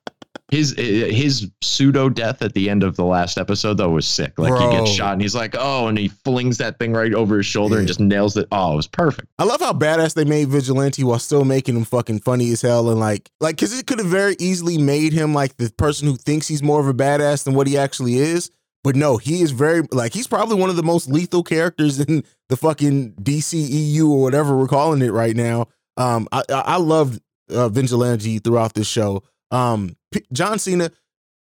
his 0.54 0.76
his 0.78 1.50
pseudo 1.62 2.10
death 2.10 2.44
at 2.44 2.54
the 2.54 2.70
end 2.70 2.84
of 2.84 2.96
the 2.96 3.04
last 3.04 3.40
episode 3.40 3.78
though 3.78 3.90
was 3.90 4.06
sick. 4.06 4.38
Like 4.38 4.54
he 4.54 4.78
gets 4.78 4.92
shot 4.92 5.14
and 5.14 5.22
he's 5.22 5.34
like, 5.34 5.56
oh, 5.58 5.88
and 5.88 5.98
he 5.98 6.10
flings 6.10 6.60
that 6.60 6.78
thing 6.78 6.94
right 6.94 7.14
over 7.14 7.38
his 7.38 7.48
shoulder 7.48 7.80
and 7.80 7.88
just 7.88 8.00
nails 8.00 8.38
it. 8.38 8.48
Oh, 8.52 8.74
it 8.74 8.76
was 8.76 8.88
perfect. 8.88 9.30
I 9.40 9.46
love 9.46 9.62
how 9.62 9.74
badass 9.74 10.14
they 10.14 10.26
made 10.26 10.50
Vigilante 10.50 11.04
while 11.04 11.18
still 11.18 11.44
making 11.44 11.76
him 11.76 11.86
fucking 11.86 12.20
funny 12.20 12.52
as 12.52 12.62
hell 12.62 12.90
and 12.92 13.00
like 13.00 13.32
like 13.40 13.56
because 13.56 13.78
it 13.78 13.88
could 13.88 13.98
have 13.98 14.08
very 14.08 14.36
easily 14.40 14.78
made 14.78 15.12
him 15.12 15.34
like 15.34 15.58
the 15.58 15.72
person 15.72 16.08
who 16.08 16.18
thinks 16.18 16.48
he's 16.48 16.62
more 16.62 16.80
of 16.80 16.88
a 16.88 16.94
badass 16.94 17.44
than 17.46 17.56
what 17.56 17.66
he 17.66 17.76
actually 17.76 18.18
is. 18.18 18.52
But 18.84 18.96
no, 18.96 19.18
he 19.18 19.42
is 19.42 19.52
very 19.52 19.82
like 19.92 20.14
he's 20.14 20.28
probably 20.28 20.56
one 20.58 20.70
of 20.70 20.76
the 20.76 20.84
most 20.84 21.10
lethal 21.10 21.42
characters 21.42 22.00
in 22.08 22.24
the 22.50 22.58
fucking 22.58 23.14
DCEU 23.14 24.08
or 24.08 24.22
whatever 24.22 24.56
we're 24.56 24.68
calling 24.68 25.02
it 25.02 25.12
right 25.14 25.36
now. 25.36 25.68
Um, 25.98 26.28
I 26.32 26.44
I, 26.50 26.60
I 26.60 26.78
loved 26.78 27.22
uh, 27.50 27.70
Vigilante 27.70 28.38
throughout 28.38 28.76
this 28.76 28.88
show. 28.88 29.24
Um, 29.50 29.96
P- 30.14 30.26
John 30.32 30.60
Cena, 30.60 30.92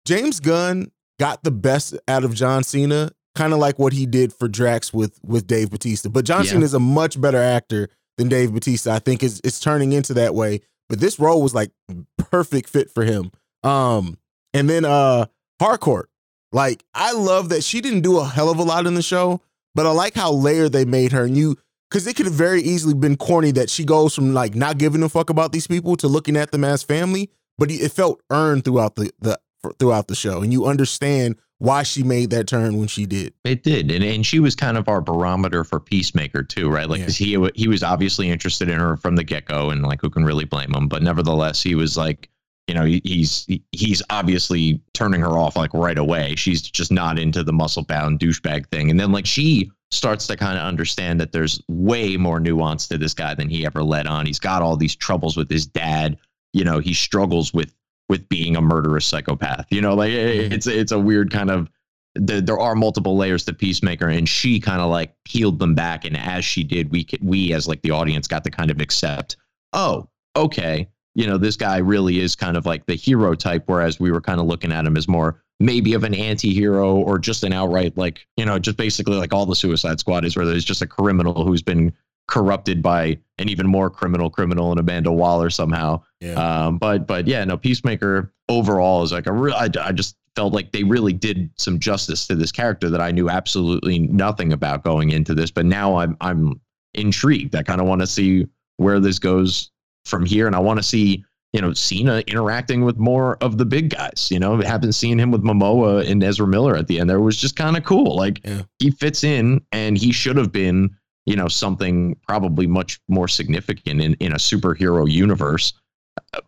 James 0.06 0.39
Gunn 0.39 0.91
got 1.19 1.43
the 1.43 1.52
best 1.52 1.95
out 2.08 2.23
of 2.23 2.34
John 2.34 2.63
Cena, 2.63 3.12
kind 3.36 3.54
of 3.54 3.60
like 3.60 3.80
what 3.80 3.93
he 3.93 4.06
did 4.06 4.34
for 4.34 4.47
Drax 4.47 4.93
with 4.93 5.19
with 5.23 5.47
Dave 5.47 5.69
Bautista. 5.71 6.10
But 6.10 6.26
John 6.26 6.43
Yeah. 6.45 6.52
Cena 6.52 6.65
is 6.65 6.73
a 6.73 6.80
much 6.80 7.19
better 7.19 7.38
actor 7.41 7.89
than 8.17 8.30
Dave 8.30 8.54
Bautista. 8.54 8.91
I 8.91 8.99
think 8.99 9.23
it's 9.23 9.39
it's 9.43 9.60
turning 9.60 9.93
into 9.93 10.13
that 10.15 10.34
way. 10.36 10.62
But 10.89 10.99
this 10.99 11.19
role 11.19 11.41
was 11.41 11.54
like 11.56 11.71
perfect 12.17 12.69
fit 12.69 12.91
for 12.91 13.04
him. 13.04 13.32
Um, 13.63 14.17
and 14.54 14.69
then 14.69 14.86
uh 14.86 15.26
Harcourt, 15.60 16.10
like 16.52 16.84
I 16.93 17.13
love 17.13 17.49
that 17.49 17.63
she 17.63 17.82
didn't 17.82 18.02
do 18.02 18.19
a 18.19 18.26
hell 18.26 18.49
of 18.49 18.60
a 18.60 18.63
lot 18.63 18.86
in 18.86 18.93
the 18.95 19.02
show, 19.02 19.41
but 19.76 19.86
I 19.86 19.91
like 19.91 20.13
how 20.13 20.32
layered 20.32 20.71
they 20.73 20.86
made 20.86 21.12
her. 21.13 21.23
And 21.23 21.38
you 21.38 21.58
because 21.89 22.06
it 22.08 22.15
could 22.15 22.26
have 22.26 22.34
very 22.36 22.62
easily 22.62 22.93
been 22.95 23.15
corny 23.15 23.52
that 23.52 23.69
she 23.69 23.86
goes 23.86 24.13
from 24.15 24.34
like 24.34 24.56
not 24.56 24.78
giving 24.78 25.04
a 25.04 25.10
fuck 25.10 25.30
about 25.30 25.52
these 25.52 25.67
people 25.67 25.95
to 25.97 26.08
looking 26.08 26.36
at 26.36 26.52
them 26.52 26.63
as 26.63 26.82
family, 26.84 27.30
but 27.57 27.71
it 27.71 27.91
felt 27.91 28.21
earned 28.29 28.65
throughout 28.65 28.95
the 28.95 29.11
the 29.19 29.39
throughout 29.79 30.07
the 30.07 30.15
show, 30.15 30.41
and 30.41 30.51
you 30.51 30.65
understand 30.65 31.35
why 31.59 31.83
she 31.83 32.03
made 32.03 32.29
that 32.31 32.45
turn 32.47 32.77
when 32.77 32.87
she 32.87 33.05
did. 33.05 33.33
It 33.45 33.63
did, 33.63 33.89
and 33.91 34.03
and 34.03 34.25
she 34.25 34.39
was 34.39 34.55
kind 34.55 34.77
of 34.77 34.89
our 34.89 34.99
barometer 35.01 35.63
for 35.63 35.79
Peacemaker 35.79 36.43
too, 36.43 36.69
right? 36.69 36.89
Like 36.89 36.99
Yeah. 36.99 37.05
'cause 37.05 37.17
he 37.17 37.49
he 37.55 37.67
was 37.67 37.83
obviously 37.83 38.29
interested 38.29 38.69
in 38.69 38.79
her 38.79 38.97
from 38.97 39.15
the 39.15 39.23
get 39.23 39.45
go, 39.45 39.69
and 39.69 39.81
like 39.83 40.01
who 40.01 40.09
can 40.09 40.25
really 40.25 40.45
blame 40.45 40.73
him? 40.73 40.87
But 40.87 41.03
nevertheless, 41.03 41.61
he 41.63 41.75
was 41.75 41.95
like, 41.95 42.29
you 42.67 42.73
know, 42.73 42.83
he, 42.83 43.01
he's 43.05 43.47
he's 43.71 44.01
obviously 44.09 44.81
turning 44.93 45.21
her 45.21 45.37
off 45.37 45.55
like 45.55 45.73
right 45.73 45.97
away. 45.97 46.35
She's 46.35 46.61
just 46.61 46.91
not 46.91 47.17
into 47.17 47.43
the 47.43 47.53
muscle 47.53 47.83
bound 47.83 48.19
douchebag 48.19 48.67
thing, 48.69 48.91
and 48.91 48.99
then 48.99 49.13
like 49.13 49.25
she 49.25 49.71
starts 49.91 50.25
to 50.27 50.35
kind 50.35 50.57
of 50.57 50.65
understand 50.65 51.21
that 51.21 51.31
there's 51.31 51.61
way 51.69 52.17
more 52.17 52.39
nuance 52.39 52.87
to 52.87 52.97
this 52.97 53.13
guy 53.13 53.35
than 53.35 53.47
he 53.47 53.65
ever 53.65 53.83
let 53.83 54.07
on. 54.07 54.25
He's 54.25 54.39
got 54.39 54.61
all 54.63 54.75
these 54.75 54.95
troubles 54.95 55.37
with 55.37 55.49
his 55.49 55.65
dad. 55.67 56.17
You 56.53 56.63
know, 56.63 56.79
he 56.79 56.93
struggles 56.93 57.53
with 57.53 57.73
with 58.09 58.27
being 58.29 58.55
a 58.55 58.61
murderous 58.61 59.05
psychopath. 59.05 59.67
You 59.69 59.81
know, 59.81 59.95
like 59.95 60.11
it's 60.11 60.67
it's 60.67 60.91
a 60.91 60.99
weird 60.99 61.31
kind 61.31 61.49
of 61.49 61.69
the, 62.15 62.41
there 62.41 62.59
are 62.59 62.75
multiple 62.75 63.17
layers 63.17 63.43
to 63.45 63.53
Peacemaker, 63.53 64.07
and 64.07 64.29
she 64.29 64.59
kind 64.59 64.81
of 64.81 64.89
like 64.89 65.15
peeled 65.25 65.59
them 65.59 65.75
back. 65.75 66.05
And 66.05 66.15
as 66.17 66.45
she 66.45 66.63
did, 66.63 66.91
we 66.91 67.07
we 67.21 67.53
as 67.53 67.67
like 67.67 67.81
the 67.81 67.91
audience 67.91 68.27
got 68.27 68.43
to 68.43 68.51
kind 68.51 68.71
of 68.71 68.79
accept, 68.81 69.37
oh, 69.73 70.07
okay, 70.35 70.87
you 71.15 71.27
know, 71.27 71.37
this 71.37 71.57
guy 71.57 71.77
really 71.77 72.19
is 72.19 72.35
kind 72.35 72.57
of 72.57 72.65
like 72.65 72.85
the 72.85 72.95
hero 72.95 73.35
type, 73.35 73.63
whereas 73.65 73.99
we 73.99 74.11
were 74.11 74.21
kind 74.21 74.39
of 74.39 74.45
looking 74.45 74.71
at 74.71 74.85
him 74.85 74.97
as 74.97 75.07
more 75.07 75.43
maybe 75.59 75.93
of 75.93 76.03
an 76.03 76.13
anti-hero 76.13 76.95
or 76.95 77.19
just 77.19 77.43
an 77.43 77.53
outright 77.53 77.95
like 77.95 78.25
you 78.37 78.45
know 78.45 78.57
just 78.57 78.75
basically 78.75 79.15
like 79.15 79.33
all 79.33 79.45
the 79.45 79.55
suicide 79.55 79.99
squad 79.99 80.25
is 80.25 80.35
where 80.35 80.45
there's 80.45 80.65
just 80.65 80.81
a 80.81 80.87
criminal 80.87 81.45
who's 81.45 81.61
been 81.61 81.93
corrupted 82.27 82.81
by 82.81 83.17
an 83.38 83.49
even 83.49 83.67
more 83.67 83.89
criminal 83.89 84.29
criminal 84.29 84.71
and 84.71 84.79
Amanda 84.79 85.12
Waller 85.12 85.49
somehow. 85.49 86.01
Yeah. 86.21 86.33
Um, 86.33 86.77
but 86.77 87.07
but 87.07 87.27
yeah, 87.27 87.43
no, 87.43 87.57
Peacemaker 87.57 88.31
overall 88.49 89.03
is 89.03 89.12
like 89.12 89.27
a 89.27 89.31
real. 89.33 89.53
I, 89.55 89.69
I 89.81 89.91
just 89.91 90.15
felt 90.36 90.53
like 90.53 90.71
they 90.71 90.83
really 90.83 91.13
did 91.13 91.49
some 91.57 91.77
justice 91.79 92.25
to 92.27 92.36
this 92.36 92.51
character 92.51 92.89
that 92.89 93.01
I 93.01 93.12
knew 93.12 93.29
absolutely 93.29 93.99
nothing 93.99 94.51
about 94.53 94.83
going 94.83 95.12
into 95.12 95.33
this. 95.36 95.51
But 95.51 95.65
now 95.65 95.97
I'm 95.97 96.15
I'm 96.21 96.59
intrigued. 96.93 97.55
I 97.55 97.63
kind 97.63 97.81
of 97.81 97.88
want 97.88 98.01
to 98.01 98.07
see 98.07 98.47
where 98.77 98.99
this 98.99 99.19
goes 99.19 99.71
from 100.05 100.25
here, 100.25 100.47
and 100.47 100.55
I 100.55 100.59
want 100.59 100.77
to 100.79 100.83
see 100.83 101.23
you 101.53 101.62
know 101.62 101.73
Cena 101.73 102.23
interacting 102.27 102.83
with 102.83 102.97
more 102.97 103.38
of 103.41 103.57
the 103.57 103.65
big 103.65 103.89
guys. 103.91 104.29
You 104.31 104.39
know, 104.39 104.59
haven't 104.62 104.93
seen 104.93 105.19
him 105.19 105.31
with 105.31 105.43
Momoa 105.43 106.09
and 106.09 106.23
Ezra 106.23 106.47
Miller 106.47 106.75
at 106.75 106.88
the 106.88 106.99
end. 106.99 107.09
There 107.09 107.19
was 107.21 107.38
just 107.38 107.55
kind 107.55 107.75
of 107.77 107.83
cool. 107.83 108.15
Like 108.15 108.39
Yeah. 108.45 108.62
he 108.79 108.91
fits 108.91 109.23
in, 109.23 109.62
and 109.71 109.97
he 109.97 110.12
should 110.12 110.38
have 110.38 110.51
been 110.51 110.95
you 111.25 111.36
know 111.36 111.47
something 111.47 112.15
probably 112.27 112.67
much 112.67 112.99
more 113.07 113.27
significant 113.27 114.01
in 114.01 114.13
in 114.15 114.31
a 114.33 114.38
superhero 114.38 115.09
universe 115.09 115.73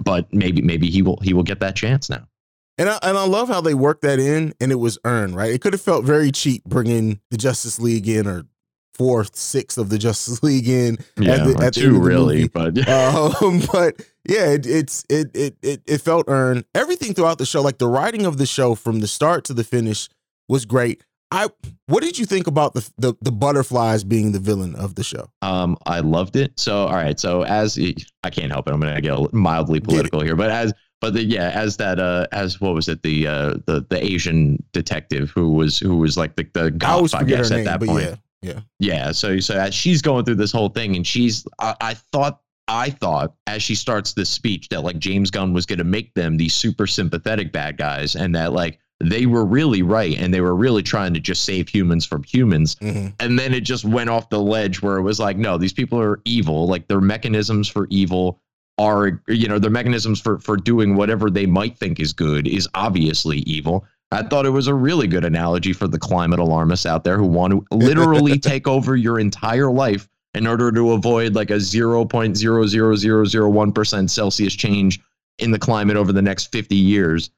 but 0.04 0.32
maybe 0.34 0.62
maybe 0.62 0.90
he 0.90 1.02
will 1.02 1.20
he 1.22 1.34
will 1.34 1.44
get 1.44 1.60
that 1.60 1.76
chance 1.76 2.10
now 2.10 2.28
And 2.78 2.90
I, 2.90 3.00
and 3.04 3.18
I 3.18 3.26
love 3.26 3.48
how 3.48 3.62
they 3.62 3.74
worked 3.74 4.02
that 4.02 4.20
in 4.20 4.54
and 4.60 4.72
it 4.72 4.76
was 4.76 4.98
earned, 5.06 5.36
right? 5.36 5.54
It 5.54 5.62
could 5.62 5.74
have 5.74 5.82
felt 5.82 6.04
very 6.06 6.32
cheap 6.32 6.64
bringing 6.66 7.20
the 7.32 7.38
Justice 7.38 7.80
League 7.80 8.08
in 8.10 8.28
or 8.28 8.44
fourth, 8.94 9.36
sixth 9.36 9.78
of 9.78 9.90
the 9.90 9.98
Justice 9.98 10.44
League 10.44 10.68
in 10.68 10.98
yeah 11.18 11.46
the- 11.46 11.66
at 11.66 11.74
two 11.74 11.94
the 11.94 12.00
really 12.00 12.48
but 12.48 12.78
um, 13.42 13.62
but 13.72 14.02
yeah, 14.28 14.48
it, 14.52 14.66
it's 14.66 15.06
it, 15.10 15.32
it 15.34 15.58
it 15.62 15.82
it 15.86 16.02
felt 16.02 16.26
earned. 16.28 16.66
Everything 16.76 17.14
throughout 17.14 17.38
the 17.38 17.46
show, 17.46 17.62
like 17.62 17.78
the 17.78 17.88
writing 17.88 18.26
of 18.26 18.38
the 18.38 18.46
show 18.46 18.76
from 18.76 19.00
the 19.00 19.08
start 19.08 19.46
to 19.46 19.54
the 19.54 19.64
finish, 19.64 20.10
was 20.50 20.66
great. 20.66 21.04
I 21.36 21.50
what 21.88 22.02
did 22.02 22.18
you 22.18 22.26
think 22.26 22.48
about 22.48 22.74
the 22.74 22.90
the, 22.98 23.14
the 23.22 23.32
butterflies 23.32 24.04
being 24.04 24.32
the 24.32 24.40
villain 24.40 24.74
of 24.76 24.96
the 24.96 25.04
show? 25.04 25.30
um 25.42 25.78
i 25.86 26.00
loved 26.00 26.36
it. 26.36 26.58
So 26.58 26.88
all 26.88 26.94
right. 26.94 27.20
So 27.20 27.44
as 27.44 27.78
i 28.24 28.30
can't 28.30 28.52
help 28.52 28.68
it. 28.68 28.74
I'm 28.74 28.80
gonna 28.80 29.02
get 29.02 29.34
mildly 29.34 29.80
Get 29.80 29.90
political 29.90 30.22
here 30.22 30.36
but 30.36 30.50
as 30.50 30.74
but 31.02 31.14
the, 31.14 31.24
yeah 31.24 31.52
as 31.54 31.76
that 31.78 32.00
uh 32.00 32.28
as 32.32 32.62
what 32.62 32.74
was 32.74 32.88
it? 32.88 33.04
The 33.04 33.28
uh 33.28 33.56
the 33.66 33.86
the 33.90 34.04
asian 34.04 34.64
detective 34.72 35.30
who 35.32 35.52
was 35.52 35.78
who 35.78 35.98
was 35.98 36.18
like 36.18 36.36
the 36.36 36.48
the 36.54 36.66
I 36.66 36.70
goth, 36.70 37.14
I, 37.14 37.20
forget 37.20 37.38
guess 37.40 37.50
her 37.50 37.58
at 37.60 37.66
that 37.66 37.82
point. 37.82 38.02
yeah, 38.02 38.16
yeah, 38.42 38.60
Yeah, 38.80 39.12
so 39.12 39.40
so 39.40 39.60
as 39.60 39.74
she's 39.74 40.02
going 40.02 40.24
through 40.24 40.36
this 40.36 40.52
whole 40.52 40.70
thing, 40.70 40.96
and 40.96 41.06
she's, 41.06 41.46
I, 41.60 41.76
I 41.82 41.94
thought, 41.96 42.42
I 42.68 42.92
thought 42.92 43.34
as 43.48 43.62
she 43.62 43.76
starts 43.76 44.14
this 44.14 44.30
speech 44.30 44.70
that 44.70 44.82
like 44.82 45.00
James 45.00 45.32
Gunn 45.32 45.54
was 45.54 45.66
going 45.66 45.80
to 45.80 45.84
make 45.86 46.14
them 46.14 46.38
these 46.38 46.54
super 46.54 46.88
sympathetic 46.88 47.52
bad 47.52 47.78
guys, 47.78 48.16
and 48.16 48.34
that 48.36 48.54
like 48.54 48.80
they 49.02 49.26
were 49.26 49.46
really 49.46 49.82
right, 49.82 50.18
and 50.18 50.34
they 50.34 50.42
were 50.42 50.56
really 50.56 50.84
trying 50.84 51.14
to 51.14 51.20
just 51.20 51.44
save 51.44 51.68
humans 51.68 52.06
from 52.06 52.24
humans, 52.24 52.76
Mhm. 52.76 53.14
and 53.20 53.38
then 53.38 53.54
it 53.54 53.62
just 53.62 53.84
went 53.86 54.10
off 54.10 54.30
the 54.30 54.40
ledge 54.40 54.82
where 54.82 54.98
it 54.98 55.02
was 55.02 55.20
like, 55.20 55.38
no, 55.38 55.58
these 55.58 55.74
people 55.74 56.00
are 56.00 56.20
evil, 56.26 56.68
like 56.68 56.88
their 56.88 57.02
mechanisms 57.02 57.68
for 57.68 57.88
evil 57.90 58.40
are, 58.78 59.22
you 59.28 59.48
know, 59.48 59.60
their 59.60 59.72
mechanisms 59.72 60.20
for 60.20 60.40
for 60.40 60.58
doing 60.58 60.96
whatever 60.96 61.30
they 61.30 61.46
might 61.46 61.78
think 61.78 62.00
is 62.00 62.14
good 62.14 62.48
is 62.48 62.68
obviously 62.76 63.40
evil. 63.40 63.86
I 64.12 64.22
thought 64.24 64.46
it 64.46 64.50
was 64.52 64.68
a 64.68 64.74
really 64.74 65.08
good 65.08 65.26
analogy 65.26 65.74
for 65.74 65.88
the 65.88 65.98
climate 66.00 66.40
alarmists 66.40 66.86
out 66.86 67.04
there 67.04 67.18
who 67.18 67.26
want 67.26 67.52
to 67.54 67.66
literally 67.76 68.38
take 68.38 68.68
over 68.68 68.96
your 68.96 69.20
entire 69.20 69.72
life 69.72 70.08
in 70.36 70.46
order 70.46 70.72
to 70.74 70.92
avoid 70.92 71.34
like 71.36 71.50
a 71.52 71.60
0.00001% 71.60 74.10
Celsius 74.10 74.54
change 74.56 75.00
in 75.40 75.52
the 75.52 75.60
climate 75.60 75.98
over 75.98 76.14
the 76.14 76.22
next 76.22 76.52
50 76.52 76.76
years. 76.76 77.30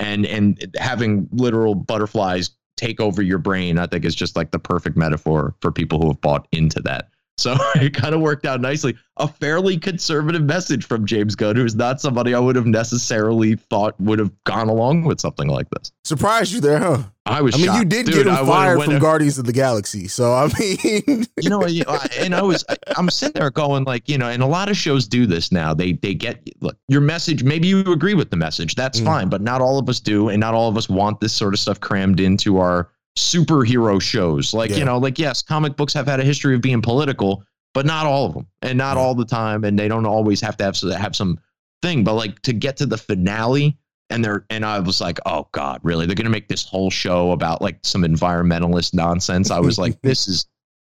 And 0.00 0.26
and 0.26 0.74
having 0.78 1.28
literal 1.30 1.74
butterflies 1.76 2.50
take 2.76 3.00
over 3.00 3.22
your 3.22 3.38
brain, 3.38 3.78
I 3.78 3.86
think 3.86 4.04
is 4.04 4.14
just 4.14 4.34
like 4.34 4.50
the 4.50 4.58
perfect 4.58 4.96
metaphor 4.96 5.54
for 5.60 5.70
people 5.70 6.00
who 6.00 6.08
have 6.08 6.20
bought 6.20 6.48
into 6.50 6.80
that. 6.82 7.10
So 7.40 7.56
it 7.76 7.94
kind 7.94 8.14
of 8.14 8.20
worked 8.20 8.46
out 8.46 8.60
nicely. 8.60 8.96
A 9.16 9.28
fairly 9.28 9.76
conservative 9.76 10.42
message 10.42 10.84
from 10.84 11.04
James 11.06 11.34
Gunn, 11.34 11.56
who's 11.56 11.74
not 11.74 12.00
somebody 12.00 12.34
I 12.34 12.38
would 12.38 12.56
have 12.56 12.66
necessarily 12.66 13.56
thought 13.56 13.98
would 14.00 14.18
have 14.18 14.30
gone 14.44 14.68
along 14.68 15.04
with 15.04 15.20
something 15.20 15.48
like 15.48 15.68
this. 15.70 15.92
surprised 16.04 16.52
you 16.52 16.60
there, 16.60 16.78
huh? 16.78 17.02
I 17.26 17.42
was. 17.42 17.54
I 17.54 17.58
mean, 17.58 17.74
you 17.74 17.84
did 17.84 18.06
Dude, 18.06 18.14
get 18.14 18.26
him 18.26 18.32
I 18.34 18.44
fired 18.46 18.82
from 18.82 18.94
a- 18.96 19.00
Guardians 19.00 19.38
of 19.38 19.44
the 19.44 19.52
Galaxy, 19.52 20.08
so 20.08 20.32
I 20.32 20.50
mean, 20.58 21.26
you 21.40 21.50
know, 21.50 21.66
you 21.66 21.84
know, 21.84 21.90
I- 21.92 22.08
and 22.18 22.34
I 22.34 22.40
was, 22.42 22.64
I'm 22.96 23.10
sitting 23.10 23.38
there 23.40 23.50
going 23.50 23.84
like, 23.84 24.08
you 24.08 24.16
know, 24.18 24.28
and 24.28 24.42
a 24.42 24.46
lot 24.46 24.68
of 24.70 24.76
shows 24.76 25.06
do 25.06 25.26
this 25.26 25.52
now. 25.52 25.74
They 25.74 25.92
they 25.92 26.14
get 26.14 26.40
look 26.60 26.76
your 26.88 27.02
message. 27.02 27.44
Maybe 27.44 27.68
you 27.68 27.80
agree 27.92 28.14
with 28.14 28.30
the 28.30 28.36
message. 28.36 28.74
That's 28.74 29.00
Mm. 29.00 29.04
fine, 29.04 29.28
but 29.28 29.42
not 29.42 29.60
all 29.60 29.78
of 29.78 29.88
us 29.88 30.00
do, 30.00 30.28
and 30.30 30.40
not 30.40 30.54
all 30.54 30.68
of 30.68 30.76
us 30.76 30.88
want 30.88 31.20
this 31.20 31.32
sort 31.34 31.52
of 31.54 31.60
stuff 31.60 31.78
crammed 31.80 32.20
into 32.20 32.58
our 32.58 32.88
superhero 33.16 34.00
shows. 34.00 34.54
Like 34.54 34.70
Yeah. 34.70 34.76
you 34.78 34.84
know, 34.84 34.98
like 34.98 35.18
yes, 35.18 35.42
comic 35.42 35.76
books 35.76 35.92
have 35.94 36.06
had 36.06 36.20
a 36.20 36.24
history 36.24 36.54
of 36.54 36.60
being 36.60 36.82
political, 36.82 37.42
but 37.74 37.86
not 37.86 38.06
all 38.06 38.26
of 38.26 38.34
them, 38.34 38.46
and 38.62 38.78
not 38.78 38.96
all 38.96 39.14
the 39.14 39.24
time, 39.24 39.64
and 39.64 39.78
they 39.78 39.88
don't 39.88 40.06
always 40.06 40.40
have 40.40 40.56
to 40.58 40.64
have 40.64 40.76
have 41.00 41.16
some 41.16 41.38
thing. 41.82 42.04
But 42.04 42.14
like 42.14 42.40
to 42.42 42.52
get 42.52 42.76
to 42.78 42.86
the 42.86 42.98
finale. 42.98 43.76
And 44.12 44.24
they're 44.24 44.44
and 44.50 44.64
I 44.64 44.80
was 44.80 45.00
like, 45.00 45.20
oh 45.24 45.46
God, 45.52 45.78
really? 45.84 46.04
They're 46.04 46.16
gonna 46.16 46.30
make 46.30 46.48
this 46.48 46.64
whole 46.64 46.90
show 46.90 47.30
about 47.30 47.62
like 47.62 47.78
some 47.84 48.02
environmentalist 48.02 48.92
nonsense. 48.92 49.52
I 49.52 49.60
was 49.60 49.78
like, 49.78 50.02
this 50.02 50.26
is 50.26 50.46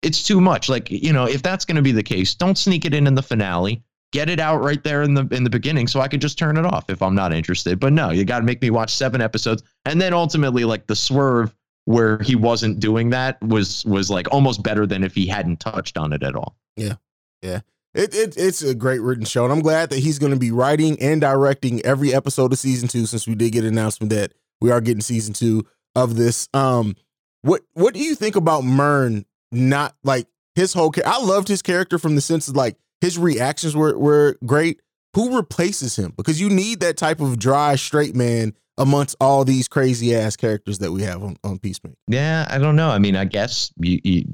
it's 0.02 0.22
too 0.22 0.40
much. 0.40 0.68
Like, 0.68 0.90
you 0.90 1.12
know, 1.12 1.24
if 1.24 1.42
that's 1.42 1.64
going 1.64 1.76
to 1.76 1.82
be 1.82 1.92
the 1.92 2.02
case, 2.02 2.34
don't 2.34 2.56
sneak 2.56 2.84
it 2.84 2.94
in 2.94 3.06
in 3.06 3.14
the 3.14 3.22
finale. 3.22 3.82
Get 4.12 4.28
it 4.28 4.38
out 4.38 4.62
right 4.62 4.82
there 4.84 5.02
in 5.02 5.14
the 5.14 5.26
in 5.32 5.42
the 5.44 5.50
beginning, 5.50 5.88
so 5.88 6.00
I 6.00 6.08
could 6.08 6.20
just 6.20 6.38
turn 6.38 6.56
it 6.56 6.64
off 6.64 6.88
if 6.90 7.02
I'm 7.02 7.14
not 7.14 7.32
interested. 7.32 7.80
But 7.80 7.92
no, 7.92 8.10
you 8.10 8.24
got 8.24 8.38
to 8.38 8.44
make 8.44 8.62
me 8.62 8.70
watch 8.70 8.94
seven 8.94 9.20
episodes, 9.20 9.62
and 9.84 10.00
then 10.00 10.14
ultimately, 10.14 10.64
like 10.64 10.86
the 10.86 10.94
swerve 10.94 11.54
where 11.86 12.18
he 12.18 12.36
wasn't 12.36 12.78
doing 12.78 13.10
that 13.10 13.40
was 13.42 13.84
was 13.86 14.10
like 14.10 14.26
almost 14.30 14.62
better 14.62 14.86
than 14.86 15.02
if 15.02 15.14
he 15.14 15.26
hadn't 15.26 15.60
touched 15.60 15.96
on 15.96 16.12
it 16.12 16.22
at 16.22 16.36
all. 16.36 16.56
Yeah. 16.76 16.94
Yeah. 17.42 17.60
It, 17.94 18.14
it 18.14 18.36
it's 18.36 18.62
a 18.62 18.74
great 18.74 19.00
written 19.00 19.24
show, 19.24 19.44
and 19.44 19.52
I'm 19.52 19.62
glad 19.62 19.88
that 19.88 20.00
he's 20.00 20.18
going 20.18 20.32
to 20.32 20.38
be 20.38 20.50
writing 20.50 21.00
and 21.00 21.18
directing 21.18 21.80
every 21.86 22.12
episode 22.12 22.52
of 22.52 22.58
season 22.58 22.88
two. 22.88 23.06
Since 23.06 23.26
we 23.26 23.34
did 23.34 23.52
get 23.52 23.64
an 23.64 23.70
announcement 23.70 24.10
that 24.10 24.34
we 24.60 24.70
are 24.70 24.82
getting 24.82 25.00
season 25.00 25.32
two 25.32 25.64
of 25.94 26.16
this, 26.16 26.46
um, 26.52 26.94
what 27.40 27.62
what 27.72 27.94
do 27.94 28.00
you 28.00 28.14
think 28.14 28.36
about 28.36 28.64
Murn? 28.64 29.24
Not 29.50 29.96
like 30.04 30.26
his 30.54 30.74
whole. 30.74 30.92
I 31.06 31.22
loved 31.22 31.48
his 31.48 31.62
character 31.62 31.98
from 31.98 32.16
the 32.16 32.20
sense 32.20 32.48
of 32.48 32.56
like 32.56 32.76
his 33.00 33.18
reactions 33.18 33.74
were 33.74 33.96
were 33.96 34.36
great. 34.44 34.82
Who 35.16 35.36
replaces 35.36 35.96
him? 35.96 36.12
Because 36.16 36.40
you 36.40 36.48
need 36.48 36.80
that 36.80 36.96
type 36.96 37.20
of 37.20 37.38
dry, 37.38 37.74
straight 37.76 38.14
man 38.14 38.52
amongst 38.78 39.16
all 39.20 39.44
these 39.44 39.66
crazy 39.66 40.14
ass 40.14 40.36
characters 40.36 40.78
that 40.80 40.92
we 40.92 41.02
have 41.02 41.22
on, 41.22 41.36
on 41.42 41.58
Peacemaker. 41.58 41.96
Yeah, 42.06 42.46
I 42.50 42.58
don't 42.58 42.76
know. 42.76 42.90
I 42.90 42.98
mean, 42.98 43.16
I 43.16 43.24
guess 43.24 43.72
you, 43.78 43.98
you, 44.04 44.24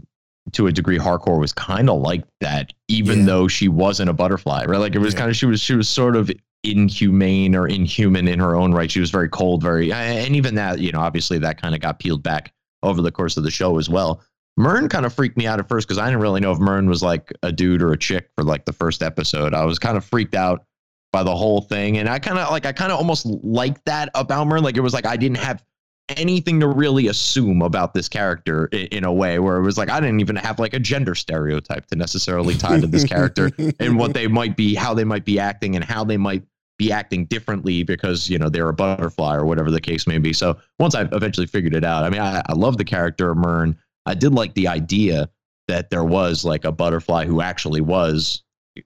to 0.53 0.67
a 0.67 0.73
degree, 0.73 0.99
Harcourt 0.99 1.39
was 1.41 1.53
kind 1.53 1.89
of 1.89 2.01
like 2.01 2.25
that, 2.41 2.73
even 2.89 3.21
Yeah. 3.21 3.27
though 3.27 3.49
she 3.49 3.69
wasn't 3.69 4.11
a 4.11 4.13
butterfly, 4.13 4.65
right? 4.67 4.79
Like 4.79 4.95
it 4.97 4.99
was 4.99 5.15
Yeah. 5.15 5.21
kind 5.21 5.31
of 5.31 5.37
she 5.37 5.47
was 5.47 5.61
she 5.61 5.75
was 5.77 5.89
sort 5.89 6.17
of 6.17 6.29
inhumane 6.65 7.55
or 7.55 7.67
inhuman 7.69 8.27
in 8.29 8.39
her 8.39 8.57
own 8.57 8.73
right. 8.73 8.91
She 8.91 9.01
was 9.01 9.11
very 9.11 9.29
cold, 9.29 9.63
very, 9.63 9.93
and 9.93 10.35
even 10.35 10.55
that, 10.57 10.81
you 10.81 10.91
know, 10.93 11.01
obviously 11.01 11.39
that 11.39 11.61
kind 11.61 11.75
of 11.75 11.81
got 11.81 11.99
peeled 12.01 12.23
back 12.23 12.53
over 12.83 13.01
the 13.03 13.13
course 13.13 13.37
of 13.37 13.45
the 13.45 13.51
show 13.51 13.79
as 13.79 13.89
well. 13.89 14.21
Murn 14.57 14.89
kind 14.89 15.07
of 15.07 15.15
freaked 15.15 15.37
me 15.37 15.47
out 15.47 15.61
at 15.61 15.69
first 15.69 15.87
because 15.89 15.99
I 15.99 16.07
didn't 16.07 16.21
really 16.21 16.41
know 16.41 16.53
if 16.53 16.59
Murn 16.59 16.89
was 16.89 17.03
like 17.03 17.33
a 17.43 17.51
dude 17.53 17.81
or 17.83 17.93
a 17.93 17.97
chick 17.97 18.29
for 18.35 18.45
like 18.45 18.65
the 18.65 18.73
first 18.73 19.03
episode. 19.03 19.55
I 19.55 19.65
was 19.65 19.79
kind 19.79 19.97
of 19.97 20.05
freaked 20.05 20.35
out 20.35 20.65
by 21.13 21.23
the 21.23 21.35
whole 21.35 21.61
thing, 21.61 21.99
and 21.99 22.09
I 22.09 22.19
kind 22.19 22.39
of 22.39 22.51
like 22.51 22.67
I 22.67 22.73
kind 22.73 22.91
of 22.91 22.99
almost 22.99 23.27
liked 23.27 23.85
that 23.85 24.11
about 24.15 24.47
Murn. 24.47 24.63
Like 24.63 24.77
it 24.77 24.81
was 24.81 24.95
like 24.95 25.07
I 25.07 25.17
didn't 25.17 25.39
have 25.39 25.63
anything 26.09 26.61
to 26.61 26.67
really 26.67 27.07
assume 27.07 27.63
about 27.63 27.95
this 27.95 28.09
character 28.09 28.67
in, 28.67 28.87
in 28.87 29.05
a 29.05 29.13
way 29.13 29.39
where 29.39 29.57
it 29.57 29.63
was 29.63 29.79
like 29.79 29.91
I 29.91 30.01
didn't 30.01 30.21
even 30.21 30.37
have 30.37 30.59
like 30.59 30.75
a 30.75 30.79
gender 30.79 31.15
stereotype 31.15 31.87
to 31.87 31.97
necessarily 31.97 32.57
tie 32.57 32.81
to 32.81 32.87
this 32.87 33.05
character 33.05 33.51
and 33.81 33.97
what 33.97 34.15
they 34.15 34.27
might 34.27 34.57
be, 34.57 34.75
how 34.75 34.95
they 34.95 35.05
might 35.05 35.25
be 35.25 35.39
acting, 35.39 35.77
and 35.77 35.85
how 35.85 36.03
they 36.03 36.17
might 36.17 36.43
be 36.79 36.91
acting 36.91 37.27
differently 37.27 37.83
because 37.83 38.29
you 38.29 38.39
know 38.39 38.49
they're 38.49 38.69
a 38.69 38.75
butterfly 38.75 39.37
or 39.37 39.45
whatever 39.45 39.71
the 39.71 39.81
case 39.81 40.07
may 40.07 40.19
be. 40.19 40.33
So 40.33 40.59
once 40.79 40.95
I 40.95 41.03
eventually 41.13 41.47
figured 41.47 41.75
it 41.75 41.85
out, 41.85 42.05
I 42.05 42.11
mean, 42.11 42.21
I, 42.21 42.43
I 42.47 42.55
love 42.55 42.79
the 42.79 42.85
character 42.85 43.31
of 43.31 43.37
Murn. 43.37 43.77
I 44.07 44.15
did 44.15 44.33
like 44.33 44.55
the 44.55 44.69
idea 44.69 45.29
that 45.69 45.91
there 45.91 46.05
was 46.05 46.45
like 46.45 46.65
a 46.65 46.73
butterfly 46.73 47.25
who 47.25 47.41
actually 47.41 47.81
was, 47.81 48.43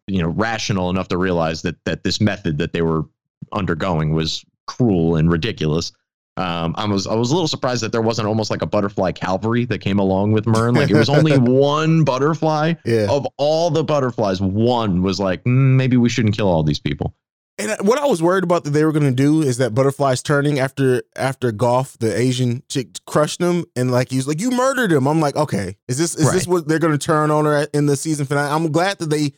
you 0.07 0.23
know, 0.23 0.29
rational 0.29 0.91
enough 0.91 1.09
to 1.09 1.17
realize 1.19 1.63
that 1.63 1.77
that 1.85 2.05
this 2.05 2.21
method 2.21 2.59
that 2.59 2.73
they 2.73 2.83
were 2.83 3.05
undergoing 3.53 4.13
was 4.13 4.45
cruel 4.67 5.17
and 5.17 5.31
ridiculous. 5.31 5.93
Um, 6.39 6.75
I 6.77 6.85
was 6.87 7.07
I 7.07 7.15
was 7.15 7.31
a 7.31 7.35
little 7.35 7.49
surprised 7.49 7.83
that 7.83 7.93
there 7.93 8.03
wasn't 8.03 8.29
almost 8.29 8.51
like 8.51 8.61
a 8.61 8.67
butterfly 8.67 9.13
cavalry 9.13 9.65
that 9.67 9.79
came 9.79 9.99
along 9.99 10.33
with 10.33 10.47
Murn. 10.47 10.75
Like 10.75 10.91
it 10.91 10.95
was 10.97 11.09
only 11.09 11.39
one 11.39 12.05
butterfly 12.05 12.75
Yeah. 12.85 13.07
of 13.09 13.27
all 13.39 13.71
the 13.71 13.83
butterflies. 13.85 14.41
One 14.41 15.03
was 15.03 15.19
like, 15.19 15.45
"Mm, 15.45 15.77
maybe 15.77 15.97
we 15.97 16.09
shouldn't 16.11 16.37
kill 16.37 16.49
all 16.49 16.63
these 16.63 16.81
people. 16.81 17.15
And 17.59 17.75
what 17.89 17.99
I 17.99 18.05
was 18.05 18.23
worried 18.23 18.45
about 18.45 18.65
that 18.65 18.71
they 18.71 18.85
were 18.85 18.93
going 18.93 19.07
to 19.07 19.11
do 19.11 19.41
is 19.41 19.57
that 19.57 19.75
butterflies 19.75 20.23
turning 20.23 20.59
after 20.59 21.03
after 21.17 21.53
Goff, 21.53 21.97
the 21.99 22.15
Asian 22.15 22.63
chick 22.69 22.89
crushed 23.07 23.41
him, 23.41 23.65
and 23.75 23.91
like 23.91 24.11
he's 24.11 24.29
like, 24.29 24.39
"You 24.39 24.51
murdered 24.51 24.93
him." 24.93 25.09
I'm 25.09 25.21
like, 25.21 25.37
okay, 25.37 25.79
is 25.89 25.97
this 25.97 26.15
is 26.17 26.31
this 26.33 26.47
what 26.47 26.69
they're 26.69 26.79
going 26.79 26.93
to 26.93 26.99
turn 26.99 27.31
on 27.31 27.47
her 27.47 27.67
in 27.73 27.87
the 27.87 27.97
season 27.97 28.27
finale? 28.27 28.51
I'm 28.51 28.71
glad 28.71 28.99
that 28.99 29.09
they 29.09 29.25
uh, 29.29 29.31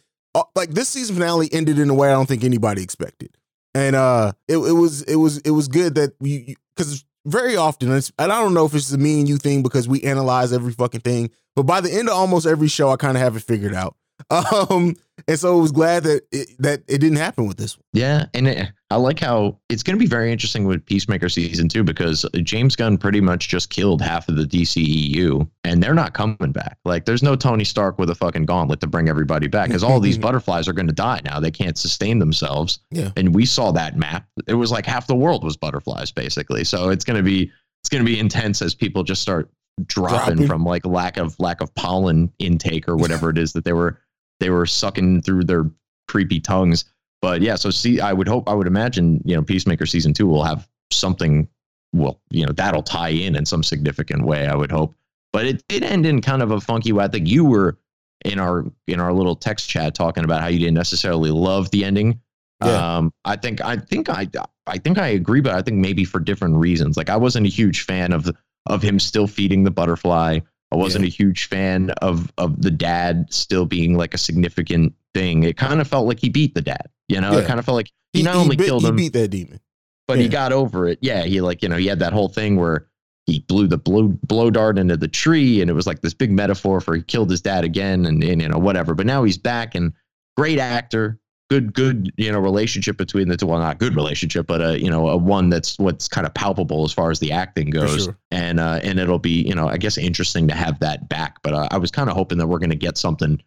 like 0.54 0.70
this 0.70 0.88
season 0.88 1.16
finale 1.16 1.48
ended 1.52 1.78
in 1.78 1.90
a 1.90 1.94
way 1.94 2.08
I 2.08 2.12
don't 2.12 2.26
think 2.26 2.44
anybody 2.44 2.82
expected, 2.82 3.36
and 3.74 3.96
uh, 3.96 4.32
it, 4.46 4.56
it 4.56 4.72
was 4.72 5.02
it 5.02 5.16
was 5.16 5.38
it 5.38 5.50
was 5.50 5.68
good 5.68 5.94
that 5.96 6.14
we 6.20 6.56
because 6.76 7.04
very 7.26 7.56
often, 7.56 7.90
and 7.90 8.12
I 8.18 8.26
don't 8.26 8.54
know 8.54 8.64
if 8.64 8.74
it's 8.74 8.92
a 8.92 8.98
me 8.98 9.20
and 9.20 9.28
you 9.28 9.36
thing 9.36 9.62
because 9.62 9.88
we 9.88 10.02
analyze 10.02 10.52
every 10.52 10.72
fucking 10.72 11.02
thing, 11.02 11.30
but 11.54 11.64
by 11.64 11.80
the 11.80 11.92
end 11.92 12.08
of 12.08 12.14
almost 12.14 12.46
every 12.46 12.68
show, 12.68 12.90
I 12.90 12.96
kind 12.96 13.16
of 13.16 13.22
have 13.22 13.36
it 13.36 13.42
figured 13.42 13.74
out. 13.74 13.96
Um, 14.30 14.96
and 15.28 15.38
so 15.38 15.56
I 15.56 15.60
was 15.60 15.70
glad 15.70 16.02
that 16.02 16.22
it, 16.32 16.48
that 16.58 16.82
it 16.88 16.98
didn't 16.98 17.18
happen 17.18 17.46
with 17.46 17.56
this 17.56 17.78
one. 17.78 17.84
Yeah, 17.92 18.26
and 18.34 18.48
it, 18.48 18.72
I 18.90 18.96
like 18.96 19.20
how 19.20 19.58
it's 19.68 19.82
going 19.82 19.96
to 19.96 20.00
be 20.00 20.08
very 20.08 20.32
interesting 20.32 20.64
with 20.64 20.84
Peacemaker 20.86 21.28
season 21.28 21.68
two 21.68 21.84
because 21.84 22.24
uh, 22.24 22.28
James 22.42 22.74
Gunn 22.74 22.96
pretty 22.96 23.20
much 23.20 23.48
just 23.48 23.68
killed 23.68 24.00
half 24.00 24.28
of 24.30 24.36
the 24.36 24.44
DCEU, 24.44 25.46
and 25.64 25.82
they're 25.82 25.94
not 25.94 26.14
coming 26.14 26.52
back. 26.52 26.78
Like, 26.86 27.04
there's 27.04 27.22
no 27.22 27.36
Tony 27.36 27.64
Stark 27.64 27.98
with 27.98 28.08
a 28.08 28.14
fucking 28.14 28.46
gauntlet 28.46 28.80
to 28.80 28.86
bring 28.86 29.10
everybody 29.10 29.46
back 29.46 29.68
because 29.68 29.84
all 29.84 30.00
these 30.00 30.14
mm-hmm. 30.14 30.22
butterflies 30.22 30.68
are 30.68 30.72
going 30.72 30.86
to 30.86 30.94
die 30.94 31.20
now. 31.22 31.38
They 31.38 31.50
can't 31.50 31.76
sustain 31.76 32.18
themselves. 32.18 32.78
Yeah. 32.90 33.10
and 33.16 33.34
we 33.34 33.44
saw 33.44 33.72
that 33.72 33.96
map. 33.96 34.26
It 34.46 34.54
was 34.54 34.70
like 34.70 34.86
half 34.86 35.06
the 35.06 35.14
world 35.14 35.44
was 35.44 35.56
butterflies, 35.56 36.10
basically. 36.10 36.64
So 36.64 36.88
it's 36.88 37.04
going 37.04 37.18
to 37.18 37.22
be 37.22 37.52
it's 37.82 37.90
going 37.90 38.04
to 38.04 38.10
be 38.10 38.18
intense 38.18 38.62
as 38.62 38.74
people 38.74 39.02
just 39.02 39.20
start 39.20 39.50
dropping, 39.86 40.36
Dropping. 40.36 40.46
from 40.46 40.64
like 40.64 40.86
lack 40.86 41.16
of 41.18 41.38
lack 41.38 41.60
of 41.60 41.74
pollen 41.74 42.32
intake 42.38 42.88
or 42.88 42.96
whatever 42.96 43.30
it 43.30 43.38
is 43.38 43.52
that 43.52 43.64
they 43.64 43.72
were 43.72 44.00
they 44.40 44.50
were 44.50 44.66
sucking 44.66 45.22
through 45.22 45.44
their 45.44 45.70
creepy 46.08 46.40
tongues. 46.40 46.84
But 47.20 47.42
yeah, 47.42 47.56
so 47.56 47.70
see, 47.70 48.00
I 48.00 48.12
would 48.12 48.28
hope, 48.28 48.48
I 48.48 48.54
would 48.54 48.66
imagine, 48.66 49.20
you 49.24 49.34
know, 49.34 49.42
Peacemaker 49.42 49.86
season 49.86 50.12
two 50.12 50.26
will 50.26 50.44
have 50.44 50.68
something. 50.92 51.48
Well, 51.92 52.20
you 52.30 52.46
know, 52.46 52.52
that'll 52.52 52.82
tie 52.82 53.08
in 53.08 53.34
in 53.34 53.46
some 53.46 53.62
significant 53.62 54.24
way. 54.24 54.46
I 54.46 54.54
would 54.54 54.70
hope. 54.70 54.94
But 55.32 55.46
it 55.46 55.66
did 55.68 55.82
end 55.82 56.06
in 56.06 56.20
kind 56.20 56.42
of 56.42 56.50
a 56.50 56.60
funky 56.60 56.92
way. 56.92 57.04
I 57.04 57.08
think 57.08 57.26
you 57.26 57.44
were 57.44 57.78
in 58.24 58.38
our 58.38 58.64
in 58.86 59.00
our 59.00 59.12
little 59.12 59.36
text 59.36 59.68
chat 59.68 59.94
talking 59.94 60.24
about 60.24 60.40
how 60.40 60.48
you 60.48 60.58
didn't 60.58 60.74
necessarily 60.74 61.30
love 61.30 61.70
the 61.70 61.84
ending. 61.84 62.20
Yeah. 62.64 62.96
Um, 62.96 63.12
I 63.24 63.36
think 63.36 63.60
I 63.64 63.76
think 63.76 64.08
I 64.08 64.26
I 64.66 64.78
think 64.78 64.98
I 64.98 65.08
agree, 65.08 65.40
but 65.40 65.54
I 65.54 65.62
think 65.62 65.78
maybe 65.78 66.04
for 66.04 66.20
different 66.20 66.56
reasons. 66.56 66.96
Like 66.96 67.10
I 67.10 67.16
wasn't 67.16 67.46
a 67.46 67.50
huge 67.50 67.82
fan 67.82 68.12
of 68.12 68.30
of 68.66 68.82
him 68.82 68.98
still 68.98 69.26
feeding 69.26 69.64
the 69.64 69.70
butterfly. 69.70 70.40
I 70.70 70.76
wasn't 70.76 71.04
a 71.04 71.08
huge 71.08 71.46
fan 71.46 71.90
of 72.02 72.30
of 72.36 72.60
the 72.60 72.70
dad 72.70 73.26
still 73.30 73.64
being 73.64 73.96
like 73.96 74.12
a 74.12 74.18
significant 74.18 74.94
thing. 75.14 75.42
It 75.44 75.56
kind 75.56 75.80
of 75.80 75.88
felt 75.88 76.06
like 76.06 76.20
he 76.20 76.28
beat 76.28 76.54
the 76.54 76.62
dad. 76.62 76.88
You 77.08 77.20
know, 77.20 77.32
Yeah. 77.32 77.38
it 77.40 77.46
kind 77.46 77.58
of 77.58 77.64
felt 77.64 77.76
like 77.76 77.90
he, 78.12 78.22
not 78.22 78.36
only 78.36 78.56
bit- 78.56 78.66
killed 78.66 78.82
he 78.82 78.88
him, 78.88 78.96
beat 78.96 79.12
that 79.14 79.28
demon. 79.28 79.60
but 80.06 80.18
yeah. 80.18 80.22
he 80.24 80.28
got 80.28 80.52
over 80.52 80.88
it. 80.88 80.98
Yeah, 81.02 81.24
he 81.24 81.40
like 81.40 81.62
you 81.62 81.68
know 81.68 81.76
he 81.76 81.86
had 81.86 81.98
that 82.00 82.12
whole 82.12 82.28
thing 82.28 82.56
where 82.56 82.86
he 83.26 83.40
blew 83.40 83.66
the 83.66 83.76
blow 83.78 84.08
blow 84.26 84.50
dart 84.50 84.78
into 84.78 84.96
the 84.96 85.08
tree, 85.08 85.60
and 85.60 85.70
it 85.70 85.74
was 85.74 85.86
like 85.86 86.00
this 86.00 86.14
big 86.14 86.30
metaphor 86.30 86.80
for 86.80 86.94
he 86.96 87.02
killed 87.02 87.30
his 87.30 87.40
dad 87.42 87.64
again, 87.64 88.06
and, 88.06 88.22
and 88.24 88.40
you 88.42 88.48
know 88.48 88.58
whatever. 88.58 88.94
But 88.94 89.06
now 89.06 89.24
he's 89.24 89.36
back, 89.38 89.74
and 89.74 89.92
great 90.36 90.58
actor, 90.58 91.18
good 91.50 91.74
good 91.74 92.10
you 92.16 92.32
know 92.32 92.38
relationship 92.38 92.96
between 92.96 93.28
the 93.28 93.36
two. 93.36 93.46
Well, 93.46 93.58
not 93.58 93.78
good 93.78 93.94
relationship, 93.94 94.46
but 94.46 94.62
a 94.62 94.80
you 94.80 94.90
know 94.90 95.08
a 95.08 95.16
one 95.18 95.50
that's 95.50 95.78
what's 95.78 96.08
kind 96.08 96.26
of 96.26 96.32
palpable 96.32 96.84
as 96.84 96.92
far 96.92 97.10
as 97.10 97.18
the 97.20 97.32
acting 97.32 97.68
goes, 97.68 98.04
sure. 98.04 98.16
and 98.30 98.58
uh, 98.60 98.80
and 98.82 98.98
it'll 98.98 99.18
be 99.18 99.42
you 99.46 99.54
know 99.54 99.68
I 99.68 99.76
guess 99.76 99.98
interesting 99.98 100.48
to 100.48 100.54
have 100.54 100.78
that 100.80 101.08
back. 101.10 101.36
But 101.42 101.52
uh, 101.52 101.68
I 101.70 101.76
was 101.76 101.90
kind 101.90 102.08
of 102.08 102.16
hoping 102.16 102.38
that 102.38 102.46
we're 102.46 102.58
going 102.60 102.70
to 102.70 102.76
get 102.76 102.96
something 102.96 103.38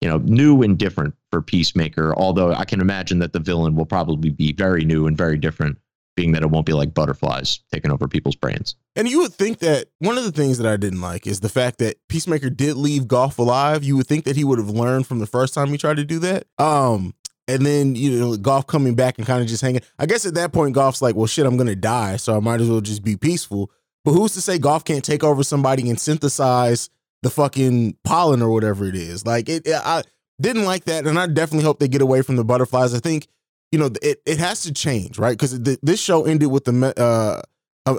you 0.00 0.08
know, 0.08 0.18
new 0.18 0.62
and 0.62 0.78
different 0.78 1.14
for 1.30 1.40
Peacemaker. 1.40 2.14
Although 2.14 2.52
I 2.52 2.64
can 2.64 2.80
imagine 2.80 3.18
that 3.20 3.32
the 3.32 3.40
villain 3.40 3.74
will 3.74 3.86
probably 3.86 4.30
be 4.30 4.52
very 4.52 4.84
new 4.84 5.06
and 5.06 5.16
very 5.16 5.38
different, 5.38 5.78
being 6.16 6.32
that 6.32 6.42
it 6.42 6.50
won't 6.50 6.66
be 6.66 6.72
like 6.72 6.94
butterflies 6.94 7.60
taking 7.72 7.90
over 7.90 8.06
people's 8.06 8.36
brains. 8.36 8.76
And 8.96 9.08
you 9.08 9.20
would 9.20 9.32
think 9.32 9.58
that 9.60 9.86
one 9.98 10.18
of 10.18 10.24
the 10.24 10.32
things 10.32 10.58
that 10.58 10.70
I 10.70 10.76
didn't 10.76 11.00
like 11.00 11.26
is 11.26 11.40
the 11.40 11.48
fact 11.48 11.78
that 11.78 11.96
Peacemaker 12.08 12.50
did 12.50 12.76
leave 12.76 13.08
Goff 13.08 13.38
alive. 13.38 13.82
You 13.82 13.96
would 13.96 14.06
think 14.06 14.24
that 14.24 14.36
he 14.36 14.44
would 14.44 14.58
have 14.58 14.70
learned 14.70 15.06
from 15.06 15.18
the 15.18 15.26
first 15.26 15.54
time 15.54 15.68
he 15.68 15.78
tried 15.78 15.96
to 15.96 16.04
do 16.04 16.18
that. 16.20 16.46
Um, 16.58 17.14
and 17.48 17.64
then 17.64 17.94
you 17.94 18.18
know, 18.18 18.36
Goff 18.36 18.66
coming 18.66 18.94
back 18.94 19.18
and 19.18 19.26
kind 19.26 19.42
of 19.42 19.48
just 19.48 19.62
hanging. 19.62 19.82
I 19.98 20.06
guess 20.06 20.26
at 20.26 20.34
that 20.34 20.52
point, 20.52 20.74
Goff's 20.74 21.02
like, 21.02 21.14
"Well, 21.14 21.26
shit, 21.26 21.46
I'm 21.46 21.56
gonna 21.56 21.76
die, 21.76 22.16
so 22.16 22.36
I 22.36 22.40
might 22.40 22.60
as 22.60 22.68
well 22.68 22.80
just 22.80 23.02
be 23.02 23.16
peaceful." 23.16 23.70
But 24.04 24.12
who's 24.12 24.34
to 24.34 24.40
say 24.40 24.58
Goff 24.58 24.84
can't 24.84 25.04
take 25.04 25.24
over 25.24 25.42
somebody 25.42 25.88
and 25.88 25.98
synthesize 25.98 26.90
the 27.24 27.30
fucking 27.30 27.96
pollen 28.04 28.40
or 28.40 28.50
whatever 28.50 28.84
it 28.84 28.94
is? 28.94 29.26
Like 29.26 29.48
it, 29.48 29.66
I 29.66 30.04
didn't 30.40 30.64
like 30.64 30.84
that, 30.84 31.06
and 31.06 31.18
I 31.18 31.26
definitely 31.26 31.64
hope 31.64 31.80
they 31.80 31.88
get 31.88 32.02
away 32.02 32.22
from 32.22 32.36
the 32.36 32.44
butterflies. 32.44 32.94
I 32.94 33.00
think 33.00 33.26
you 33.72 33.78
know 33.78 33.90
it 34.02 34.22
it 34.24 34.38
has 34.38 34.62
to 34.62 34.72
change, 34.72 35.18
right? 35.18 35.36
Because 35.36 35.58
this 35.60 36.00
show 36.00 36.24
ended 36.24 36.50
with 36.50 36.64
the 36.64 36.94
uh 36.96 37.42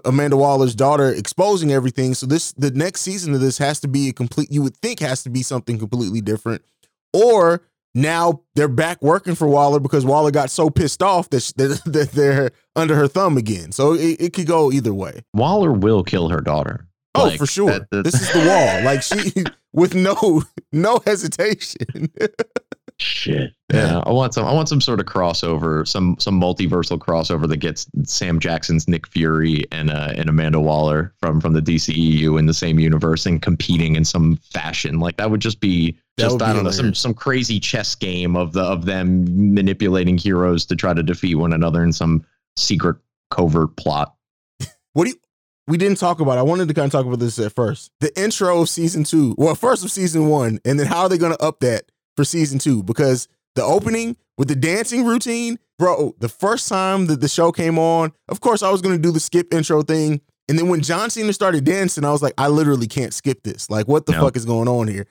Amanda 0.03 0.35
Waller's 0.35 0.73
daughter 0.73 1.11
exposing 1.11 1.71
everything. 1.71 2.13
So 2.13 2.25
this 2.25 2.53
the 2.53 2.71
next 2.71 3.01
season 3.01 3.33
of 3.33 3.41
this 3.41 3.57
has 3.57 3.79
to 3.81 3.87
be 3.87 4.09
a 4.09 4.13
complete. 4.13 4.51
You 4.51 4.63
would 4.63 4.77
think 4.77 4.99
has 4.99 5.23
to 5.23 5.29
be 5.29 5.43
something 5.43 5.77
completely 5.77 6.21
different, 6.21 6.63
or 7.13 7.61
now 7.93 8.41
they're 8.55 8.67
back 8.67 9.01
working 9.01 9.35
for 9.35 9.47
Waller 9.47 9.79
because 9.79 10.05
Waller 10.05 10.31
got 10.31 10.49
so 10.49 10.69
pissed 10.69 11.01
off 11.01 11.29
that 11.29 11.41
sh- 11.41 11.53
that, 11.53 11.81
that 11.85 12.11
they're 12.11 12.51
under 12.75 12.95
her 12.95 13.07
thumb 13.07 13.37
again. 13.37 13.71
So 13.71 13.93
it, 13.93 14.17
it 14.19 14.33
could 14.33 14.47
go 14.47 14.71
either 14.71 14.93
way. 14.93 15.23
Waller 15.33 15.71
will 15.71 16.03
kill 16.03 16.29
her 16.29 16.41
daughter. 16.41 16.84
Oh, 17.15 17.25
Like, 17.25 17.37
for 17.39 17.45
sure. 17.47 17.71
that- 17.71 17.89
that- 17.91 18.03
this 18.03 18.13
is 18.21 18.31
the 18.31 18.39
wall. 18.47 18.83
Like 18.83 19.01
she 19.03 19.43
with 19.73 19.95
no 19.95 20.43
no 20.71 20.99
hesitation. 21.05 22.09
Shit. 22.97 23.51
Yeah, 23.73 24.01
I 24.05 24.11
want 24.11 24.33
some. 24.35 24.45
I 24.45 24.53
want 24.53 24.69
some 24.69 24.79
sort 24.79 24.99
of 24.99 25.07
crossover, 25.07 25.85
some 25.87 26.15
some 26.19 26.39
multiversal 26.39 26.99
crossover 26.99 27.47
that 27.49 27.57
gets 27.57 27.87
Sam 28.05 28.39
Jackson's 28.39 28.87
Nick 28.87 29.07
Fury 29.07 29.65
and 29.71 29.89
uh, 29.89 30.13
and 30.15 30.29
Amanda 30.29 30.59
Waller 30.61 31.13
from 31.19 31.41
from 31.41 31.53
the 31.53 31.61
DCEU 31.61 32.37
in 32.37 32.45
the 32.45 32.53
same 32.53 32.79
universe 32.79 33.25
and 33.25 33.41
competing 33.41 33.95
in 33.95 34.05
some 34.05 34.37
fashion. 34.53 34.99
Like 34.99 35.17
that 35.17 35.31
would 35.31 35.41
just 35.41 35.59
be 35.59 35.97
just 36.19 36.33
would 36.33 36.41
I 36.43 36.53
don't 36.53 36.63
know 36.63 36.69
some 36.69 36.93
some 36.93 37.13
crazy 37.15 37.59
chess 37.59 37.95
game 37.95 38.37
of 38.37 38.53
the 38.53 38.61
of 38.61 38.85
them 38.85 39.25
manipulating 39.55 40.17
heroes 40.17 40.63
to 40.67 40.75
try 40.75 40.93
to 40.93 41.01
defeat 41.03 41.35
one 41.35 41.51
another 41.51 41.83
in 41.83 41.91
some 41.91 42.23
secret 42.55 42.97
covert 43.31 43.75
plot. 43.77 44.13
What 44.93 45.05
do 45.05 45.09
you? 45.09 45.15
We 45.67 45.77
didn't 45.77 45.97
talk 45.97 46.19
about. 46.19 46.37
I 46.37 46.43
wanted 46.43 46.67
to 46.67 46.73
kind 46.73 46.85
of 46.85 46.91
talk 46.91 47.05
about 47.05 47.19
this 47.19 47.39
at 47.39 47.53
first. 47.53 47.91
The 47.99 48.11
intro 48.21 48.61
of 48.61 48.69
season 48.69 49.03
two. 49.03 49.33
Well, 49.37 49.55
first 49.55 49.83
of 49.83 49.91
season 49.91 50.27
one, 50.27 50.59
and 50.63 50.79
then 50.79 50.85
how 50.87 51.01
are 51.03 51.09
they 51.09 51.17
going 51.17 51.31
to 51.35 51.41
up 51.43 51.59
that 51.61 51.91
for 52.15 52.23
season 52.23 52.59
two? 52.59 52.83
Because 52.83 53.27
the 53.55 53.63
opening 53.63 54.15
with 54.37 54.47
the 54.47 54.55
dancing 54.55 55.05
routine, 55.05 55.57
bro. 55.79 56.13
The 56.19 56.29
first 56.29 56.69
time 56.69 57.07
that 57.07 57.21
the 57.21 57.27
show 57.27 57.51
came 57.51 57.79
on, 57.79 58.11
of 58.29 58.41
course, 58.41 58.61
I 58.61 58.69
was 58.69 58.81
going 58.81 58.95
to 58.95 59.01
do 59.01 59.11
the 59.11 59.19
skip 59.19 59.53
intro 59.53 59.81
thing, 59.81 60.21
and 60.47 60.59
then 60.59 60.69
when 60.69 60.81
John 60.81 61.09
Cena 61.09 61.33
started 61.33 61.63
dancing, 61.63 62.05
I 62.05 62.11
was 62.11 62.21
like, 62.21 62.33
I 62.37 62.47
literally 62.49 62.87
can't 62.87 63.13
skip 63.13 63.41
this. 63.43 63.67
Like, 63.69 63.87
what 63.87 64.05
the 64.05 64.11
No. 64.11 64.21
fuck 64.21 64.35
is 64.37 64.45
going 64.45 64.67
on 64.67 64.87
here? 64.87 65.07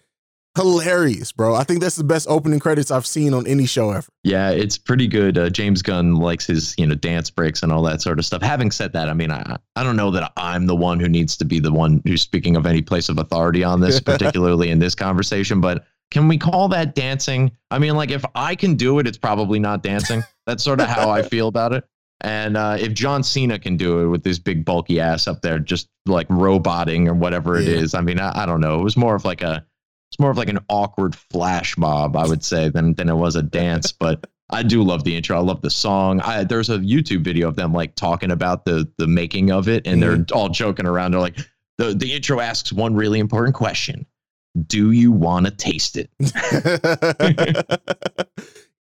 Hilarious, 0.56 1.32
bro. 1.32 1.54
I 1.56 1.64
think 1.64 1.80
that's 1.80 1.96
the 1.96 2.04
best 2.04 2.26
opening 2.28 2.60
credits 2.60 2.90
I've 2.92 3.06
seen 3.06 3.34
on 3.34 3.44
any 3.46 3.66
show 3.66 3.90
ever. 3.90 4.06
Yeah, 4.22 4.50
it's 4.50 4.78
pretty 4.78 5.08
good. 5.08 5.36
Uh, 5.36 5.50
James 5.50 5.82
Gunn 5.82 6.14
likes 6.14 6.46
his, 6.46 6.74
you 6.78 6.86
know, 6.86 6.94
dance 6.94 7.28
breaks 7.28 7.62
and 7.64 7.72
all 7.72 7.82
that 7.82 8.00
sort 8.02 8.20
of 8.20 8.24
stuff. 8.24 8.40
Having 8.40 8.70
said 8.70 8.92
that, 8.92 9.08
I 9.08 9.14
mean, 9.14 9.32
I, 9.32 9.56
I 9.74 9.82
don't 9.82 9.96
know 9.96 10.12
that 10.12 10.32
I'm 10.36 10.66
the 10.66 10.76
one 10.76 11.00
who 11.00 11.08
needs 11.08 11.36
to 11.38 11.44
be 11.44 11.58
the 11.58 11.72
one 11.72 12.00
who's 12.06 12.22
speaking 12.22 12.54
of 12.56 12.66
any 12.66 12.82
place 12.82 13.08
of 13.08 13.18
authority 13.18 13.64
on 13.64 13.80
this, 13.80 13.98
particularly 14.12 14.70
in 14.70 14.78
this 14.78 14.94
conversation. 14.94 15.60
But 15.60 15.84
can 16.12 16.28
we 16.28 16.38
call 16.38 16.68
that 16.68 16.94
dancing? 16.94 17.50
I 17.72 17.80
mean, 17.80 17.96
like 17.96 18.12
if 18.12 18.24
I 18.36 18.54
can 18.54 18.76
do 18.76 19.00
it, 19.00 19.08
it's 19.08 19.18
probably 19.18 19.58
not 19.58 19.82
dancing. 19.82 20.22
That's 20.46 20.62
sort 20.62 20.80
of 20.80 20.86
how 20.86 21.10
I 21.10 21.22
feel 21.28 21.48
about 21.48 21.72
it. 21.72 21.84
And 22.20 22.56
uh, 22.56 22.76
if 22.78 22.94
John 22.94 23.24
Cena 23.24 23.58
can 23.58 23.76
do 23.76 23.98
it 24.04 24.06
with 24.06 24.22
this 24.22 24.38
big 24.38 24.64
bulky 24.64 25.00
ass 25.00 25.26
up 25.26 25.42
there, 25.42 25.58
just 25.58 25.88
like 26.06 26.26
roboting 26.30 27.08
or 27.08 27.14
whatever 27.14 27.58
it 27.58 27.64
Yeah. 27.66 27.74
is, 27.78 27.92
I 27.92 28.00
mean, 28.02 28.20
I, 28.20 28.44
I 28.44 28.46
don't 28.46 28.60
know. 28.60 28.78
It 28.80 28.84
was 28.84 28.96
more 28.96 29.16
of 29.16 29.24
like 29.24 29.42
a, 29.42 29.66
it's 30.14 30.20
more 30.20 30.30
of 30.30 30.38
like 30.38 30.48
an 30.48 30.60
awkward 30.68 31.16
flash 31.16 31.76
mob, 31.76 32.16
I 32.16 32.24
would 32.24 32.44
say, 32.44 32.68
than 32.68 32.94
than 32.94 33.08
it 33.08 33.16
was 33.16 33.34
a 33.34 33.42
dance. 33.42 33.92
But 34.04 34.26
I 34.50 34.62
do 34.62 34.82
love 34.82 35.02
the 35.04 35.16
intro. 35.16 35.36
I 35.36 35.40
love 35.40 35.62
the 35.62 35.70
song. 35.70 36.20
I, 36.20 36.44
there's 36.44 36.68
a 36.70 36.78
YouTube 36.78 37.24
video 37.24 37.48
of 37.48 37.56
them 37.56 37.72
like 37.72 37.96
talking 37.96 38.30
about 38.30 38.64
the 38.64 38.88
the 38.98 39.08
making 39.08 39.50
of 39.50 39.68
it, 39.68 39.84
and 39.86 40.00
they're 40.00 40.18
mm. 40.18 40.30
all 40.32 40.50
joking 40.50 40.86
around. 40.86 41.10
They're 41.10 41.20
like, 41.20 41.38
the 41.78 41.94
the 41.94 42.12
intro 42.12 42.38
asks 42.38 42.72
one 42.72 42.94
really 42.94 43.18
important 43.18 43.56
question: 43.56 44.06
Do 44.68 44.92
you 44.92 45.10
want 45.10 45.46
to 45.46 45.52
taste 45.52 45.96
it? 45.96 46.10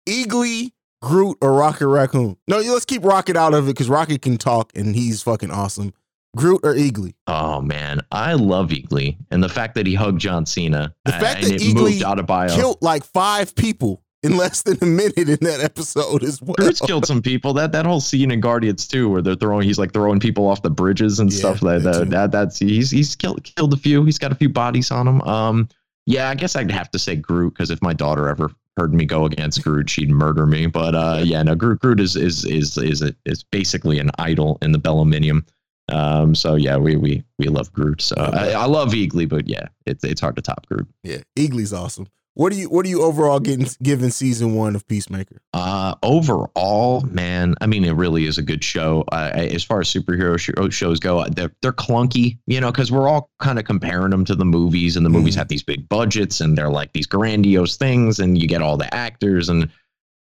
Eagly, 0.06 0.72
Groot, 1.02 1.38
or 1.40 1.54
Rocket 1.54 1.88
Raccoon? 1.88 2.36
No, 2.50 2.60
let's 2.60 2.86
keep 2.86 3.06
Rocket 3.06 3.38
out 3.38 3.54
of 3.54 3.70
it 3.70 3.72
because 3.72 3.88
Rocket 3.88 4.22
can 4.22 4.38
talk 4.38 4.72
and 4.76 4.96
he's 4.96 5.22
fucking 5.24 5.52
awesome. 5.52 5.94
Groot 6.36 6.62
or 6.64 6.74
Eagly? 6.74 7.14
Oh 7.28 7.62
man, 7.62 8.02
I 8.12 8.34
love 8.34 8.70
Eagly, 8.70 9.18
and 9.32 9.44
the 9.44 9.50
fact 9.50 9.76
that 9.76 9.86
he 9.86 9.94
hugged 9.96 10.20
John 10.22 10.46
Cena, 10.46 10.94
The 11.06 11.12
fact 11.12 11.42
that 11.44 11.60
Eagly 11.62 12.02
out 12.04 12.20
of 12.20 12.26
bio. 12.26 12.54
Killed 12.56 12.78
like 12.82 13.04
five 13.04 13.54
people 13.56 14.02
in 14.24 14.38
less 14.38 14.62
than 14.62 14.78
a 14.82 14.86
minute 14.86 15.18
in 15.18 15.38
that 15.42 15.60
episode 15.62 16.24
as 16.24 16.42
well. 16.42 16.54
Groot's 16.56 16.80
killed 16.80 17.06
some 17.06 17.22
people. 17.22 17.54
That 17.54 17.72
that 17.74 17.86
whole 17.86 18.00
scene 18.00 18.32
in 18.32 18.40
Guardians 18.40 18.88
too, 18.88 19.10
where 19.10 19.22
they're 19.22 19.36
throwing 19.36 19.68
he's 19.68 19.80
like 19.80 19.94
throwing 19.94 20.20
people 20.20 20.48
off 20.48 20.62
the 20.62 20.70
bridges 20.70 21.20
and 21.20 21.32
Yeah, 21.34 21.40
stuff. 21.40 21.60
that 21.62 21.84
That, 21.84 21.92
that, 22.00 22.10
that 22.12 22.32
that's 22.32 22.60
he's 22.60 22.92
he's 22.92 23.16
killed 23.16 23.44
killed 23.44 23.74
a 23.74 23.78
few. 23.78 24.06
He's 24.06 24.20
got 24.20 24.32
a 24.32 24.36
few 24.36 24.50
bodies 24.50 24.92
on 24.92 25.08
him. 25.08 25.22
Um 25.24 25.68
yeah, 26.06 26.30
I 26.30 26.36
guess 26.36 26.56
I'd 26.56 26.72
have 26.72 26.90
to 26.92 27.00
say 27.00 27.16
Groot 27.16 27.54
because 27.54 27.70
if 27.70 27.82
my 27.82 27.94
daughter 27.94 28.28
ever 28.28 28.52
heard 28.78 28.94
me 28.94 29.06
go 29.06 29.26
against 29.26 29.64
Groot, 29.64 29.90
she'd 29.90 30.10
murder 30.10 30.46
me. 30.48 30.66
But 30.66 30.96
uh, 30.96 31.22
yeah, 31.24 31.44
no, 31.44 31.54
Groot, 31.56 31.80
Groot 31.80 32.00
is 32.00 32.16
is 32.16 32.44
is 32.46 32.76
is 32.78 33.02
a, 33.04 33.14
is 33.26 33.44
basically 33.44 34.00
an 34.00 34.10
idol 34.18 34.58
in 34.64 34.72
the 34.72 34.80
Belluminium. 34.80 35.46
Um, 35.92 36.34
so 36.36 36.56
yeah, 36.56 36.78
we 36.78 36.96
we 36.96 37.24
we 37.40 37.48
love 37.48 37.72
Groot. 37.74 38.02
So 38.02 38.16
I, 38.18 38.52
I 38.52 38.66
love 38.66 38.92
Eagly, 38.92 39.28
but 39.28 39.48
yeah, 39.48 39.68
it's 39.86 40.04
it's 40.04 40.22
hard 40.22 40.36
to 40.38 40.42
top 40.42 40.66
Groot. 40.68 40.88
Yeah, 41.04 41.20
Eagly's 41.38 41.74
awesome. 41.74 42.08
What 42.34 42.54
do 42.54 42.58
you 42.60 42.70
what 42.70 42.86
do 42.86 42.90
you 42.90 43.02
overall 43.02 43.42
getting 43.42 43.68
given 43.84 44.10
season 44.10 44.56
one 44.56 44.74
of 44.74 44.88
Peacemaker? 44.88 45.42
Uh, 45.54 45.96
overall, 46.02 47.02
man, 47.02 47.56
I 47.60 47.68
mean, 47.68 47.84
it 47.84 47.92
really 47.92 48.26
is 48.26 48.38
a 48.38 48.42
good 48.42 48.64
show. 48.64 49.04
Uh, 49.12 49.32
as 49.34 49.66
far 49.66 49.82
as 49.82 49.90
superhero 49.92 50.40
sh- 50.40 50.52
oh, 50.56 50.70
shows 50.70 50.98
go, 51.00 51.26
they're 51.26 51.52
they're 51.62 51.74
clunky, 51.74 52.38
you 52.48 52.62
know, 52.62 52.72
because 52.72 52.90
we're 52.90 53.10
all 53.10 53.30
kind 53.40 53.60
of 53.60 53.66
comparing 53.66 54.12
them 54.12 54.24
to 54.26 54.36
the 54.36 54.46
movies, 54.46 54.96
and 54.96 55.06
the 55.06 55.10
movies 55.10 55.36
Mhm. 55.36 55.40
have 55.40 55.48
these 55.50 55.64
big 55.64 55.90
budgets, 55.90 56.40
and 56.40 56.58
they're 56.58 56.72
like 56.72 56.94
these 56.94 57.06
grandiose 57.06 57.76
things, 57.76 58.20
and 58.20 58.42
you 58.42 58.48
get 58.48 58.62
all 58.62 58.78
the 58.78 58.92
actors, 58.94 59.50
and 59.50 59.70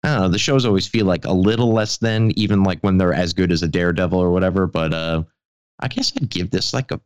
I 0.02 0.08
don't 0.14 0.20
know, 0.22 0.28
the 0.30 0.38
shows 0.38 0.64
always 0.64 0.86
feel 0.88 1.04
like 1.04 1.26
a 1.26 1.32
little 1.34 1.74
less 1.74 1.98
than, 1.98 2.32
even 2.38 2.62
like 2.62 2.80
when 2.80 2.96
they're 2.96 3.12
as 3.12 3.34
good 3.34 3.52
as 3.52 3.62
a 3.62 3.68
Daredevil 3.68 4.18
or 4.18 4.30
whatever. 4.30 4.66
But 4.66 4.94
uh, 4.94 5.24
I 5.80 5.88
guess 5.88 6.12
I'd 6.16 6.28
give 6.30 6.50
this 6.50 6.72
like 6.74 6.90
a 6.92 7.00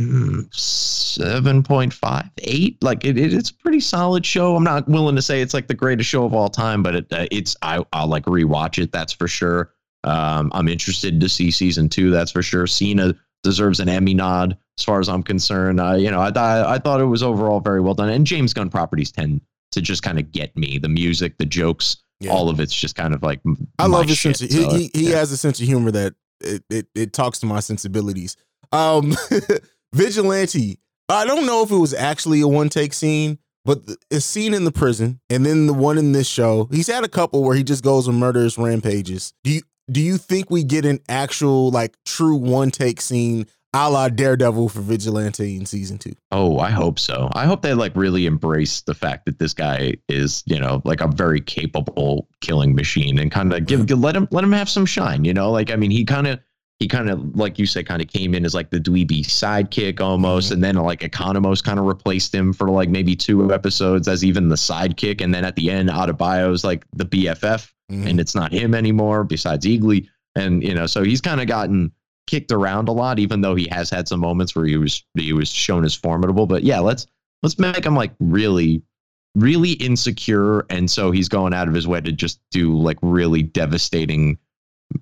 mm, 0.00 0.46
7.5 0.50 2.30
8 2.38 2.82
like 2.82 3.04
it, 3.04 3.18
it- 3.18 3.32
it's 3.32 3.50
a 3.50 3.54
pretty 3.54 3.80
solid 3.80 4.24
show 4.26 4.54
i'm 4.56 4.64
not 4.64 4.86
willing 4.88 5.16
to 5.16 5.22
say 5.22 5.40
it's 5.40 5.54
like 5.54 5.66
the 5.68 5.74
greatest 5.74 6.08
show 6.10 6.24
of 6.24 6.34
all 6.34 6.48
time 6.48 6.82
but 6.82 6.94
it, 6.96 7.06
uh, 7.12 7.26
it's 7.30 7.56
I, 7.62 7.82
i'll 7.92 8.06
like 8.06 8.24
rewatch 8.24 8.82
it 8.82 8.92
that's 8.92 9.12
for 9.12 9.26
sure 9.28 9.72
um, 10.04 10.50
i'm 10.54 10.68
interested 10.68 11.20
to 11.20 11.28
see 11.28 11.50
season 11.50 11.88
two 11.88 12.10
that's 12.10 12.30
for 12.32 12.42
sure 12.42 12.66
cena 12.66 13.14
deserves 13.42 13.80
an 13.80 13.88
emmy 13.88 14.12
nod 14.14 14.56
as 14.78 14.84
far 14.84 15.00
as 15.00 15.08
i'm 15.08 15.22
concerned 15.22 15.80
uh, 15.80 15.94
you 15.94 16.10
know 16.10 16.20
I, 16.20 16.30
thought 16.30 16.66
I 16.66 16.78
thought 16.78 17.00
it 17.00 17.04
was 17.06 17.22
overall 17.22 17.60
very 17.60 17.80
well 17.80 17.94
done 17.94 18.10
and 18.10 18.26
james 18.26 18.52
gunn 18.52 18.68
properties 18.70 19.10
tend 19.10 19.40
to 19.72 19.80
just 19.80 20.02
kind 20.02 20.18
of 20.18 20.30
get 20.32 20.54
me 20.56 20.78
the 20.78 20.88
music 20.88 21.38
the 21.38 21.46
jokes 21.46 21.96
Yeah. 22.20 22.32
all 22.32 22.48
of 22.50 22.60
it's 22.60 22.74
just 22.74 22.94
kind 22.96 23.14
of 23.14 23.22
like 23.22 23.40
I 23.78 23.86
love 23.86 24.08
his 24.08 24.18
shit, 24.18 24.36
sense. 24.36 24.54
Of, 24.54 24.60
so, 24.62 24.70
he 24.76 24.90
he, 24.92 25.00
he 25.06 25.10
yeah. 25.10 25.16
has 25.18 25.32
a 25.32 25.36
sense 25.36 25.60
of 25.60 25.66
humor 25.66 25.90
that 25.92 26.14
it, 26.40 26.64
it 26.70 26.86
it 26.94 27.12
talks 27.12 27.38
to 27.40 27.46
my 27.46 27.60
sensibilities. 27.60 28.36
Um, 28.72 29.14
Vigilante. 29.92 30.78
I 31.08 31.24
don't 31.24 31.46
know 31.46 31.62
if 31.62 31.70
it 31.70 31.76
was 31.76 31.94
actually 31.94 32.40
a 32.40 32.48
one 32.48 32.68
take 32.68 32.92
scene, 32.92 33.38
but 33.64 33.80
a 34.10 34.20
scene 34.20 34.54
in 34.54 34.64
the 34.64 34.72
prison, 34.72 35.20
and 35.30 35.46
then 35.46 35.66
the 35.66 35.72
one 35.72 35.98
in 35.98 36.12
this 36.12 36.26
show. 36.26 36.68
He's 36.70 36.88
had 36.88 37.04
a 37.04 37.08
couple 37.08 37.44
where 37.44 37.56
he 37.56 37.62
just 37.62 37.84
goes 37.84 38.08
and 38.08 38.18
murderous 38.18 38.58
rampages. 38.58 39.32
Do 39.44 39.50
you 39.52 39.62
do 39.90 40.00
you 40.00 40.18
think 40.18 40.50
we 40.50 40.64
get 40.64 40.84
an 40.84 41.00
actual 41.08 41.70
like 41.70 41.96
true 42.04 42.36
one 42.36 42.70
take 42.70 43.00
scene? 43.00 43.46
A 43.78 43.90
la 43.90 44.08
Daredevil 44.08 44.70
for 44.70 44.80
Vigilante 44.80 45.54
in 45.54 45.66
season 45.66 45.98
two. 45.98 46.14
Oh, 46.32 46.58
I 46.58 46.70
hope 46.70 46.98
so. 46.98 47.28
I 47.34 47.44
hope 47.44 47.60
they 47.60 47.74
like 47.74 47.94
really 47.94 48.24
embrace 48.24 48.80
the 48.80 48.94
fact 48.94 49.26
that 49.26 49.38
this 49.38 49.52
guy 49.52 49.94
is, 50.08 50.42
you 50.46 50.58
know, 50.58 50.80
like 50.84 51.02
a 51.02 51.08
very 51.08 51.40
capable 51.42 52.26
killing 52.40 52.74
machine 52.74 53.18
and 53.18 53.30
kind 53.30 53.52
of 53.52 53.66
give, 53.66 53.84
give 53.86 53.98
let 54.00 54.16
him 54.16 54.28
let 54.30 54.44
him 54.44 54.52
have 54.52 54.70
some 54.70 54.86
shine, 54.86 55.26
you 55.26 55.34
know? 55.34 55.50
Like 55.50 55.70
I 55.70 55.76
mean, 55.76 55.90
he 55.90 56.06
kind 56.06 56.26
of 56.26 56.40
he 56.78 56.88
kind 56.88 57.10
of 57.10 57.36
like 57.36 57.58
you 57.58 57.66
said 57.66 57.86
kind 57.86 58.00
of 58.00 58.08
came 58.08 58.34
in 58.34 58.46
as 58.46 58.54
like 58.54 58.70
the 58.70 58.80
dweeby 58.80 59.24
sidekick 59.24 60.00
almost 60.00 60.48
Mhm. 60.48 60.52
and 60.54 60.64
then 60.64 60.74
like 60.76 61.00
Economos 61.00 61.62
kind 61.62 61.78
of 61.78 61.84
replaced 61.84 62.34
him 62.34 62.52
for 62.54 62.70
like 62.70 62.88
maybe 62.88 63.14
two 63.14 63.52
episodes 63.52 64.08
as 64.08 64.24
even 64.24 64.48
the 64.48 64.56
sidekick 64.56 65.20
and 65.20 65.34
then 65.34 65.44
at 65.44 65.54
the 65.56 65.70
end 65.70 65.90
Adebayo's 65.90 66.64
like 66.64 66.84
the 66.94 67.04
BFF 67.04 67.72
Mhm. 67.92 68.08
and 68.10 68.20
it's 68.20 68.34
not 68.34 68.52
him 68.52 68.74
anymore 68.74 69.22
besides 69.24 69.64
Eagly 69.66 70.06
and 70.34 70.62
you 70.62 70.74
know 70.74 70.86
so 70.86 71.02
he's 71.02 71.20
kind 71.22 71.40
of 71.40 71.46
gotten 71.46 71.92
kicked 72.26 72.50
around 72.52 72.88
a 72.88 72.92
lot 72.92 73.18
even 73.18 73.40
though 73.40 73.54
he 73.54 73.68
has 73.70 73.88
had 73.88 74.08
some 74.08 74.20
moments 74.20 74.54
where 74.56 74.64
he 74.66 74.76
was 74.76 75.04
he 75.14 75.32
was 75.32 75.48
shown 75.48 75.84
as 75.84 75.94
formidable. 75.94 76.46
But 76.46 76.62
yeah 76.64 76.80
let's 76.80 77.06
let's 77.42 77.58
make 77.58 77.84
him 77.84 77.94
like 77.94 78.12
really 78.20 78.82
really 79.36 79.72
insecure. 79.72 80.64
And 80.70 80.90
so 80.90 81.10
he's 81.10 81.28
going 81.28 81.52
out 81.52 81.68
of 81.68 81.74
his 81.74 81.86
way 81.86 82.00
to 82.00 82.10
just 82.10 82.40
do 82.50 82.76
like 82.76 82.98
really 83.02 83.42
devastating 83.42 84.38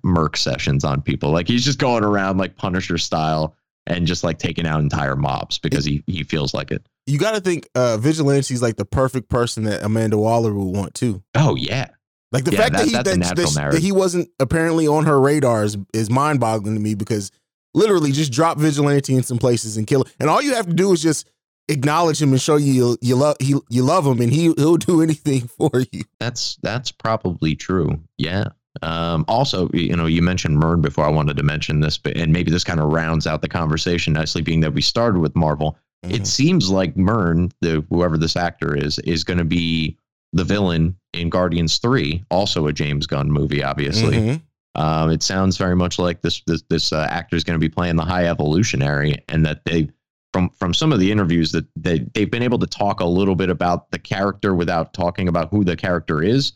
merc 0.03 0.37
sessions 0.37 0.85
on 0.85 1.01
people. 1.01 1.31
Like 1.31 1.49
he's 1.49 1.65
just 1.65 1.79
going 1.79 2.05
around 2.05 2.39
like 2.39 2.57
punisher 2.57 2.99
style 2.99 3.55
and 3.87 4.07
just 4.07 4.25
like 4.25 4.39
taking 4.39 4.67
out 4.67 4.81
entire 4.81 5.17
mobs 5.17 5.59
because 5.59 5.85
he 5.85 6.03
he 6.07 6.25
feels 6.25 6.53
like 6.53 6.71
it. 6.71 6.85
You 7.07 7.19
got 7.19 7.35
to 7.35 7.41
think 7.41 7.69
uh, 7.75 7.97
Vigilante's 7.99 8.63
like 8.63 8.77
the 8.77 8.85
perfect 8.85 9.29
person 9.29 9.65
that 9.65 9.83
Amanda 9.83 10.19
Waller 10.19 10.53
would 10.53 10.77
want 10.77 10.95
too. 10.95 11.23
oh 11.35 11.55
yeah 11.55 11.89
Like 12.35 12.45
the 12.45 12.51
Yeah, 12.53 12.59
fact 12.59 12.73
that, 12.73 12.79
that- 12.79 12.87
he 12.87 12.93
that, 12.93 13.37
that, 13.37 13.71
that 13.73 13.81
he 13.81 13.93
wasn't 13.93 14.29
apparently 14.41 14.89
on 14.89 15.07
her 15.07 15.21
radar 15.21 15.63
is, 15.63 15.79
is 15.95 16.11
mind 16.11 16.41
boggling 16.41 16.75
to 16.75 16.81
me 16.81 16.95
because 16.95 17.31
literally 17.75 18.11
just 18.13 18.33
drop 18.33 18.59
vigilante 18.59 19.15
in 19.15 19.23
some 19.23 19.39
places 19.39 19.77
and 19.77 19.87
kill 19.87 20.03
him. 20.03 20.13
And 20.19 20.29
all 20.29 20.43
you 20.43 20.55
have 20.55 20.67
to 20.67 20.75
do 20.75 20.93
is 20.93 21.01
just 21.01 21.31
acknowledge 21.69 22.21
him 22.21 22.33
and 22.33 22.41
show 22.41 22.57
you 22.57 22.73
you, 22.73 22.99
you 23.01 23.17
love 23.17 23.37
he 23.41 23.55
you 23.71 23.83
love 23.83 24.05
him 24.07 24.21
and 24.21 24.33
he 24.33 24.53
he'll 24.57 24.77
do 24.77 25.01
anything 25.07 25.43
for 25.47 25.71
you. 25.93 26.03
That's 26.19 26.57
that's 26.63 26.91
probably 26.91 27.55
true. 27.55 28.01
Yeah. 28.19 28.45
Um, 28.83 29.25
also, 29.29 29.69
you 29.73 29.95
know, 29.95 30.07
you 30.07 30.21
mentioned 30.21 30.59
Murn 30.59 30.81
before. 30.81 31.05
I 31.05 31.09
wanted 31.09 31.37
to 31.37 31.45
mention 31.45 31.79
this, 31.79 31.97
but 31.97 32.17
and 32.17 32.33
maybe 32.33 32.51
this 32.51 32.65
kind 32.65 32.81
of 32.81 32.93
rounds 32.93 33.29
out 33.29 33.41
the 33.41 33.49
conversation 33.49 34.13
nicely, 34.13 34.43
being 34.43 34.59
that 34.61 34.75
we 34.75 34.83
started 34.83 35.21
with 35.21 35.37
Marvel. 35.37 35.79
Mm-hmm. 36.05 36.17
It 36.17 36.27
seems 36.27 36.69
like 36.71 36.97
Mern, 36.97 37.51
the 37.61 37.85
whoever 37.89 38.19
this 38.19 38.35
actor 38.35 38.77
is, 38.77 38.99
is 38.99 39.23
going 39.23 39.39
to 39.39 39.45
be 39.45 39.97
the 40.35 40.45
villain 40.45 40.97
in 41.13 41.31
Guardians 41.31 41.79
Three, 41.79 42.23
also 42.31 42.67
a 42.67 42.73
James 42.73 43.07
Gunn 43.07 43.31
movie, 43.31 43.63
obviously. 43.63 44.17
Mhm. 44.17 44.43
Um, 44.77 45.11
it 45.11 45.23
sounds 45.23 45.57
very 45.57 45.77
much 45.77 45.99
like 45.99 46.21
this 46.23 46.43
this 46.47 46.63
this 46.69 46.93
uh, 46.93 47.07
actor 47.09 47.37
is 47.37 47.45
going 47.45 47.55
to 47.59 47.65
be 47.65 47.69
playing 47.69 47.97
the 47.97 48.05
High 48.05 48.27
Evolutionary, 48.27 49.17
and 49.29 49.47
that 49.47 49.65
they 49.65 49.89
from 50.33 50.51
from 50.51 50.75
some 50.75 50.93
of 50.93 50.99
the 50.99 51.13
interviews 51.13 51.53
that 51.53 51.65
they 51.77 52.01
they've 52.15 52.31
been 52.31 52.43
able 52.43 52.59
to 52.59 52.67
talk 52.67 53.01
a 53.01 53.05
little 53.07 53.37
bit 53.37 53.51
about 53.51 53.91
the 53.93 53.99
character 53.99 54.55
without 54.55 54.93
talking 54.93 55.29
about 55.29 55.49
who 55.51 55.65
the 55.65 55.77
character 55.77 56.23
is. 56.23 56.53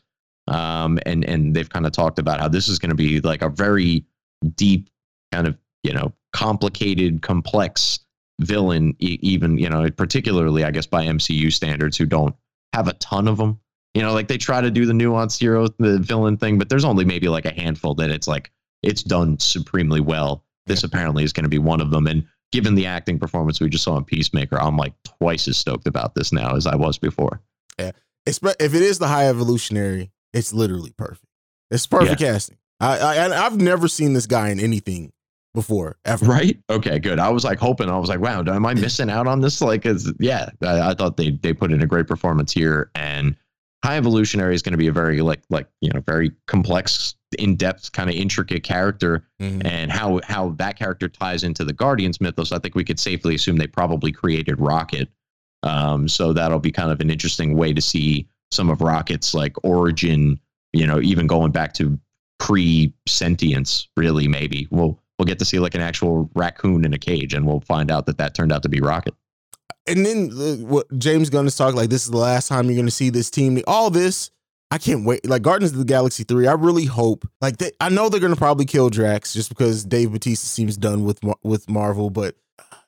Um, 0.49 0.99
and 1.07 1.25
and 1.25 1.55
they've 1.55 1.69
kind 1.69 1.87
of 1.87 1.93
talked 1.93 2.19
about 2.19 2.41
how 2.41 2.49
this 2.49 2.69
is 2.69 2.79
going 2.81 2.91
to 2.91 2.97
be 2.97 3.21
like 3.21 3.43
a 3.43 3.49
very 3.49 4.05
deep 4.57 4.89
kind 5.31 5.47
of 5.47 5.57
you 5.85 5.93
know 5.93 6.13
complicated, 6.33 7.23
complex 7.23 8.01
villain, 8.41 8.97
e- 8.99 9.19
even 9.23 9.59
you 9.59 9.69
know 9.69 9.89
particularly 9.93 10.65
I 10.65 10.73
guess 10.73 10.87
by 10.87 11.05
MCU 11.05 11.53
standards, 11.53 11.97
who 11.97 12.07
don't 12.07 12.35
have 12.73 12.89
a 12.89 12.95
ton 12.95 13.29
of 13.29 13.37
them. 13.37 13.61
You 13.99 14.05
know, 14.05 14.13
like 14.13 14.29
they 14.29 14.39
try 14.39 14.61
to 14.61 14.71
do 14.71 14.87
the 14.87 14.93
nuanced 14.93 15.41
hero, 15.41 15.67
the 15.81 15.99
villain 15.99 16.37
thing, 16.37 16.57
but 16.57 16.69
there's 16.69 16.85
only 16.85 17.05
maybe 17.05 17.29
like 17.29 17.47
a 17.47 17.53
handful 17.53 17.97
that 17.97 18.11
it's 18.11 18.29
like 18.29 18.53
it's 18.85 19.03
done 19.03 19.41
supremely 19.41 19.99
well. 20.01 20.45
This 20.67 20.85
apparently 20.85 21.25
is 21.25 21.33
going 21.33 21.43
to 21.43 21.51
be 21.51 21.59
one 21.59 21.81
of 21.81 21.91
them. 21.91 22.07
And 22.07 22.25
given 22.53 22.77
the 22.77 22.87
acting 22.87 23.19
performance 23.19 23.61
we 23.61 23.69
just 23.69 23.83
saw 23.83 23.97
in 23.97 24.05
Peacemaker, 24.05 24.57
I'm 24.57 24.77
like 24.77 24.93
twice 25.03 25.49
as 25.49 25.57
stoked 25.57 25.89
about 25.89 26.15
this 26.15 26.31
now 26.33 26.55
as 26.55 26.65
I 26.65 26.77
was 26.77 26.97
before. 26.97 27.41
Espe- 28.25 28.55
If 28.61 28.73
it 28.73 28.83
is 28.83 29.01
the 29.01 29.09
high 29.09 29.27
evolutionary, 29.27 30.13
it's 30.33 30.53
literally 30.53 30.93
perfect. 30.97 31.27
It's 31.73 31.89
perfect 31.89 32.21
casting. 32.21 32.59
I, 32.79 32.99
I 32.99 33.15
and 33.17 33.35
I've 33.35 33.61
never 33.61 33.89
seen 33.89 34.13
this 34.13 34.27
guy 34.27 34.51
in 34.51 34.61
anything 34.61 35.13
before 35.55 35.99
ever. 36.05 36.25
Right? 36.25 36.57
Okay, 36.71 37.01
good. 37.01 37.19
I 37.19 37.31
was 37.31 37.43
like 37.43 37.59
hoping. 37.59 37.91
I 37.91 37.99
was 37.99 38.09
like, 38.09 38.21
wow, 38.21 38.43
am 38.43 38.65
I 38.65 38.75
missing 38.75 39.11
out 39.11 39.27
on 39.27 39.41
this? 39.41 39.61
Like, 39.61 39.87
is 39.87 40.13
yeah, 40.21 40.51
I, 40.63 40.91
I 40.91 40.95
thought 40.95 41.17
they 41.17 41.33
they 41.33 41.53
put 41.53 41.73
in 41.73 41.83
a 41.83 41.87
great 41.87 42.07
performance 42.07 42.53
here, 42.53 42.93
and 42.95 43.35
High 43.85 43.97
Evolutionary 43.97 44.55
is 44.55 44.63
going 44.63 44.73
to 44.73 44.79
be 44.79 44.89
a 44.89 44.93
very 44.93 45.21
like 45.21 45.43
like 45.51 45.69
you 45.81 45.91
know 45.91 46.01
very 46.01 46.33
complex, 46.47 47.15
in 47.39 47.55
depth, 47.57 47.93
kind 47.93 48.11
of 48.11 48.17
intricate 48.17 48.63
character, 48.65 49.25
Mhm. 49.41 49.65
and 49.65 49.93
how 49.93 50.21
how 50.25 50.51
that 50.59 50.77
character 50.79 51.09
ties 51.09 51.45
into 51.45 51.65
the 51.65 51.73
Guardians 51.73 52.21
mythos. 52.21 52.51
I 52.53 52.59
think 52.59 52.75
we 52.75 52.85
could 52.85 52.99
safely 52.99 53.35
assume 53.37 53.57
they 53.57 53.67
probably 53.69 54.11
created 54.13 54.59
Rocket. 54.61 55.09
Um, 55.63 56.09
so 56.09 56.33
that'll 56.33 56.59
be 56.61 56.71
kind 56.73 56.91
of 56.91 57.01
an 57.01 57.11
interesting 57.11 57.57
way 57.57 57.73
to 57.73 57.81
see 57.81 58.29
some 58.51 58.69
of 58.71 58.81
Rocket's 58.81 59.35
like 59.35 59.55
origin. 59.65 60.41
You 60.73 60.87
know, 60.87 61.01
even 61.01 61.27
going 61.27 61.53
back 61.53 61.73
to 61.75 61.99
pre 62.41 62.93
sentience, 63.07 63.89
really. 63.97 64.27
Maybe 64.29 64.67
we'll 64.71 64.99
we'll 65.19 65.27
get 65.27 65.39
to 65.39 65.45
see 65.45 65.59
like 65.61 65.75
an 65.77 65.81
actual 65.81 66.29
raccoon 66.35 66.85
in 66.85 66.93
a 66.95 66.99
cage, 66.99 67.33
and 67.33 67.47
we'll 67.47 67.61
find 67.61 67.91
out 67.91 68.07
that 68.07 68.19
that 68.19 68.35
turned 68.35 68.53
out 68.53 68.63
to 68.65 68.69
be 68.69 68.81
Rocket. 68.81 69.15
And 69.89 70.05
then 70.05 70.31
uh, 70.33 70.65
what 70.67 70.87
James 70.99 71.31
Gunn 71.31 71.47
is 71.47 71.57
talking 71.57 71.77
like 71.77 71.91
this 71.91 72.05
is 72.05 72.11
the 72.11 72.17
last 72.19 72.49
time 72.49 72.67
you're 72.67 72.75
going 72.75 72.87
to 72.87 72.93
see 72.93 73.11
this 73.11 73.31
team. 73.31 73.61
All 73.67 73.91
this, 73.91 74.31
I 74.71 74.79
can't 74.79 75.05
wait. 75.05 75.27
Like 75.27 75.43
Guardians 75.43 75.73
of 75.73 75.79
the 75.79 75.85
Galaxy 75.85 76.25
three, 76.25 76.47
I 76.47 76.53
really 76.53 76.85
hope. 76.85 77.27
Like 77.41 77.57
they, 77.57 77.73
I 77.81 77.89
know 77.89 78.09
they're 78.09 78.21
going 78.21 78.35
to 78.35 78.39
probably 78.39 78.67
kill 78.67 78.91
Drax 78.91 79.33
just 79.33 79.49
because 79.49 79.85
Dave 79.85 80.13
Bautista 80.13 80.47
seems 80.47 80.77
done 80.77 81.05
with 81.05 81.21
with 81.43 81.69
Marvel, 81.71 82.11
but 82.11 82.37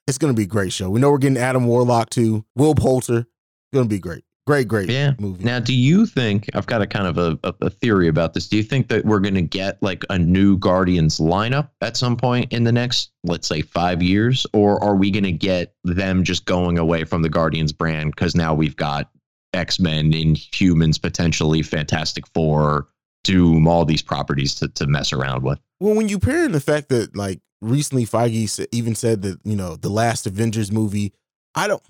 it's 0.07 0.18
going 0.18 0.32
to 0.32 0.36
be 0.36 0.44
a 0.44 0.46
great 0.46 0.72
show. 0.72 0.90
We 0.90 1.01
know 1.01 1.11
we're 1.11 1.18
getting 1.18 1.38
Adam 1.38 1.66
Warlock 1.66 2.11
too, 2.11 2.44
Will 2.55 2.74
Poulter. 2.74 3.26
Going 3.72 3.86
to 3.86 3.88
be 3.88 4.01
great, 4.01 4.24
great, 4.47 4.66
great 4.68 4.88
Yeah. 4.88 5.14
movie. 5.18 5.45
Now, 5.45 5.61
do 5.61 5.74
you 5.74 6.07
think 6.07 6.49
I've 6.55 6.66
got 6.66 6.82
a 6.82 6.86
kind 6.86 7.07
of 7.07 7.18
a, 7.18 7.38
a, 7.49 7.55
a 7.66 7.70
theory 7.70 8.09
about 8.09 8.34
this? 8.34 8.49
Do 8.49 8.57
you 8.57 8.62
think 8.62 8.88
that 8.88 9.05
we're 9.05 9.20
going 9.20 9.34
to 9.34 9.43
get 9.43 9.80
like 9.82 10.05
a 10.11 10.18
new 10.18 10.57
Guardians 10.59 11.18
lineup 11.18 11.68
at 11.80 11.97
some 11.97 12.16
point 12.16 12.53
in 12.53 12.64
the 12.64 12.72
next, 12.72 13.11
let's 13.24 13.47
say, 13.47 13.62
five 13.62 14.03
years, 14.03 14.47
or 14.53 14.82
are 14.82 14.97
we 14.97 15.11
going 15.11 15.24
to 15.24 15.32
get 15.32 15.74
them 15.84 16.24
just 16.24 16.47
going 16.47 16.78
away 16.78 17.05
from 17.05 17.22
the 17.22 17.28
Guardians 17.28 17.72
brand 17.72 18.12
because 18.14 18.34
now 18.34 18.55
we've 18.55 18.76
got 18.76 19.11
X 19.53 19.78
Men, 19.80 20.12
Inhumans, 20.12 21.01
potentially 21.01 21.62
Fantastic 21.62 22.26
Four, 22.34 22.88
Doom, 23.24 23.66
all 23.68 23.84
these 23.84 24.03
properties 24.03 24.55
to 24.57 24.68
to 24.68 24.86
mess 24.86 25.12
around 25.12 25.43
with? 25.43 25.59
Well, 25.80 25.95
when 25.95 26.09
you 26.09 26.18
pair 26.18 26.45
in 26.45 26.53
the 26.53 26.61
fact 26.61 26.88
that 26.88 27.14
like 27.16 27.41
recently 27.61 28.07
Feige 28.07 28.66
even 28.72 28.95
said 28.95 29.22
that 29.22 29.38
you 29.45 29.57
know 29.57 29.76
the 29.76 29.91
last 29.91 30.26
Avengers 30.26 30.72
movie, 30.72 31.12
I 31.55 31.68
don't. 31.68 31.82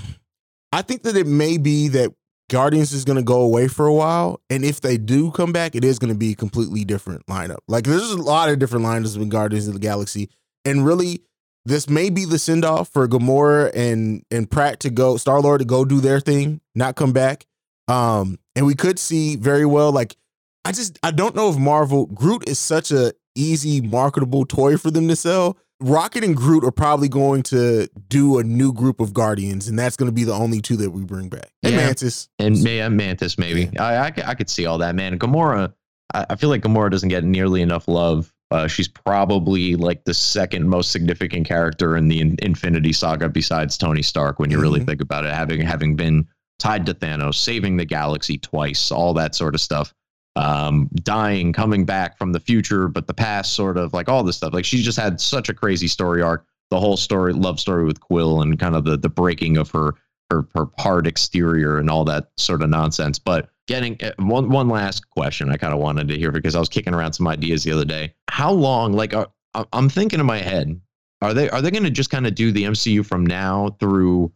I 0.72 0.82
think 0.82 1.02
that 1.02 1.16
it 1.16 1.26
may 1.26 1.58
be 1.58 1.88
that 1.88 2.12
Guardians 2.50 2.92
is 2.92 3.04
going 3.04 3.16
to 3.16 3.22
go 3.22 3.40
away 3.40 3.68
for 3.68 3.86
a 3.86 3.94
while, 3.94 4.40
and 4.50 4.64
if 4.64 4.80
they 4.80 4.98
do 4.98 5.30
come 5.30 5.52
back, 5.52 5.76
it 5.76 5.84
is 5.84 6.00
going 6.00 6.12
to 6.12 6.18
be 6.18 6.32
a 6.32 6.36
completely 6.36 6.84
different 6.84 7.24
lineup. 7.26 7.58
Like 7.68 7.84
there's 7.84 8.10
a 8.10 8.20
lot 8.20 8.48
of 8.48 8.58
different 8.58 8.84
lineups 8.84 9.16
with 9.16 9.30
Guardians 9.30 9.68
of 9.68 9.74
the 9.74 9.80
Galaxy, 9.80 10.28
and 10.64 10.84
really, 10.84 11.22
this 11.64 11.88
may 11.88 12.10
be 12.10 12.24
the 12.24 12.38
send 12.38 12.64
off 12.64 12.88
for 12.88 13.06
Gamora 13.06 13.70
and 13.72 14.24
and 14.32 14.50
Pratt 14.50 14.80
to 14.80 14.90
go, 14.90 15.16
Star 15.16 15.40
Lord 15.40 15.60
to 15.60 15.64
go 15.64 15.84
do 15.84 16.00
their 16.00 16.18
thing, 16.18 16.60
not 16.74 16.96
come 16.96 17.12
back. 17.12 17.46
Um, 17.86 18.38
and 18.56 18.66
we 18.66 18.74
could 18.74 18.98
see 18.98 19.36
very 19.36 19.64
well 19.64 19.92
like 19.92 20.16
I 20.64 20.72
just 20.72 20.98
I 21.02 21.12
don't 21.12 21.36
know 21.36 21.50
if 21.50 21.56
Marvel 21.56 22.06
Groot 22.06 22.48
is 22.48 22.58
such 22.58 22.90
a 22.90 23.14
easy 23.36 23.80
marketable 23.80 24.44
toy 24.44 24.76
for 24.76 24.90
them 24.90 25.06
to 25.08 25.16
sell. 25.16 25.56
Rocket 25.80 26.24
and 26.24 26.36
Groot 26.36 26.64
are 26.64 26.70
probably 26.70 27.08
going 27.08 27.42
to 27.44 27.88
do 28.08 28.38
a 28.38 28.44
new 28.44 28.72
group 28.72 29.00
of 29.00 29.14
Guardians, 29.14 29.66
and 29.68 29.78
that's 29.78 29.96
going 29.96 30.08
to 30.10 30.14
be 30.14 30.24
the 30.24 30.34
only 30.34 30.60
two 30.60 30.76
that 30.76 30.90
we 30.90 31.02
bring 31.04 31.28
back. 31.28 31.50
And 31.62 31.72
Yeah. 31.74 31.86
Mantis. 31.86 32.28
And 32.38 32.56
yeah, 32.56 32.88
Mantis 32.88 33.38
maybe. 33.38 33.70
I 33.78 34.06
I 34.06 34.34
could 34.34 34.50
see 34.50 34.66
all 34.66 34.78
that, 34.78 34.94
man. 34.94 35.18
Gamora, 35.18 35.72
I, 36.12 36.26
I 36.30 36.36
feel 36.36 36.50
like 36.50 36.62
Gamora 36.62 36.90
doesn't 36.90 37.08
get 37.08 37.24
nearly 37.24 37.62
enough 37.62 37.88
love. 37.88 38.32
Uh, 38.50 38.66
she's 38.66 38.88
probably 38.88 39.76
like 39.76 40.04
the 40.04 40.12
second 40.14 40.68
most 40.68 40.90
significant 40.90 41.46
character 41.46 41.96
in 41.96 42.08
the 42.08 42.20
in- 42.20 42.36
Infinity 42.42 42.92
Saga 42.92 43.28
besides 43.28 43.78
Tony 43.78 44.02
Stark. 44.02 44.38
When 44.40 44.50
you 44.50 44.60
really 44.60 44.80
Mhm. 44.80 44.86
think 44.86 45.00
about 45.00 45.24
it, 45.24 45.32
having 45.32 45.60
having 45.60 45.94
been 45.96 46.26
tied 46.58 46.84
to 46.86 46.94
Thanos, 46.94 47.36
saving 47.36 47.76
the 47.78 47.84
galaxy 47.86 48.36
twice, 48.38 48.90
all 48.90 49.14
that 49.14 49.34
sort 49.34 49.54
of 49.54 49.60
stuff. 49.60 49.94
Um, 50.36 50.88
dying, 51.02 51.52
coming 51.52 51.84
back 51.84 52.16
from 52.16 52.32
the 52.32 52.40
future, 52.40 52.86
but 52.88 53.06
the 53.08 53.14
past, 53.14 53.54
sort 53.54 53.76
of 53.76 53.92
like 53.92 54.08
all 54.08 54.22
this 54.22 54.36
stuff. 54.36 54.54
Like 54.54 54.64
she 54.64 54.80
just 54.82 54.98
had 54.98 55.20
such 55.20 55.48
a 55.48 55.54
crazy 55.54 55.88
story 55.88 56.22
arc. 56.22 56.46
The 56.70 56.78
whole 56.78 56.96
story, 56.96 57.32
love 57.32 57.58
story 57.58 57.84
with 57.84 58.00
Quill, 58.00 58.42
and 58.42 58.58
kind 58.58 58.76
of 58.76 58.84
the 58.84 58.96
the 58.96 59.08
breaking 59.08 59.56
of 59.56 59.70
her 59.70 59.94
her 60.30 60.46
her 60.54 60.66
hard 60.78 61.06
exterior 61.08 61.78
and 61.78 61.90
all 61.90 62.04
that 62.04 62.30
sort 62.36 62.62
of 62.62 62.70
nonsense. 62.70 63.18
But 63.18 63.50
getting 63.66 63.96
uh, 64.02 64.12
one 64.18 64.48
one 64.50 64.68
last 64.68 65.10
question, 65.10 65.50
I 65.50 65.56
kind 65.56 65.74
of 65.74 65.80
wanted 65.80 66.06
to 66.08 66.16
hear 66.16 66.30
because 66.30 66.54
I 66.54 66.60
was 66.60 66.68
kicking 66.68 66.94
around 66.94 67.12
some 67.14 67.26
ideas 67.26 67.64
the 67.64 67.72
other 67.72 67.84
day. 67.84 68.14
How 68.28 68.52
long? 68.52 68.92
Like, 68.92 69.12
I- 69.14 69.26
I'm 69.72 69.88
thinking 69.88 70.20
in 70.20 70.26
my 70.26 70.38
head, 70.38 70.80
are 71.22 71.34
they 71.34 71.50
are 71.50 71.60
they 71.60 71.72
going 71.72 71.82
to 71.82 71.90
just 71.90 72.10
kind 72.10 72.26
of 72.26 72.36
do 72.36 72.52
the 72.52 72.62
MCU 72.64 73.04
from 73.04 73.26
now 73.26 73.76
through? 73.80 74.32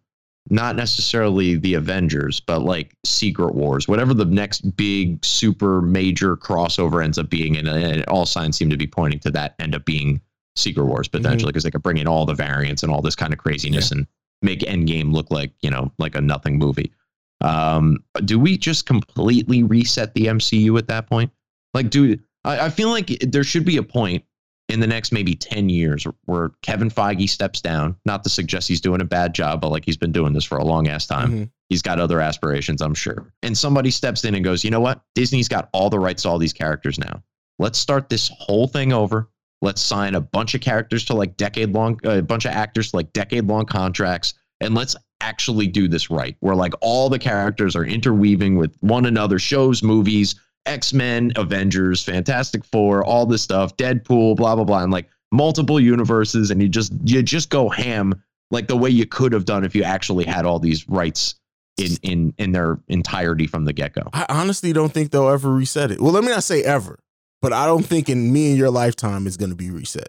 Not 0.51 0.77
necessarily 0.77 1.57
the 1.57 1.75
Avengers, 1.75 2.39
but 2.39 2.61
like 2.61 2.95
Secret 3.05 3.55
Wars, 3.55 3.89
whatever 3.89 4.13
the 4.13 4.27
next 4.27 4.77
big, 4.77 5.25
super 5.25 5.81
major 5.81 6.37
crossover 6.37 7.03
ends 7.03 7.19
up 7.19 7.31
being, 7.31 7.57
and, 7.57 7.67
and 7.67 8.05
all 8.07 8.27
signs 8.27 8.59
seem 8.59 8.69
to 8.69 8.77
be 8.77 8.87
pointing 8.87 9.21
to 9.21 9.31
that 9.31 9.55
end 9.59 9.75
up 9.75 9.87
being 9.87 10.21
Secret 10.57 10.85
Wars 10.85 11.09
potentially 11.09 11.51
because 11.51 11.65
they 11.65 11.71
could 11.71 11.83
bring 11.83 11.97
in 11.97 12.07
all 12.07 12.27
the 12.27 12.35
variants 12.35 12.83
and 12.83 12.93
all 12.93 13.01
this 13.01 13.17
kind 13.17 13.33
of 13.33 13.39
craziness 13.39 13.91
and 13.91 14.07
make 14.43 14.61
Endgame 14.61 15.13
look 15.13 15.31
like 15.31 15.53
you 15.63 15.71
know 15.71 15.91
like 15.99 16.15
a 16.15 16.21
nothing 16.21 16.59
movie. 16.59 16.93
Um, 17.41 18.05
do 18.25 18.39
we 18.39 18.57
just 18.57 18.87
completely 18.87 19.63
reset 19.63 20.15
the 20.15 20.27
MCU 20.27 20.79
at 20.79 20.89
that 20.89 21.09
point? 21.09 21.31
Like, 21.73 21.91
do 21.91 22.17
I, 22.45 22.67
I 22.67 22.71
feel 22.71 22.91
like 22.91 23.09
there 23.21 23.45
should 23.45 23.65
be 23.65 23.77
a 23.77 23.83
point 23.83 24.25
in 24.69 24.81
the 24.81 24.87
next 24.87 25.13
maybe 25.13 25.35
10 25.35 25.69
years 25.69 26.07
where 26.25 26.51
Kevin 26.63 26.91
Feige 26.91 27.29
steps 27.29 27.61
down, 27.61 27.97
not 28.07 28.25
to 28.25 28.31
suggest 28.31 28.67
he's 28.67 28.81
doing 28.81 29.03
a 29.03 29.05
bad 29.05 29.35
job, 29.35 29.61
but 29.61 29.71
like 29.71 29.85
he's 29.85 29.97
been 29.97 30.13
doing 30.13 30.33
this 30.33 30.45
for 30.45 30.59
a 30.59 30.65
long 30.65 30.89
ass 30.89 31.07
time. 31.07 31.33
Mhm. 31.33 31.51
He's 31.69 31.83
got 31.83 32.01
other 32.01 32.21
aspirations, 32.21 32.81
I'm 32.81 32.95
sure. 32.95 33.33
And 33.43 33.57
somebody 33.57 33.91
steps 33.91 34.25
in 34.25 34.35
and 34.35 34.45
goes, 34.45 34.65
you 34.65 34.71
know 34.71 34.81
what? 34.81 35.03
Disney's 35.15 35.49
got 35.49 35.69
all 35.73 35.91
the 35.91 35.99
rights 35.99 36.23
to 36.23 36.31
all 36.31 36.39
these 36.39 36.53
characters 36.53 36.99
now. 36.99 37.23
Let's 37.59 37.79
start 37.79 38.09
this 38.09 38.31
whole 38.39 38.67
thing 38.67 38.93
over. 38.93 39.29
Let's 39.61 39.81
sign 39.81 40.15
a 40.15 40.21
bunch 40.21 40.55
of 40.55 40.61
characters 40.61 41.05
to 41.07 41.15
like 41.15 41.37
decade 41.37 41.73
long, 41.73 42.01
a 42.05 42.23
bunch 42.23 42.45
of 42.45 42.53
actors 42.53 42.91
to 42.91 42.97
like 42.97 43.13
decade 43.13 43.47
long 43.47 43.67
contracts, 43.67 44.35
and 44.61 44.75
let's 44.75 44.97
actually 45.21 45.67
do 45.67 45.89
this 45.89 46.11
right. 46.11 46.37
Where 46.41 46.55
like 46.57 46.75
all 46.81 47.09
the 47.09 47.19
characters 47.19 47.77
are 47.77 47.85
interweaving 47.85 48.57
with 48.57 48.77
one 48.81 49.07
another, 49.07 49.39
shows, 49.39 49.83
movies, 49.83 50.35
X 50.67 50.93
Men, 50.93 51.33
Avengers, 51.37 52.03
Fantastic 52.03 52.65
Four, 52.65 53.05
all 53.05 53.27
this 53.27 53.43
stuff, 53.43 53.77
Deadpool, 53.77 54.37
blah 54.37 54.55
blah 54.55 54.65
blah, 54.65 54.83
and 54.83 54.93
like 54.93 55.09
multiple 55.33 55.81
universes, 55.81 56.51
and 56.51 56.63
you 56.63 56.69
just 56.69 56.93
you 57.05 57.23
just 57.23 57.51
go 57.51 57.69
ham 57.69 58.23
like 58.51 58.69
the 58.69 58.77
way 58.77 58.91
you 58.91 59.07
could 59.07 59.33
have 59.33 59.45
done 59.45 59.65
if 59.65 59.75
you 59.75 59.83
actually 59.83 60.25
had 60.25 60.47
all 60.47 60.59
these 60.59 60.89
rights 60.89 61.35
in 61.77 61.97
in 62.03 62.35
in 62.39 62.53
their 62.53 62.79
entirety 62.89 63.47
from 63.47 63.65
the 63.65 63.73
get 63.73 63.93
go. 63.93 64.09
I 64.13 64.27
honestly 64.29 64.73
don't 64.73 64.93
think 64.93 65.11
they'll 65.11 65.29
ever 65.29 65.51
reset 65.51 65.91
it. 65.91 66.01
Well, 66.01 66.13
let 66.13 66.25
me 66.25 66.31
not 66.31 66.45
say 66.45 66.63
ever, 66.63 67.01
but 67.43 67.53
I 67.53 67.67
don't 67.67 67.85
think 67.85 68.09
in 68.09 68.33
me 68.33 68.51
and 68.51 68.59
your 68.59 68.71
lifetime 68.71 69.27
is 69.27 69.37
going 69.37 69.51
to 69.51 69.57
be 69.57 69.71
reset. 69.71 70.09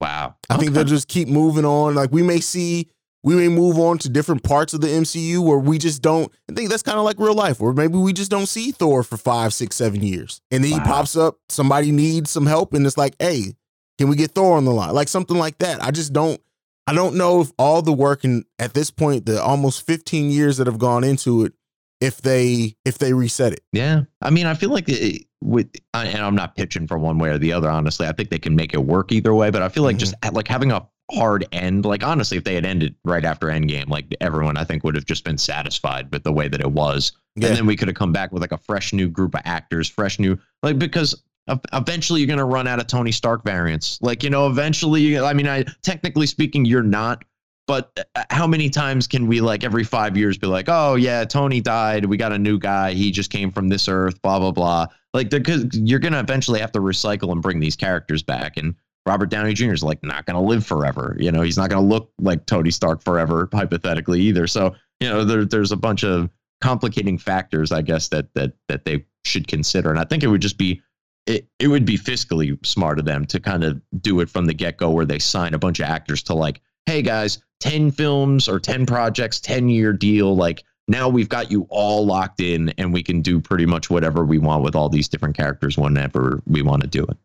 Wow. 0.00 0.36
I 0.50 0.58
think 0.58 0.72
they'll 0.72 0.84
just 0.84 1.08
keep 1.08 1.26
moving 1.26 1.64
on. 1.64 1.94
Like 1.94 2.12
we 2.12 2.22
may 2.22 2.40
see, 2.40 2.90
we 3.26 3.34
may 3.34 3.48
move 3.48 3.76
on 3.76 3.98
to 3.98 4.08
different 4.08 4.44
parts 4.44 4.72
of 4.72 4.80
the 4.80 4.86
MCU 4.86 5.40
where 5.40 5.58
we 5.58 5.78
just 5.78 6.00
don't. 6.00 6.32
I 6.48 6.54
think 6.54 6.70
that's 6.70 6.84
kind 6.84 6.96
of 6.96 7.04
like 7.04 7.18
real 7.18 7.34
life, 7.34 7.58
where 7.58 7.72
maybe 7.72 7.98
we 7.98 8.12
just 8.12 8.30
don't 8.30 8.46
see 8.46 8.70
Thor 8.70 9.02
for 9.02 9.16
five, 9.16 9.52
six, 9.52 9.74
seven 9.74 10.00
years, 10.04 10.40
and 10.52 10.62
then 10.62 10.70
he 10.70 10.78
pops 10.78 11.16
up. 11.16 11.38
Somebody 11.48 11.90
needs 11.90 12.30
some 12.30 12.46
help, 12.46 12.72
and 12.72 12.86
it's 12.86 12.96
like, 12.96 13.16
hey, 13.18 13.56
can 13.98 14.08
we 14.08 14.14
get 14.14 14.30
Thor 14.30 14.56
on 14.56 14.64
the 14.64 14.70
line? 14.70 14.94
Like 14.94 15.08
something 15.08 15.36
like 15.36 15.58
that. 15.58 15.82
I 15.82 15.90
just 15.90 16.12
don't. 16.12 16.40
I 16.86 16.94
don't 16.94 17.16
know 17.16 17.40
if 17.40 17.50
all 17.58 17.82
the 17.82 17.92
work 17.92 18.22
and 18.22 18.44
at 18.60 18.74
this 18.74 18.92
point, 18.92 19.26
the 19.26 19.42
almost 19.42 19.84
15 19.84 20.30
years 20.30 20.58
that 20.58 20.68
have 20.68 20.78
gone 20.78 21.02
into 21.02 21.44
it, 21.44 21.52
if 22.00 22.22
they 22.22 22.76
if 22.84 22.98
they 22.98 23.12
reset 23.12 23.52
it. 23.52 23.64
Yeah, 23.72 24.02
I 24.22 24.30
mean, 24.30 24.46
I 24.46 24.54
feel 24.54 24.70
like 24.70 24.84
it, 24.86 25.26
with, 25.42 25.68
and 25.94 26.16
I'm 26.16 26.36
not 26.36 26.54
pitching 26.54 26.86
for 26.86 26.96
one 26.96 27.18
way 27.18 27.30
or 27.30 27.38
the 27.38 27.52
other. 27.52 27.68
Honestly, 27.68 28.06
I 28.06 28.12
think 28.12 28.30
they 28.30 28.38
can 28.38 28.54
make 28.54 28.72
it 28.72 28.84
work 28.84 29.10
either 29.10 29.34
way. 29.34 29.50
But 29.50 29.62
I 29.62 29.68
feel 29.68 29.82
like 29.82 29.96
mm-hmm. 29.96 30.12
just 30.12 30.32
like 30.32 30.46
having 30.46 30.70
a 30.70 30.86
hard 31.12 31.46
end. 31.52 31.84
Like 31.84 32.02
honestly, 32.04 32.36
if 32.36 32.44
they 32.44 32.54
had 32.54 32.64
ended 32.66 32.94
right 33.04 33.24
after 33.24 33.46
Endgame, 33.46 33.88
like 33.88 34.06
everyone 34.20 34.56
I 34.56 34.64
think 34.64 34.84
would 34.84 34.94
have 34.94 35.04
just 35.04 35.24
been 35.24 35.38
satisfied 35.38 36.10
with 36.12 36.24
the 36.24 36.32
way 36.32 36.48
that 36.48 36.60
it 36.60 36.72
was, 36.72 37.12
Yeah. 37.36 37.48
and 37.48 37.56
then 37.58 37.66
we 37.66 37.76
could 37.76 37.88
have 37.88 37.96
come 37.96 38.12
back 38.12 38.32
with 38.32 38.42
like 38.42 38.52
a 38.52 38.58
fresh 38.58 38.92
new 38.92 39.08
group 39.08 39.34
of 39.34 39.42
actors, 39.44 39.88
fresh 39.88 40.18
new 40.18 40.38
like 40.62 40.78
because. 40.78 41.22
Eventually, 41.72 42.20
you're 42.20 42.26
gonna 42.26 42.44
run 42.44 42.66
out 42.66 42.80
of 42.80 42.88
Tony 42.88 43.12
Stark 43.12 43.44
variants. 43.44 44.00
Like 44.02 44.24
you 44.24 44.30
know, 44.30 44.48
eventually, 44.48 45.00
you- 45.02 45.22
I 45.24 45.32
mean, 45.32 45.46
I 45.46 45.64
technically 45.80 46.26
speaking, 46.26 46.64
you're 46.64 46.82
not. 46.82 47.24
But 47.68 47.92
uh, 48.16 48.24
how 48.30 48.48
many 48.48 48.68
times 48.68 49.06
can 49.06 49.28
we 49.28 49.40
like 49.40 49.62
every 49.62 49.84
five 49.84 50.16
years 50.16 50.36
be 50.38 50.48
like, 50.48 50.64
oh 50.68 50.96
yeah, 50.96 51.24
Tony 51.24 51.60
died, 51.60 52.04
we 52.06 52.16
got 52.16 52.32
a 52.32 52.38
new 52.38 52.58
guy, 52.58 52.94
he 52.94 53.12
just 53.12 53.30
came 53.30 53.52
from 53.52 53.68
this 53.68 53.86
earth, 53.86 54.20
blah 54.22 54.40
blah 54.40 54.50
blah. 54.50 54.86
Like 55.14 55.30
because 55.30 55.66
you're 55.72 56.00
gonna 56.00 56.18
eventually 56.18 56.58
have 56.58 56.72
to 56.72 56.80
recycle 56.80 57.30
and 57.30 57.40
bring 57.40 57.60
these 57.60 57.76
characters 57.76 58.24
back, 58.24 58.56
and 58.56 58.74
Robert 59.06 59.30
Downey 59.30 59.54
Jr. 59.54 59.72
is 59.72 59.84
like 59.84 60.02
not 60.02 60.26
gonna 60.26 60.42
live 60.42 60.66
forever. 60.66 61.16
You 61.18 61.30
know, 61.32 61.42
he's 61.42 61.56
not 61.56 61.70
gonna 61.70 61.86
look 61.86 62.10
like 62.18 62.46
Tony 62.46 62.70
Stark 62.70 63.02
forever, 63.02 63.48
hypothetically 63.52 64.20
either. 64.22 64.46
So 64.46 64.74
you 65.00 65.08
know, 65.08 65.24
there, 65.24 65.44
there's 65.44 65.72
a 65.72 65.76
bunch 65.76 66.04
of 66.04 66.30
complicating 66.60 67.18
factors, 67.18 67.72
I 67.72 67.82
guess 67.82 68.08
that 68.08 68.32
that 68.34 68.52
that 68.68 68.84
they 68.84 69.04
should 69.24 69.46
consider, 69.46 69.90
and 69.90 69.98
I 69.98 70.04
think 70.04 70.22
it 70.22 70.28
would 70.28 70.42
just 70.42 70.58
be 70.58 70.82
it, 71.26 71.48
it 71.58 71.68
would 71.68 71.84
be 71.84 71.98
fiscally 71.98 72.64
smart 72.64 72.98
of 72.98 73.04
them 73.04 73.24
to 73.26 73.40
kind 73.40 73.64
of 73.64 73.80
do 74.00 74.20
it 74.20 74.30
from 74.30 74.46
the 74.46 74.54
get 74.54 74.76
go 74.76 74.90
where 74.90 75.04
they 75.04 75.18
sign 75.18 75.54
a 75.54 75.58
bunch 75.58 75.80
of 75.80 75.86
actors 75.86 76.22
to 76.24 76.34
like, 76.34 76.60
hey 76.86 77.02
guys, 77.02 77.40
10 77.60 77.90
films 77.90 78.48
or 78.48 78.60
10 78.60 78.86
projects, 78.86 79.40
10 79.40 79.68
year 79.68 79.92
deal. 79.92 80.36
Like 80.36 80.62
now 80.88 81.08
we've 81.08 81.28
got 81.28 81.50
you 81.50 81.66
all 81.68 82.06
locked 82.06 82.40
in 82.40 82.68
and 82.78 82.92
we 82.92 83.02
can 83.02 83.22
do 83.22 83.40
pretty 83.40 83.66
much 83.66 83.90
whatever 83.90 84.24
we 84.24 84.38
want 84.38 84.62
with 84.62 84.76
all 84.76 84.88
these 84.88 85.08
different 85.08 85.36
characters 85.36 85.76
whenever 85.76 86.40
we 86.46 86.62
want 86.62 86.82
to 86.82 86.88
do 86.88 87.02
it. 87.04 87.16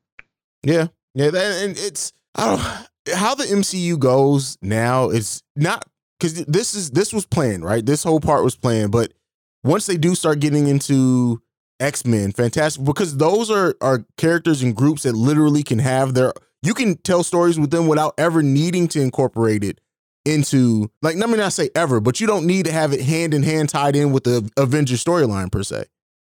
Yeah, 0.63 0.87
yeah, 1.13 1.29
that, 1.29 1.63
and 1.63 1.77
it's 1.77 2.13
I 2.35 2.47
don't 2.47 2.87
how 3.15 3.35
the 3.35 3.45
MCU 3.45 3.97
goes 3.97 4.57
now 4.61 5.09
is 5.09 5.43
not 5.55 5.85
because 6.19 6.45
this 6.45 6.73
is 6.73 6.91
this 6.91 7.13
was 7.13 7.25
planned, 7.25 7.63
right? 7.63 7.85
This 7.85 8.03
whole 8.03 8.19
part 8.19 8.43
was 8.43 8.55
planned, 8.55 8.91
but 8.91 9.13
once 9.63 9.85
they 9.85 9.97
do 9.97 10.15
start 10.15 10.39
getting 10.39 10.67
into 10.67 11.41
X 11.79 12.05
Men, 12.05 12.31
fantastic, 12.31 12.83
because 12.85 13.17
those 13.17 13.49
are 13.49 13.75
are 13.81 14.05
characters 14.17 14.61
and 14.61 14.75
groups 14.75 15.03
that 15.03 15.13
literally 15.13 15.63
can 15.63 15.79
have 15.79 16.13
their 16.13 16.33
you 16.61 16.73
can 16.73 16.97
tell 16.97 17.23
stories 17.23 17.59
with 17.59 17.71
them 17.71 17.87
without 17.87 18.13
ever 18.17 18.43
needing 18.43 18.87
to 18.89 19.01
incorporate 19.01 19.63
it 19.63 19.79
into 20.25 20.91
like 21.01 21.15
let 21.15 21.29
me 21.29 21.37
not 21.37 21.53
say 21.53 21.69
ever, 21.75 21.99
but 21.99 22.21
you 22.21 22.27
don't 22.27 22.45
need 22.45 22.65
to 22.65 22.71
have 22.71 22.93
it 22.93 23.01
hand 23.01 23.33
in 23.33 23.43
hand 23.43 23.69
tied 23.69 23.95
in 23.95 24.11
with 24.11 24.23
the 24.23 24.49
Avengers 24.57 25.03
storyline 25.03 25.51
per 25.51 25.63
se. 25.63 25.85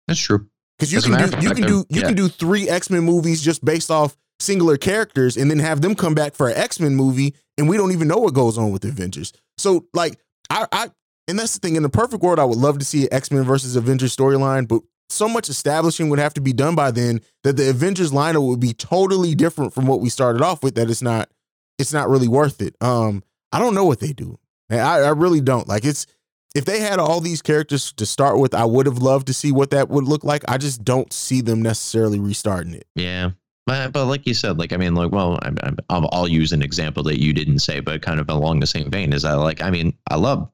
That's 0.07 0.19
true. 0.19 0.47
Because 0.77 0.93
you 0.93 1.01
can 1.01 1.11
do 1.11 1.17
you 1.17 1.27
fact, 1.27 1.57
can 1.57 1.67
do 1.67 1.85
you 1.89 2.01
yeah. 2.01 2.07
can 2.07 2.15
do 2.15 2.27
three 2.27 2.69
X 2.69 2.89
Men 2.89 3.03
movies 3.03 3.41
just 3.41 3.63
based 3.63 3.91
off 3.91 4.15
singular 4.41 4.77
characters, 4.77 5.37
and 5.37 5.49
then 5.49 5.59
have 5.59 5.81
them 5.81 5.95
come 5.95 6.13
back 6.13 6.35
for 6.35 6.49
an 6.49 6.57
X 6.57 6.79
Men 6.79 6.95
movie, 6.95 7.35
and 7.57 7.69
we 7.69 7.77
don't 7.77 7.91
even 7.91 8.07
know 8.07 8.17
what 8.17 8.33
goes 8.33 8.57
on 8.57 8.71
with 8.71 8.83
Avengers. 8.85 9.33
So 9.57 9.85
like 9.93 10.19
I 10.49 10.67
I 10.71 10.91
and 11.27 11.39
that's 11.39 11.53
the 11.53 11.59
thing. 11.59 11.75
In 11.75 11.83
the 11.83 11.89
perfect 11.89 12.23
world, 12.23 12.39
I 12.39 12.45
would 12.45 12.57
love 12.57 12.79
to 12.79 12.85
see 12.85 13.03
an 13.03 13.13
X 13.13 13.31
Men 13.31 13.43
versus 13.43 13.75
Avengers 13.75 14.15
storyline, 14.15 14.67
but 14.67 14.81
so 15.09 15.27
much 15.27 15.49
establishing 15.49 16.09
would 16.09 16.19
have 16.19 16.33
to 16.35 16.41
be 16.41 16.53
done 16.53 16.73
by 16.75 16.91
then 16.91 17.21
that 17.43 17.57
the 17.57 17.69
Avengers 17.69 18.11
lineup 18.11 18.47
would 18.47 18.59
be 18.59 18.73
totally 18.73 19.35
different 19.35 19.73
from 19.73 19.85
what 19.85 19.99
we 19.99 20.09
started 20.09 20.41
off 20.41 20.63
with. 20.63 20.75
That 20.75 20.89
it's 20.89 21.01
not 21.01 21.29
it's 21.77 21.93
not 21.93 22.09
really 22.09 22.27
worth 22.27 22.61
it. 22.61 22.75
Um, 22.81 23.23
I 23.51 23.59
don't 23.59 23.75
know 23.75 23.85
what 23.85 23.99
they 23.99 24.13
do. 24.13 24.39
I, 24.69 24.77
I 24.77 25.09
really 25.09 25.41
don't. 25.41 25.67
Like 25.67 25.85
it's 25.85 26.07
if 26.55 26.65
they 26.65 26.79
had 26.79 26.99
all 26.99 27.21
these 27.21 27.41
characters 27.41 27.93
to 27.93 28.05
start 28.05 28.39
with, 28.39 28.53
I 28.53 28.65
would 28.65 28.85
have 28.85 28.97
loved 28.97 29.27
to 29.27 29.33
see 29.33 29.51
what 29.51 29.71
that 29.71 29.89
would 29.89 30.05
look 30.05 30.23
like. 30.23 30.43
I 30.49 30.57
just 30.57 30.83
don't 30.83 31.11
see 31.13 31.41
them 31.41 31.61
necessarily 31.61 32.19
restarting 32.19 32.73
it. 32.73 32.87
Yeah. 32.95 33.31
But, 33.71 33.93
but 33.93 34.05
like 34.07 34.27
you 34.27 34.33
said, 34.33 34.59
like, 34.59 34.73
I 34.73 34.77
mean, 34.77 34.95
like, 34.95 35.13
well, 35.13 35.39
I'm, 35.43 35.55
I'm, 35.89 36.05
I'll, 36.11 36.27
use 36.27 36.51
an 36.51 36.61
example 36.61 37.03
that 37.03 37.21
you 37.21 37.31
didn't 37.31 37.59
say, 37.59 37.79
but 37.79 38.01
kind 38.01 38.19
of 38.19 38.29
along 38.29 38.59
the 38.59 38.67
same 38.67 38.91
vein 38.91 39.13
is 39.13 39.23
I 39.23 39.33
like, 39.35 39.61
I 39.61 39.69
mean, 39.71 39.97
I 40.09 40.17
love 40.17 40.51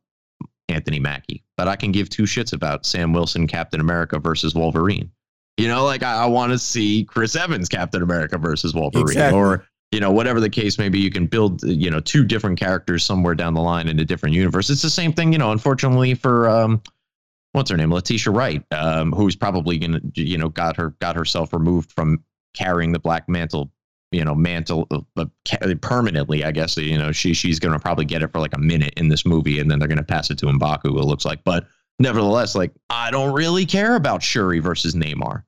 Anthony 0.69 0.99
Mackie. 0.99 1.43
but 1.55 1.67
I 1.67 1.75
can 1.75 1.91
give 1.91 2.09
two 2.09 2.23
shits 2.23 2.53
about 2.53 2.85
Sam 2.85 3.13
Wilson, 3.13 3.47
Captain 3.47 3.81
America 3.81 4.19
versus 4.19 4.53
Wolverine. 4.53 5.09
You 5.57 5.67
know, 5.67 5.83
like 5.83 6.03
I, 6.03 6.25
I 6.25 6.25
want 6.27 6.51
to 6.51 6.59
see 6.59 7.05
Chris 7.05 7.35
Evans, 7.35 7.67
Captain 7.67 8.03
America 8.03 8.37
versus 8.37 8.75
Wolverine, 8.75 9.07
Exactly. 9.07 9.39
or 9.39 9.65
you 9.91 9.99
know, 9.99 10.11
whatever 10.11 10.39
the 10.39 10.49
case 10.51 10.77
may 10.77 10.89
be. 10.89 10.99
You 10.99 11.09
can 11.09 11.25
build, 11.25 11.63
you 11.63 11.89
know, 11.89 11.99
two 11.99 12.23
different 12.23 12.59
characters 12.59 13.03
somewhere 13.03 13.33
down 13.33 13.55
the 13.55 13.61
line 13.61 13.87
in 13.87 13.99
a 13.99 14.05
different 14.05 14.35
universe. 14.35 14.69
It's 14.69 14.83
the 14.83 14.91
same 14.91 15.11
thing, 15.11 15.31
you 15.33 15.39
know. 15.39 15.51
Unfortunately 15.51 16.13
for 16.13 16.47
um, 16.47 16.83
what's 17.53 17.71
her 17.71 17.77
name, 17.77 17.91
Letitia 17.91 18.31
Wright, 18.31 18.63
um, 18.69 19.11
who's 19.11 19.35
probably 19.35 19.79
gonna, 19.79 20.01
you 20.13 20.37
know, 20.37 20.49
got 20.49 20.77
her 20.77 20.91
got 20.99 21.15
herself 21.15 21.51
removed 21.51 21.91
from 21.91 22.23
carrying 22.57 22.91
the 22.91 22.99
black 22.99 23.27
mantle 23.27 23.71
you 24.11 24.23
know 24.23 24.33
mantle 24.33 24.87
uh, 24.91 25.01
uh, 25.17 25.75
permanently 25.81 26.45
i 26.45 26.51
guess 26.51 26.77
you 26.77 26.97
know 26.97 27.11
she 27.11 27.33
she's 27.33 27.59
going 27.59 27.73
to 27.73 27.79
probably 27.79 28.05
get 28.05 28.21
it 28.21 28.31
for 28.31 28.39
like 28.39 28.55
a 28.55 28.59
minute 28.59 28.93
in 28.95 29.09
this 29.09 29.25
movie 29.25 29.59
and 29.59 29.69
then 29.69 29.79
they're 29.79 29.87
going 29.87 29.97
to 29.97 30.03
pass 30.03 30.29
it 30.29 30.37
to 30.37 30.45
Mbaku 30.45 30.85
it 30.85 31.05
looks 31.05 31.25
like 31.25 31.43
but 31.43 31.67
nevertheless 31.99 32.55
like 32.55 32.71
i 32.89 33.11
don't 33.11 33.33
really 33.33 33.65
care 33.65 33.95
about 33.95 34.23
shuri 34.23 34.59
versus 34.59 34.95
Namor 34.95 35.43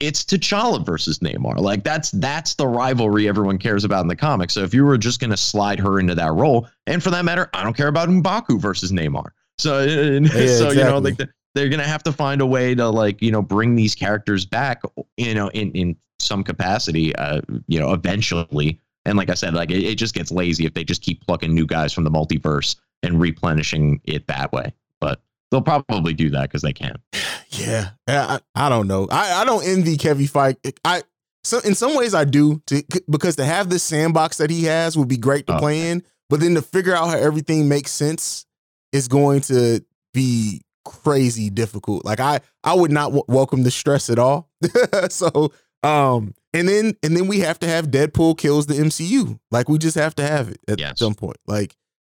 it's 0.00 0.24
T'Challa 0.24 0.84
versus 0.84 1.20
Namor. 1.20 1.56
Like 1.58 1.84
that's 1.84 2.10
that's 2.10 2.54
the 2.54 2.66
rivalry 2.66 3.28
everyone 3.28 3.58
cares 3.58 3.84
about 3.84 4.02
in 4.02 4.08
the 4.08 4.16
comics. 4.16 4.54
So 4.54 4.62
if 4.62 4.74
you 4.74 4.84
were 4.84 4.98
just 4.98 5.20
going 5.20 5.30
to 5.30 5.36
slide 5.36 5.78
her 5.80 6.00
into 6.00 6.14
that 6.14 6.32
role, 6.32 6.68
and 6.86 7.02
for 7.02 7.10
that 7.10 7.24
matter, 7.24 7.48
I 7.54 7.62
don't 7.62 7.76
care 7.76 7.88
about 7.88 8.08
Mbaku 8.08 8.60
versus 8.60 8.92
Namor. 8.92 9.30
So 9.58 9.86
so 10.26 10.70
you 10.70 10.84
know 10.84 10.98
like 10.98 11.16
the, 11.16 11.28
they're 11.54 11.68
going 11.68 11.80
to 11.80 11.86
have 11.86 12.02
to 12.04 12.12
find 12.12 12.40
a 12.40 12.46
way 12.46 12.74
to 12.74 12.88
like 12.88 13.22
you 13.22 13.30
know 13.30 13.42
bring 13.42 13.76
these 13.76 13.94
characters 13.94 14.44
back 14.44 14.82
you 15.16 15.34
know 15.34 15.48
in 15.50 15.70
in 15.72 15.96
some 16.24 16.42
capacity 16.42 17.14
uh 17.16 17.40
you 17.68 17.78
know 17.78 17.92
eventually 17.92 18.80
and 19.04 19.16
like 19.18 19.30
i 19.30 19.34
said 19.34 19.54
like 19.54 19.70
it, 19.70 19.82
it 19.84 19.94
just 19.96 20.14
gets 20.14 20.30
lazy 20.30 20.64
if 20.66 20.74
they 20.74 20.84
just 20.84 21.02
keep 21.02 21.24
plucking 21.26 21.54
new 21.54 21.66
guys 21.66 21.92
from 21.92 22.04
the 22.04 22.10
multiverse 22.10 22.76
and 23.02 23.20
replenishing 23.20 24.00
it 24.04 24.26
that 24.26 24.52
way 24.52 24.72
but 25.00 25.20
they'll 25.50 25.60
probably 25.62 26.14
do 26.14 26.30
that 26.30 26.42
because 26.42 26.62
they 26.62 26.72
can 26.72 26.96
Yeah, 27.56 27.90
I, 28.08 28.40
I 28.56 28.68
don't 28.68 28.88
know. 28.88 29.06
I, 29.12 29.42
I 29.42 29.44
don't 29.44 29.64
envy 29.64 29.96
Kevin 29.96 30.26
Feige. 30.26 30.76
I 30.84 31.02
so 31.44 31.60
in 31.60 31.76
some 31.76 31.94
ways 31.94 32.12
I 32.12 32.24
do 32.24 32.60
to 32.66 32.82
because 33.08 33.36
to 33.36 33.44
have 33.44 33.70
this 33.70 33.84
sandbox 33.84 34.38
that 34.38 34.50
he 34.50 34.64
has 34.64 34.98
would 34.98 35.06
be 35.06 35.16
great 35.18 35.46
to 35.46 35.54
Oh. 35.54 35.58
play 35.60 35.90
in, 35.90 36.02
but 36.28 36.40
then 36.40 36.54
to 36.54 36.62
figure 36.62 36.96
out 36.96 37.06
how 37.10 37.16
everything 37.16 37.68
makes 37.68 37.92
sense 37.92 38.44
is 38.92 39.06
going 39.06 39.42
to 39.42 39.84
be 40.12 40.62
crazy 40.84 41.48
difficult. 41.48 42.04
Like 42.04 42.18
I 42.18 42.40
I 42.64 42.74
would 42.74 42.90
not 42.90 43.06
w- 43.12 43.22
welcome 43.28 43.62
the 43.62 43.70
stress 43.70 44.10
at 44.10 44.18
all. 44.18 44.50
so 45.10 45.52
um 45.84 46.34
and 46.52 46.66
then 46.68 46.94
and 47.02 47.16
then 47.16 47.26
we 47.28 47.40
have 47.40 47.58
to 47.60 47.68
have 47.68 47.88
Deadpool 47.88 48.38
kills 48.38 48.66
the 48.66 48.74
MCU. 48.74 49.38
Like 49.50 49.68
we 49.68 49.78
just 49.78 49.96
have 49.96 50.14
to 50.16 50.22
have 50.26 50.48
it 50.48 50.58
at 50.68 50.78
Yes. 50.80 50.98
some 50.98 51.14
point. 51.14 51.36
Like 51.46 51.76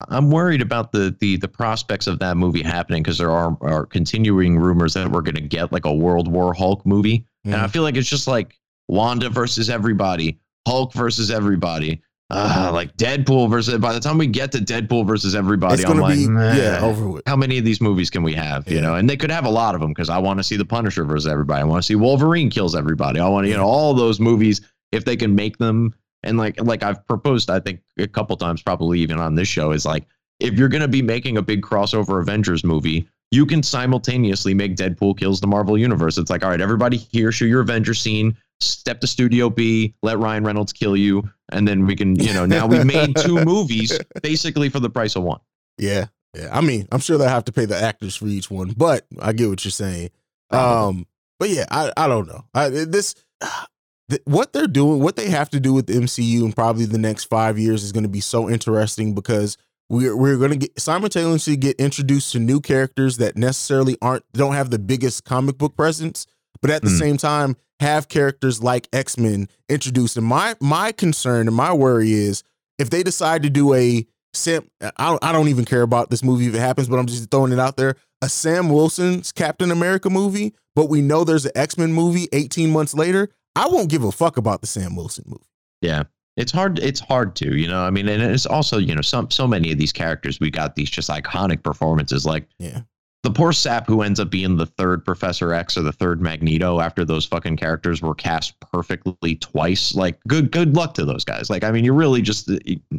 i'm 0.10 0.30
worried 0.30 0.62
about 0.62 0.92
the 0.92 1.16
the 1.22 1.38
the 1.38 1.48
prospects 1.48 2.06
of 2.06 2.20
that 2.20 2.38
movie 2.38 2.62
happening 2.62 3.02
because 3.02 3.18
there 3.18 3.32
are 3.32 3.58
are 3.62 3.84
continuing 3.88 4.56
rumors 4.60 4.94
that 4.94 5.10
we're 5.12 5.24
going 5.24 5.34
to 5.34 5.42
get 5.42 5.72
like 5.72 5.86
a 5.86 5.92
world 5.94 6.28
war 6.32 6.54
hulk 6.54 6.86
movie 6.86 7.26
and 7.46 7.56
i 7.56 7.66
Mhm. 7.66 7.72
feel 7.72 7.82
like 7.82 7.96
it's 7.96 8.08
just 8.08 8.28
like 8.28 8.56
wanda 8.88 9.28
versus 9.28 9.72
everybody 9.72 10.38
hulk 10.68 10.94
versus 10.94 11.32
everybody 11.32 12.00
uh, 12.30 12.72
like 12.74 12.96
Deadpool 12.98 13.50
versus. 13.50 13.78
By 13.78 13.94
the 13.94 14.00
time 14.00 14.18
we 14.18 14.28
get 14.28 14.52
to 14.54 14.58
Deadpool 14.60 15.06
versus 15.08 15.36
everybody, 15.36 15.76
it's 15.82 15.90
I'm 15.90 16.00
like, 16.00 16.18
be 16.18 16.24
yeah 16.24 16.80
over 16.82 17.08
with. 17.08 17.24
how 17.26 17.36
many 17.36 17.58
of 17.58 17.66
these 17.66 17.80
movies 17.82 18.10
can 18.10 18.24
we 18.24 18.34
have? 18.34 18.68
You 18.68 18.76
Yeah. 18.76 18.82
know, 18.82 18.96
and 18.96 19.10
they 19.10 19.16
could 19.18 19.32
have 19.32 19.46
a 19.46 19.50
lot 19.50 19.76
of 19.76 19.82
them 19.82 19.92
because 19.92 20.10
I 20.10 20.18
want 20.18 20.40
to 20.40 20.44
see 20.44 20.58
the 20.58 20.66
Punisher 20.66 21.06
versus 21.06 21.28
everybody. 21.28 21.62
I 21.62 21.64
want 21.66 21.82
to 21.82 21.86
see 21.88 21.96
Wolverine 21.96 22.50
kills 22.50 22.76
everybody. 22.76 23.20
I 23.20 23.28
want 23.30 23.46
to, 23.46 23.50
you 23.50 23.56
know, 23.58 23.66
all 23.66 23.94
those 23.94 24.20
movies 24.20 24.62
if 24.92 25.06
they 25.06 25.16
can 25.16 25.36
make 25.36 25.58
them. 25.58 25.94
And 26.24 26.38
like, 26.38 26.60
like 26.62 26.84
I've 26.84 27.06
proposed, 27.08 27.50
I 27.50 27.60
think 27.60 27.80
a 27.98 28.08
couple 28.08 28.36
times, 28.36 28.62
probably 28.62 29.00
even 29.00 29.20
on 29.20 29.36
this 29.36 29.48
show, 29.48 29.72
is 29.72 29.86
like 29.86 30.06
if 30.40 30.56
you're 30.56 30.70
going 30.70 30.82
to 30.82 30.88
be 30.88 31.02
making 31.02 31.38
a 31.38 31.42
big 31.42 31.62
crossover 31.62 32.20
Avengers 32.20 32.64
movie, 32.64 33.08
you 33.32 33.46
can 33.46 33.62
simultaneously 33.64 34.54
make 34.54 34.76
Deadpool 34.76 35.18
kills 35.18 35.40
the 35.40 35.48
Marvel 35.48 35.78
universe. 35.78 36.18
It's 36.18 36.30
like, 36.30 36.44
all 36.44 36.50
right, 36.50 36.62
everybody 36.62 36.98
here, 36.98 37.32
shoot 37.32 37.48
your 37.48 37.62
Avenger 37.62 37.94
scene. 37.94 38.36
Step 38.60 39.02
to 39.02 39.08
Studio 39.08 39.50
B, 39.50 39.94
let 40.02 40.18
Ryan 40.18 40.44
Reynolds 40.44 40.74
kill 40.74 40.98
you, 40.98 41.30
and 41.52 41.68
then 41.68 41.86
we 41.86 41.96
can, 41.96 42.16
you 42.16 42.34
know, 42.34 42.46
now 42.46 42.66
we 42.66 42.84
made 42.84 43.16
two 43.16 43.44
movies 43.46 43.98
basically 44.24 44.70
for 44.70 44.80
the 44.80 44.90
price 44.90 45.16
of 45.16 45.24
one. 45.24 45.40
Yeah, 45.78 46.08
yeah. 46.34 46.50
I 46.52 46.62
mean, 46.62 46.88
I'm 46.92 47.00
sure 47.00 47.18
they'll 47.18 47.30
have 47.30 47.46
to 47.46 47.52
pay 47.52 47.66
the 47.66 47.80
actors 47.80 48.16
for 48.16 48.26
each 48.28 48.50
one, 48.50 48.74
but 48.76 49.06
I 49.20 49.34
get 49.34 49.50
what 49.50 49.64
you're 49.64 49.72
saying. 49.72 50.10
Um, 50.50 51.06
but 51.40 51.50
yeah, 51.50 51.66
I 51.70 51.92
I 51.96 52.08
don't 52.08 52.28
know. 52.28 52.46
I 52.54 52.70
this 52.70 53.16
th- 54.10 54.22
what 54.26 54.54
they're 54.54 54.68
doing, 54.68 55.02
what 55.02 55.16
they 55.16 55.30
have 55.30 55.50
to 55.52 55.60
do 55.60 55.74
with 55.74 55.88
the 55.88 55.94
MCU 55.94 56.44
in 56.44 56.54
probably 56.54 56.86
the 56.86 56.98
next 56.98 57.26
five 57.26 57.60
years 57.60 57.84
is 57.84 57.92
going 57.92 58.04
to 58.04 58.10
be 58.10 58.22
so 58.22 58.50
interesting 58.50 59.14
because 59.14 59.58
we're 59.90 60.16
we're 60.16 60.38
going 60.38 60.52
to 60.52 60.58
get 60.58 60.80
simultaneously 60.80 61.56
get 61.56 61.80
introduced 61.80 62.32
to 62.34 62.40
new 62.40 62.60
characters 62.60 63.18
that 63.18 63.38
necessarily 63.38 63.98
aren't 64.02 64.24
don't 64.34 64.54
have 64.54 64.70
the 64.70 64.80
biggest 64.80 65.26
comic 65.26 65.58
book 65.58 65.76
presence, 65.76 66.26
but 66.62 66.72
at 66.72 66.82
the 66.82 66.90
Hmm. 66.90 66.98
same 66.98 67.18
time 67.18 67.56
have 67.80 68.08
characters 68.08 68.62
like 68.64 68.88
X 68.92 69.18
Men 69.18 69.48
introduced. 69.70 70.18
And 70.18 70.26
my 70.26 70.56
my 70.60 70.92
concern 70.92 71.48
and 71.48 71.56
my 71.56 71.74
worry 71.74 72.14
is 72.14 72.44
if 72.80 72.90
they 72.90 73.04
decide 73.04 73.44
to 73.44 73.50
do 73.50 73.74
a 73.74 74.06
Sam, 74.34 74.68
I 74.82 75.10
don't, 75.10 75.24
I 75.24 75.32
don't 75.32 75.48
even 75.48 75.66
care 75.66 75.82
about 75.82 76.10
this 76.12 76.24
movie 76.24 76.48
if 76.48 76.54
it 76.54 76.60
happens, 76.60 76.88
but 76.90 77.00
I'm 77.00 77.08
just 77.08 77.32
throwing 77.32 77.52
it 77.52 77.60
out 77.60 77.76
there. 77.78 77.96
A 78.22 78.30
Sam 78.30 78.70
Wilson's 78.70 79.32
Captain 79.32 79.72
America 79.72 80.10
movie, 80.12 80.54
but 80.76 80.90
we 80.90 81.02
know 81.02 81.24
there's 81.24 81.46
an 81.46 81.54
X 81.56 81.78
Men 81.78 81.92
movie 81.94 82.28
18 82.34 82.70
months 82.72 82.94
later. 82.94 83.30
I 83.56 83.68
won't 83.68 83.90
give 83.90 84.04
a 84.04 84.12
fuck 84.12 84.38
about 84.38 84.62
the 84.62 84.68
Sam 84.68 84.96
Wilson 84.96 85.24
movie. 85.28 85.46
Yeah. 85.82 86.04
It's 86.36 86.52
hard. 86.52 86.78
It's 86.78 87.00
hard 87.00 87.36
to, 87.38 87.56
you 87.58 87.68
know. 87.68 87.80
I 87.82 87.90
mean, 87.90 88.08
and 88.08 88.22
it's 88.22 88.46
also, 88.46 88.78
you 88.78 88.94
know, 88.94 89.02
some 89.02 89.32
so 89.32 89.48
many 89.48 89.72
of 89.72 89.80
these 89.80 89.92
characters 89.94 90.40
we 90.40 90.52
got 90.52 90.76
these 90.76 90.90
just 90.90 91.10
iconic 91.10 91.64
performances. 91.64 92.26
Like 92.26 92.48
Yeah. 92.60 92.82
The 93.24 93.32
poor 93.32 93.52
sap 93.52 93.88
who 93.88 94.04
ends 94.04 94.20
up 94.20 94.30
being 94.30 94.56
the 94.56 94.66
third 94.68 95.04
Professor 95.04 95.52
X 95.52 95.76
or 95.78 95.82
the 95.82 95.92
third 95.92 96.22
Magneto 96.22 96.80
after 96.80 97.04
those 97.04 97.26
fucking 97.26 97.58
characters 97.58 98.02
were 98.02 98.16
cast 98.16 98.58
perfectly 98.60 99.36
twice. 99.36 99.96
Like, 99.96 100.20
good 100.28 100.52
good 100.52 100.76
luck 100.76 100.94
to 100.94 101.04
those 101.06 101.24
guys. 101.26 101.50
Like, 101.50 101.64
I 101.64 101.72
mean, 101.72 101.84
you're 101.84 101.94
really 101.94 102.22
just 102.22 102.50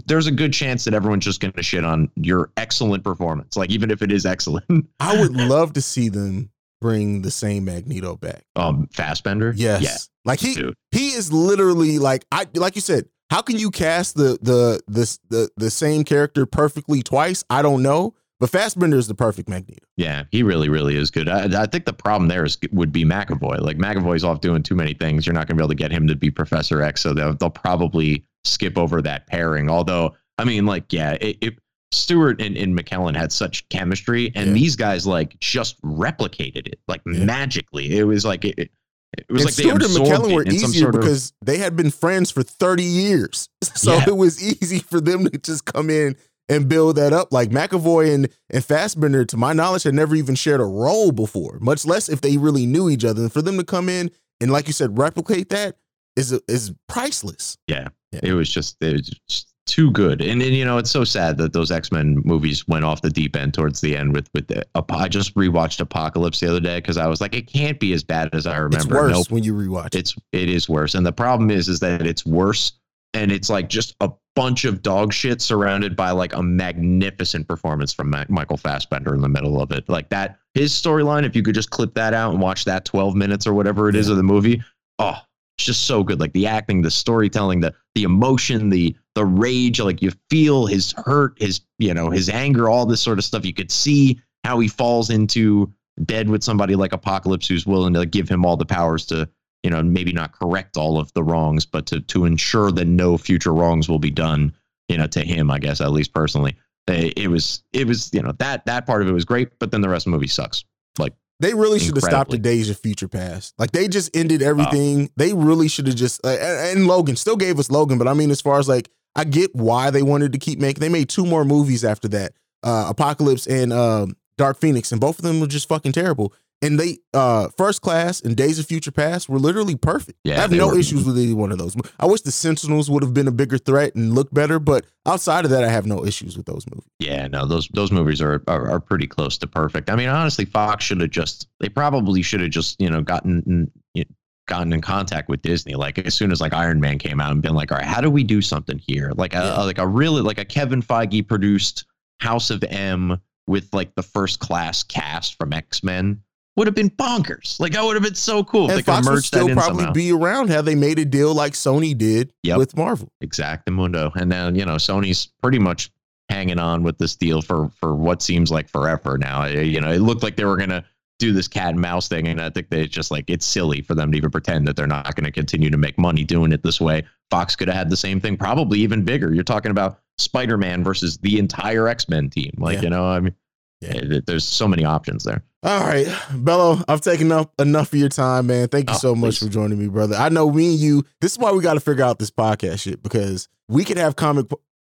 there's 0.06 0.26
a 0.26 0.32
good 0.32 0.52
chance 0.52 0.84
that 0.84 0.92
everyone's 0.92 1.24
just 1.24 1.40
gonna 1.40 1.62
shit 1.62 1.84
on 1.84 2.10
your 2.16 2.50
excellent 2.56 3.04
performance. 3.04 3.56
Like, 3.56 3.70
even 3.70 3.90
if 3.90 4.02
it 4.02 4.12
is 4.12 4.26
excellent. 4.26 4.86
I 5.00 5.18
would 5.20 5.32
love 5.34 5.72
to 5.74 5.80
see 5.80 6.08
them 6.08 6.50
bring 6.80 7.22
the 7.22 7.30
same 7.30 7.64
Magneto 7.64 8.16
back. 8.16 8.44
um, 8.56 8.88
Fassbender. 8.92 9.52
Yes. 9.56 9.82
Yeah. 9.82 9.96
Like 10.24 10.40
he 10.40 10.54
Dude. 10.54 10.74
he 10.90 11.08
is 11.08 11.32
literally 11.32 11.98
like 11.98 12.24
I 12.30 12.46
like 12.54 12.74
you 12.74 12.82
said, 12.82 13.08
how 13.30 13.40
can 13.40 13.56
you 13.56 13.70
cast 13.70 14.14
the 14.16 14.36
the 14.42 14.80
the 14.88 15.18
the, 15.30 15.48
the 15.56 15.70
same 15.70 16.04
character 16.04 16.44
perfectly 16.44 17.02
twice? 17.02 17.44
I 17.48 17.62
don't 17.62 17.82
know. 17.82 18.14
But 18.40 18.50
Fassbender 18.50 18.96
is 18.96 19.08
the 19.08 19.14
perfect 19.16 19.48
Magneto. 19.48 19.84
Yeah, 19.96 20.24
he 20.30 20.42
really, 20.44 20.68
really 20.68 20.94
is 20.96 21.10
good. 21.10 21.28
I, 21.28 21.62
I 21.62 21.66
think 21.66 21.86
the 21.86 21.92
problem 21.92 22.28
there 22.28 22.44
is 22.44 22.56
would 22.70 22.92
be 22.92 23.04
McAvoy. 23.04 23.60
Like 23.60 23.78
McAvoy's 23.78 24.22
off 24.22 24.40
doing 24.40 24.62
too 24.62 24.76
many 24.76 24.94
things. 24.94 25.26
You're 25.26 25.34
not 25.34 25.48
going 25.48 25.56
to 25.56 25.60
be 25.60 25.62
able 25.62 25.68
to 25.70 25.74
get 25.74 25.90
him 25.90 26.06
to 26.06 26.14
be 26.14 26.30
Professor 26.30 26.80
X, 26.82 27.00
so 27.00 27.12
they'll 27.12 27.34
they'll 27.34 27.50
probably 27.50 28.24
skip 28.44 28.78
over 28.78 29.02
that 29.02 29.26
pairing. 29.26 29.68
Although, 29.68 30.14
I 30.38 30.44
mean, 30.44 30.66
like, 30.66 30.92
yeah, 30.92 31.14
it, 31.20 31.36
it 31.40 31.58
Stewart 31.90 32.40
and, 32.40 32.56
and 32.56 32.78
McKellen 32.78 33.16
had 33.16 33.32
such 33.32 33.68
chemistry, 33.70 34.30
and 34.36 34.48
Yeah. 34.48 34.52
these 34.52 34.76
guys 34.76 35.06
like 35.06 35.38
just 35.40 35.80
replicated 35.82 36.68
it 36.68 36.78
like 36.86 37.00
Yeah. 37.06 37.24
magically. 37.24 37.96
It 37.98 38.04
was 38.04 38.24
like 38.24 38.44
it, 38.44 38.54
it 38.58 38.70
it 39.16 39.24
was 39.30 39.40
and 39.40 39.46
like 39.46 39.54
Stewart 39.54 39.80
they 39.80 39.86
and 39.86 39.94
McKellen 40.06 40.34
were 40.34 40.42
it 40.42 40.48
in 40.48 40.58
some 40.58 40.70
easier 40.70 40.82
sort 40.82 40.94
of- 40.96 41.00
because 41.00 41.32
they 41.42 41.56
had 41.58 41.76
been 41.76 41.90
friends 41.90 42.30
for 42.30 42.42
30 42.42 42.82
years. 42.84 43.48
So 43.74 43.94
Yeah. 43.94 44.04
it 44.08 44.16
was 44.16 44.42
easy 44.62 44.80
for 44.80 45.00
them 45.00 45.24
to 45.28 45.38
just 45.38 45.64
come 45.64 45.88
in 45.88 46.14
and 46.48 46.68
build 46.68 46.96
that 46.96 47.12
up. 47.12 47.32
Like 47.32 47.50
McAvoy 47.50 48.14
and, 48.14 48.28
and 48.50 48.64
Fassbender, 48.64 49.24
to 49.26 49.36
my 49.36 49.52
knowledge, 49.52 49.82
had 49.82 49.94
never 49.94 50.14
even 50.14 50.34
shared 50.34 50.60
a 50.60 50.64
role 50.64 51.12
before, 51.12 51.58
much 51.60 51.84
less 51.84 52.08
if 52.08 52.20
they 52.20 52.36
really 52.36 52.66
knew 52.66 52.88
each 52.88 53.04
other. 53.04 53.22
And 53.22 53.32
for 53.32 53.42
them 53.42 53.58
to 53.58 53.64
come 53.64 53.88
in 53.88 54.10
and, 54.40 54.50
like 54.50 54.66
you 54.66 54.72
said, 54.72 54.98
replicate 54.98 55.50
that 55.50 55.76
is 56.16 56.32
is 56.48 56.72
priceless. 56.88 57.56
Yeah. 57.66 57.88
Yeah. 58.12 58.20
It 58.22 58.32
was 58.32 58.50
just 58.50 58.76
it 58.82 58.92
was 58.92 59.08
just 59.28 59.54
too 59.66 59.90
good. 59.92 60.20
And 60.20 60.40
then 60.40 60.52
you 60.52 60.64
know, 60.64 60.78
it's 60.78 60.90
so 60.90 61.04
sad 61.04 61.38
that 61.38 61.52
those 61.52 61.70
X-Men 61.70 62.22
movies 62.24 62.66
went 62.66 62.84
off 62.84 63.02
the 63.02 63.10
deep 63.10 63.36
end 63.36 63.54
towards 63.54 63.80
the 63.80 63.96
end 63.96 64.14
with 64.14 64.28
with 64.34 64.48
the 64.48 64.66
I 64.74 65.08
just 65.08 65.34
rewatched 65.34 65.80
Apocalypse 65.80 66.40
the 66.40 66.48
other 66.48 66.60
day 66.60 66.78
because 66.78 66.96
I 66.96 67.06
was 67.06 67.20
like, 67.20 67.34
it 67.34 67.46
can't 67.46 67.78
be 67.78 67.92
as 67.92 68.02
bad 68.02 68.30
as 68.32 68.46
I 68.46 68.56
remember. 68.56 68.76
It's 68.76 68.86
worse 68.86 69.12
Nope. 69.12 69.30
when 69.30 69.44
you 69.44 69.54
rewatch 69.54 69.86
it. 69.86 69.96
It's 69.96 70.16
it 70.32 70.48
is 70.48 70.68
worse. 70.68 70.94
And 70.94 71.06
the 71.06 71.12
problem 71.12 71.50
is 71.50 71.68
is 71.68 71.80
that 71.80 72.06
it's 72.06 72.26
worse 72.26 72.72
and 73.14 73.32
it's 73.32 73.48
like 73.48 73.68
just 73.68 73.94
a 74.00 74.10
bunch 74.36 74.64
of 74.64 74.82
dog 74.82 75.12
shit 75.12 75.42
surrounded 75.42 75.96
by 75.96 76.10
like 76.10 76.32
a 76.34 76.42
magnificent 76.42 77.48
performance 77.48 77.92
from 77.92 78.10
Ma- 78.10 78.24
Michael 78.28 78.56
Fassbender 78.56 79.14
in 79.14 79.20
the 79.20 79.28
middle 79.28 79.60
of 79.60 79.72
it. 79.72 79.88
Like 79.88 80.08
that 80.10 80.38
his 80.54 80.72
storyline 80.72 81.24
if 81.24 81.34
you 81.34 81.42
could 81.42 81.54
just 81.54 81.70
clip 81.70 81.94
that 81.94 82.14
out 82.14 82.32
and 82.32 82.40
watch 82.40 82.64
that 82.64 82.84
12 82.84 83.14
minutes 83.16 83.46
or 83.46 83.54
whatever 83.54 83.88
it 83.88 83.96
is 83.96 84.08
of 84.08 84.16
the 84.16 84.22
movie, 84.22 84.62
oh, 84.98 85.16
it's 85.56 85.66
just 85.66 85.86
so 85.86 86.04
good. 86.04 86.20
Like 86.20 86.32
the 86.32 86.46
acting, 86.46 86.82
the 86.82 86.90
storytelling, 86.90 87.60
the 87.60 87.74
the 87.94 88.04
emotion, 88.04 88.68
the 88.68 88.96
the 89.16 89.24
rage, 89.24 89.80
like 89.80 90.00
you 90.00 90.12
feel 90.30 90.66
his 90.66 90.92
hurt, 90.92 91.40
his 91.40 91.62
you 91.78 91.92
know, 91.92 92.10
his 92.10 92.28
anger, 92.28 92.68
all 92.68 92.86
this 92.86 93.00
sort 93.00 93.18
of 93.18 93.24
stuff. 93.24 93.44
You 93.44 93.54
could 93.54 93.72
see 93.72 94.20
how 94.44 94.60
he 94.60 94.68
falls 94.68 95.10
into 95.10 95.72
bed 95.98 96.30
with 96.30 96.44
somebody 96.44 96.76
like 96.76 96.92
Apocalypse 96.92 97.48
who's 97.48 97.66
willing 97.66 97.94
to 97.94 98.06
give 98.06 98.28
him 98.28 98.44
all 98.44 98.56
the 98.56 98.64
powers 98.64 99.04
to, 99.06 99.28
you 99.62 99.70
know, 99.70 99.82
maybe 99.82 100.12
not 100.12 100.32
correct 100.32 100.76
all 100.76 100.98
of 100.98 101.12
the 101.14 101.22
wrongs, 101.22 101.66
but 101.66 101.86
to 101.86 102.00
to 102.00 102.24
ensure 102.24 102.70
that 102.72 102.86
no 102.86 103.18
future 103.18 103.52
wrongs 103.52 103.88
will 103.88 103.98
be 103.98 104.10
done, 104.10 104.54
you 104.88 104.96
know, 104.96 105.06
to 105.08 105.20
him, 105.20 105.50
I 105.50 105.58
guess, 105.58 105.80
at 105.80 105.90
least 105.90 106.14
personally. 106.14 106.56
It, 106.86 107.18
it 107.18 107.28
was 107.28 107.62
it 107.72 107.86
was 107.86 108.12
you 108.12 108.22
know 108.22 108.32
that 108.38 108.66
that 108.66 108.86
part 108.86 109.02
of 109.02 109.08
it 109.08 109.12
was 109.12 109.24
great, 109.24 109.58
but 109.58 109.70
then 109.70 109.80
the 109.80 109.88
rest 109.88 110.06
of 110.06 110.12
the 110.12 110.16
movie 110.16 110.28
sucks. 110.28 110.64
Like 110.98 111.12
They 111.40 111.54
really 111.54 111.78
should 111.78 111.96
have 111.96 112.04
stopped 112.04 112.30
the 112.30 112.38
Days 112.38 112.70
of 112.70 112.78
Future 112.78 113.08
Past. 113.08 113.54
Like 113.58 113.72
they 113.72 113.88
just 113.88 114.16
ended 114.16 114.42
everything. 114.42 115.10
They 115.16 115.32
really 115.32 115.68
should 115.68 115.86
have 115.86 115.96
just 115.96 116.24
uh, 116.24 116.30
and, 116.30 116.78
and 116.78 116.86
Logan 116.86 117.16
still 117.16 117.36
gave 117.36 117.58
us 117.58 117.70
Logan, 117.70 117.98
but 117.98 118.08
I 118.08 118.14
mean, 118.14 118.30
as 118.30 118.40
far 118.40 118.58
as 118.58 118.68
like, 118.68 118.88
I 119.14 119.24
get 119.24 119.54
why 119.54 119.90
they 119.90 120.02
wanted 120.02 120.32
to 120.32 120.38
keep 120.38 120.58
making. 120.60 120.80
They 120.80 120.88
made 120.88 121.08
two 121.08 121.26
more 121.26 121.44
movies 121.44 121.84
after 121.84 122.08
that, 122.08 122.32
uh, 122.62 122.86
Apocalypse 122.88 123.46
and 123.46 123.72
um, 123.72 124.16
Dark 124.36 124.58
Phoenix, 124.58 124.92
and 124.92 125.00
both 125.00 125.18
of 125.18 125.24
them 125.24 125.40
were 125.40 125.46
just 125.46 125.68
fucking 125.68 125.92
terrible. 125.92 126.32
And 126.60 126.78
they, 126.80 126.98
uh, 127.14 127.48
First 127.56 127.82
Class 127.82 128.20
and 128.20 128.36
Days 128.36 128.58
of 128.58 128.66
Future 128.66 128.90
Past 128.90 129.28
were 129.28 129.38
literally 129.38 129.76
perfect. 129.76 130.18
Yeah, 130.24 130.38
I 130.38 130.40
have 130.40 130.50
no 130.50 130.68
were. 130.68 130.78
issues 130.78 131.04
with 131.04 131.16
either 131.16 131.36
one 131.36 131.52
of 131.52 131.58
those. 131.58 131.76
I 132.00 132.06
wish 132.06 132.22
the 132.22 132.32
Sentinels 132.32 132.90
would 132.90 133.04
have 133.04 133.14
been 133.14 133.28
a 133.28 133.32
bigger 133.32 133.58
threat 133.58 133.94
and 133.94 134.12
looked 134.12 134.34
better, 134.34 134.58
but 134.58 134.84
outside 135.06 135.44
of 135.44 135.52
that, 135.52 135.62
I 135.62 135.68
have 135.68 135.86
no 135.86 136.04
issues 136.04 136.36
with 136.36 136.46
those 136.46 136.64
movies. 136.68 136.90
Yeah, 136.98 137.28
no, 137.28 137.46
those 137.46 137.68
those 137.74 137.92
movies 137.92 138.20
are, 138.20 138.42
are 138.48 138.68
are 138.70 138.80
pretty 138.80 139.06
close 139.06 139.38
to 139.38 139.46
perfect. 139.46 139.88
I 139.88 139.94
mean, 139.94 140.08
honestly, 140.08 140.46
Fox 140.46 140.84
should 140.84 141.00
have 141.00 141.10
just 141.10 141.46
they 141.60 141.68
probably 141.68 142.22
should 142.22 142.40
have 142.40 142.50
just 142.50 142.80
you 142.80 142.90
know 142.90 143.02
gotten 143.02 143.70
you 143.94 144.02
know, 144.02 144.10
gotten 144.48 144.72
in 144.72 144.80
contact 144.80 145.28
with 145.28 145.42
Disney 145.42 145.74
like 145.76 145.98
as 146.00 146.14
soon 146.14 146.32
as 146.32 146.40
like 146.40 146.54
Iron 146.54 146.80
Man 146.80 146.98
came 146.98 147.20
out 147.20 147.30
and 147.30 147.40
been 147.40 147.54
like, 147.54 147.70
all 147.70 147.78
right, 147.78 147.86
how 147.86 148.00
do 148.00 148.10
we 148.10 148.24
do 148.24 148.42
something 148.42 148.78
here? 148.78 149.12
Like 149.14 149.32
a, 149.34 149.38
Yeah. 149.38 149.62
like 149.62 149.78
a 149.78 149.86
really 149.86 150.22
like 150.22 150.38
a 150.38 150.44
Kevin 150.44 150.82
Feige 150.82 151.24
produced 151.28 151.84
House 152.18 152.50
of 152.50 152.64
M 152.64 153.20
with 153.46 153.72
like 153.72 153.94
the 153.94 154.02
first 154.02 154.40
class 154.40 154.82
cast 154.82 155.36
from 155.38 155.52
X 155.52 155.84
Men 155.84 156.20
would 156.58 156.66
have 156.66 156.74
been 156.74 156.90
bonkers. 156.90 157.58
Like 157.58 157.72
that 157.72 157.82
would 157.84 157.94
have 157.96 158.02
been 158.02 158.14
so 158.14 158.44
cool 158.44 158.66
if 158.66 158.70
And 158.70 158.78
they 158.78 158.82
could 158.82 158.94
Fox 159.04 159.08
would 159.08 159.24
still 159.24 159.48
probably 159.48 159.78
somehow. 159.84 159.92
be 159.92 160.12
around 160.12 160.50
had 160.50 160.64
they 160.66 160.74
made 160.74 160.98
a 160.98 161.04
deal 161.06 161.32
like 161.34 161.54
Sony 161.54 161.96
did 161.96 162.32
Yep. 162.42 162.58
with 162.58 162.76
Marvel. 162.76 163.10
Exactly, 163.22 163.72
Mundo. 163.74 164.12
And 164.16 164.30
then, 164.30 164.54
you 164.54 164.66
know, 164.66 164.74
Sony's 164.76 165.28
pretty 165.42 165.58
much 165.58 165.90
hanging 166.28 166.58
on 166.58 166.82
with 166.82 166.98
this 166.98 167.16
deal 167.16 167.40
for 167.40 167.70
for 167.80 167.94
what 167.94 168.20
seems 168.20 168.50
like 168.50 168.68
forever 168.68 169.16
now. 169.16 169.46
You 169.46 169.80
know, 169.80 169.90
it 169.90 170.00
looked 170.00 170.22
like 170.22 170.36
they 170.36 170.44
were 170.44 170.58
going 170.58 170.68
to 170.70 170.84
do 171.18 171.32
this 171.32 171.48
cat 171.48 171.70
and 171.70 171.80
mouse 171.80 172.06
thing 172.06 172.28
and 172.28 172.40
I 172.40 172.48
think 172.50 172.68
they 172.70 172.86
just 172.86 173.10
like 173.10 173.24
it's 173.28 173.44
silly 173.44 173.80
for 173.80 173.94
them 173.96 174.12
to 174.12 174.16
even 174.18 174.30
pretend 174.30 174.68
that 174.68 174.76
they're 174.76 174.86
not 174.86 175.16
going 175.16 175.24
to 175.24 175.32
continue 175.32 175.68
to 175.70 175.76
make 175.76 175.98
money 175.98 176.22
doing 176.22 176.52
it 176.52 176.62
this 176.62 176.80
way. 176.80 177.02
Fox 177.30 177.56
could 177.56 177.66
have 177.66 177.76
had 177.76 177.90
the 177.90 177.96
same 177.96 178.20
thing, 178.20 178.36
probably 178.36 178.78
even 178.80 179.02
bigger. 179.04 179.34
You're 179.34 179.42
talking 179.42 179.70
about 179.72 179.98
Spider-Man 180.18 180.84
versus 180.84 181.18
the 181.18 181.38
entire 181.40 181.88
X-Men 181.88 182.30
team. 182.30 182.52
Like, 182.58 182.76
Yeah. 182.76 182.82
you 182.82 182.90
know, 182.90 183.04
I 183.06 183.18
mean 183.20 183.34
Yeah. 183.80 184.20
there's 184.26 184.44
so 184.44 184.68
many 184.68 184.84
options 184.84 185.24
there. 185.24 185.42
All 185.64 185.80
right, 185.80 186.06
Bello, 186.32 186.78
I've 186.86 187.00
taken 187.00 187.32
up 187.32 187.52
enough 187.58 187.92
of 187.92 187.98
your 187.98 188.08
time, 188.08 188.46
man. 188.46 188.68
Thank 188.68 188.90
you 188.90 188.94
Oh, 188.94 188.98
so 188.98 189.14
much 189.16 189.38
please. 189.40 189.46
for 189.48 189.52
joining 189.52 189.76
me, 189.78 189.88
brother. 189.88 190.14
I 190.14 190.28
know 190.28 190.50
me 190.52 190.70
and 190.70 190.78
you. 190.78 191.04
This 191.20 191.32
is 191.32 191.38
why 191.38 191.50
we 191.50 191.60
got 191.62 191.74
to 191.74 191.80
figure 191.80 192.04
out 192.04 192.20
this 192.20 192.30
podcast 192.30 192.80
shit 192.82 193.02
because 193.02 193.48
we 193.68 193.84
could 193.84 193.98
have 193.98 194.14
comic 194.14 194.46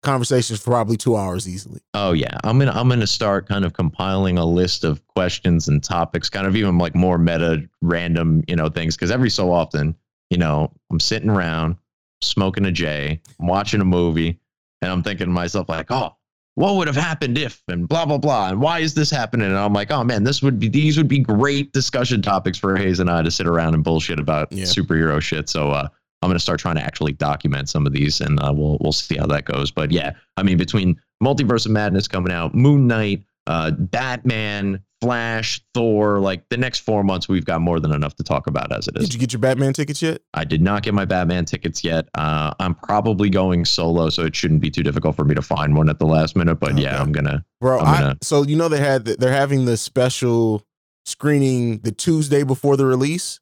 conversations 0.04 0.60
for 0.60 0.70
probably 0.70 0.98
two 0.98 1.16
hours 1.18 1.50
easily. 1.50 1.80
Oh 1.96 2.12
yeah, 2.12 2.38
I'm 2.44 2.60
gonna 2.60 2.72
I'm 2.72 2.88
gonna 2.90 3.08
start 3.08 3.48
kind 3.48 3.66
of 3.66 3.74
compiling 3.74 4.38
a 4.38 4.46
list 4.46 4.84
of 4.84 5.02
questions 5.08 5.68
and 5.68 5.84
topics, 5.84 6.30
kind 6.30 6.46
of 6.46 6.56
even 6.56 6.78
like 6.78 6.94
more 6.94 7.18
meta, 7.18 7.68
random, 7.82 8.44
you 8.48 8.56
know, 8.56 8.70
things. 8.70 8.96
Because 8.96 9.10
every 9.10 9.32
so 9.32 9.52
often, 9.52 9.96
you 10.30 10.38
know, 10.38 10.72
I'm 10.92 11.00
sitting 11.00 11.30
around 11.32 11.76
smoking 12.22 12.66
a 12.66 12.72
J, 12.72 13.20
I'm 13.40 13.48
watching 13.48 13.82
a 13.82 13.86
movie, 13.86 14.40
and 14.84 14.92
I'm 14.92 15.02
thinking 15.02 15.26
to 15.26 15.32
myself 15.34 15.70
like, 15.70 15.90
oh, 15.90 16.16
what 16.56 16.76
would 16.76 16.88
have 16.88 16.96
happened 16.98 17.38
if, 17.38 17.62
and 17.68 17.88
blah 17.88 18.06
blah 18.06 18.18
blah, 18.18 18.50
and 18.50 18.62
why 18.62 18.80
is 18.80 18.94
this 18.94 19.10
happening? 19.10 19.48
And 19.48 19.58
I'm 19.58 19.74
like, 19.74 19.92
oh 19.92 20.04
man, 20.04 20.24
this 20.24 20.42
would 20.42 20.60
be 20.60 20.68
these 20.70 20.98
would 20.98 21.08
be 21.08 21.20
great 21.20 21.72
discussion 21.74 22.22
topics 22.22 22.58
for 22.58 22.76
Haize 22.76 23.00
and 23.00 23.10
I 23.10 23.22
to 23.22 23.32
sit 23.32 23.48
around 23.48 23.74
and 23.74 23.84
bullshit 23.84 24.20
about 24.20 24.52
Yeah. 24.52 24.66
superhero 24.66 25.22
shit. 25.22 25.50
So 25.50 25.72
uh, 25.72 25.88
I'm 26.22 26.30
gonna 26.30 26.40
start 26.40 26.60
trying 26.60 26.76
to 26.76 26.82
actually 26.84 27.14
document 27.14 27.70
some 27.70 27.88
of 27.88 27.94
these, 27.94 28.22
and 28.22 28.40
uh, 28.42 28.52
we'll 28.56 28.78
we'll 28.82 28.92
see 28.92 29.18
how 29.18 29.26
that 29.28 29.46
goes. 29.46 29.72
But 29.72 29.92
yeah, 29.92 30.12
I 30.38 30.44
mean, 30.44 30.58
between 30.58 31.00
Multiverse 31.24 31.66
of 31.66 31.72
Madness 31.72 32.08
coming 32.08 32.32
out, 32.34 32.54
Moon 32.54 32.86
Knight, 32.88 33.24
uh, 33.48 33.72
Batman, 33.72 34.82
Flash, 35.02 35.62
Thor, 35.74 36.20
like 36.20 36.48
the 36.50 36.58
next 36.58 36.80
four 36.80 37.04
months, 37.04 37.28
we've 37.28 37.44
got 37.46 37.60
more 37.62 37.80
than 37.80 37.92
enough 37.92 38.16
to 38.18 38.24
talk 38.24 38.46
about 38.48 38.72
as 38.72 38.88
it 38.88 38.96
is. 38.98 39.06
Did 39.06 39.14
you 39.16 39.20
get 39.20 39.34
your 39.34 39.40
Batman 39.40 39.74
tickets 39.74 40.02
yet? 40.02 40.22
I 40.36 40.44
did 40.44 40.62
not 40.62 40.84
get 40.84 40.94
my 40.94 41.06
Batman 41.06 41.46
tickets 41.46 41.84
yet. 41.84 42.08
Uh, 42.14 42.54
I'm 42.60 42.76
probably 42.76 43.30
going 43.32 43.66
solo, 43.66 44.10
so 44.10 44.24
it 44.26 44.36
shouldn't 44.36 44.62
be 44.62 44.70
too 44.70 44.84
difficult 44.84 45.16
for 45.16 45.26
me 45.26 45.34
to 45.34 45.42
find 45.42 45.76
one 45.76 45.90
at 45.90 45.98
the 45.98 46.06
last 46.06 46.36
minute. 46.36 46.56
But 46.60 46.74
Okay. 46.74 46.84
yeah, 46.84 47.02
I'm 47.02 47.12
gonna. 47.12 47.44
Bro, 47.60 47.80
I'm 47.80 48.00
gonna- 48.02 48.18
so 48.22 48.44
you 48.44 48.56
know 48.56 48.70
they 48.70 48.80
had 48.80 49.06
the, 49.06 49.16
they're 49.16 49.32
having 49.34 49.66
the 49.66 49.76
special 49.76 50.64
screening 51.06 51.80
the 51.80 51.92
Tuesday 51.92 52.44
before 52.44 52.78
the 52.78 52.86
release. 52.86 53.40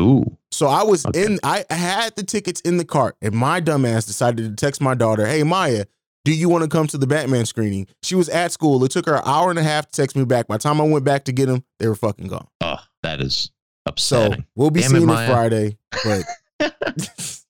Ooh, 0.00 0.38
So 0.50 0.66
I 0.68 0.82
was 0.82 1.04
Okay. 1.04 1.26
in 1.26 1.38
I 1.44 1.66
had 1.68 2.16
the 2.16 2.22
tickets 2.22 2.62
in 2.62 2.78
the 2.78 2.84
cart 2.84 3.16
and 3.20 3.34
my 3.34 3.60
dumbass 3.60 4.06
decided 4.06 4.48
to 4.48 4.56
text 4.56 4.80
my 4.80 4.94
daughter, 4.94 5.26
"Hey 5.26 5.42
Maya, 5.42 5.84
do 6.24 6.32
you 6.32 6.48
want 6.48 6.62
to 6.62 6.68
come 6.68 6.86
to 6.88 6.98
the 6.98 7.06
Batman 7.06 7.46
screening?" 7.46 7.86
She 8.02 8.14
was 8.14 8.28
at 8.28 8.52
school. 8.52 8.82
It 8.84 8.90
took 8.90 9.06
her 9.06 9.16
an 9.16 9.22
hour 9.24 9.50
and 9.50 9.58
a 9.58 9.62
half 9.62 9.86
to 9.86 9.92
text 9.92 10.16
me 10.16 10.24
back. 10.24 10.46
By 10.48 10.56
the 10.56 10.62
time 10.62 10.80
I 10.80 10.84
went 10.84 11.04
back 11.04 11.24
to 11.24 11.32
get 11.32 11.46
them, 11.46 11.64
they 11.78 11.88
were 11.88 11.94
fucking 11.94 12.28
gone. 12.28 12.46
oh, 12.60 12.76
that 13.02 13.20
is 13.20 13.50
So 13.86 13.90
upsetting. 14.26 14.46
we'll 14.54 14.70
be 14.70 14.80
Damn 14.80 14.90
seeing 14.90 15.02
it. 15.10 15.26
Friday, 15.26 15.76
but 16.04 16.24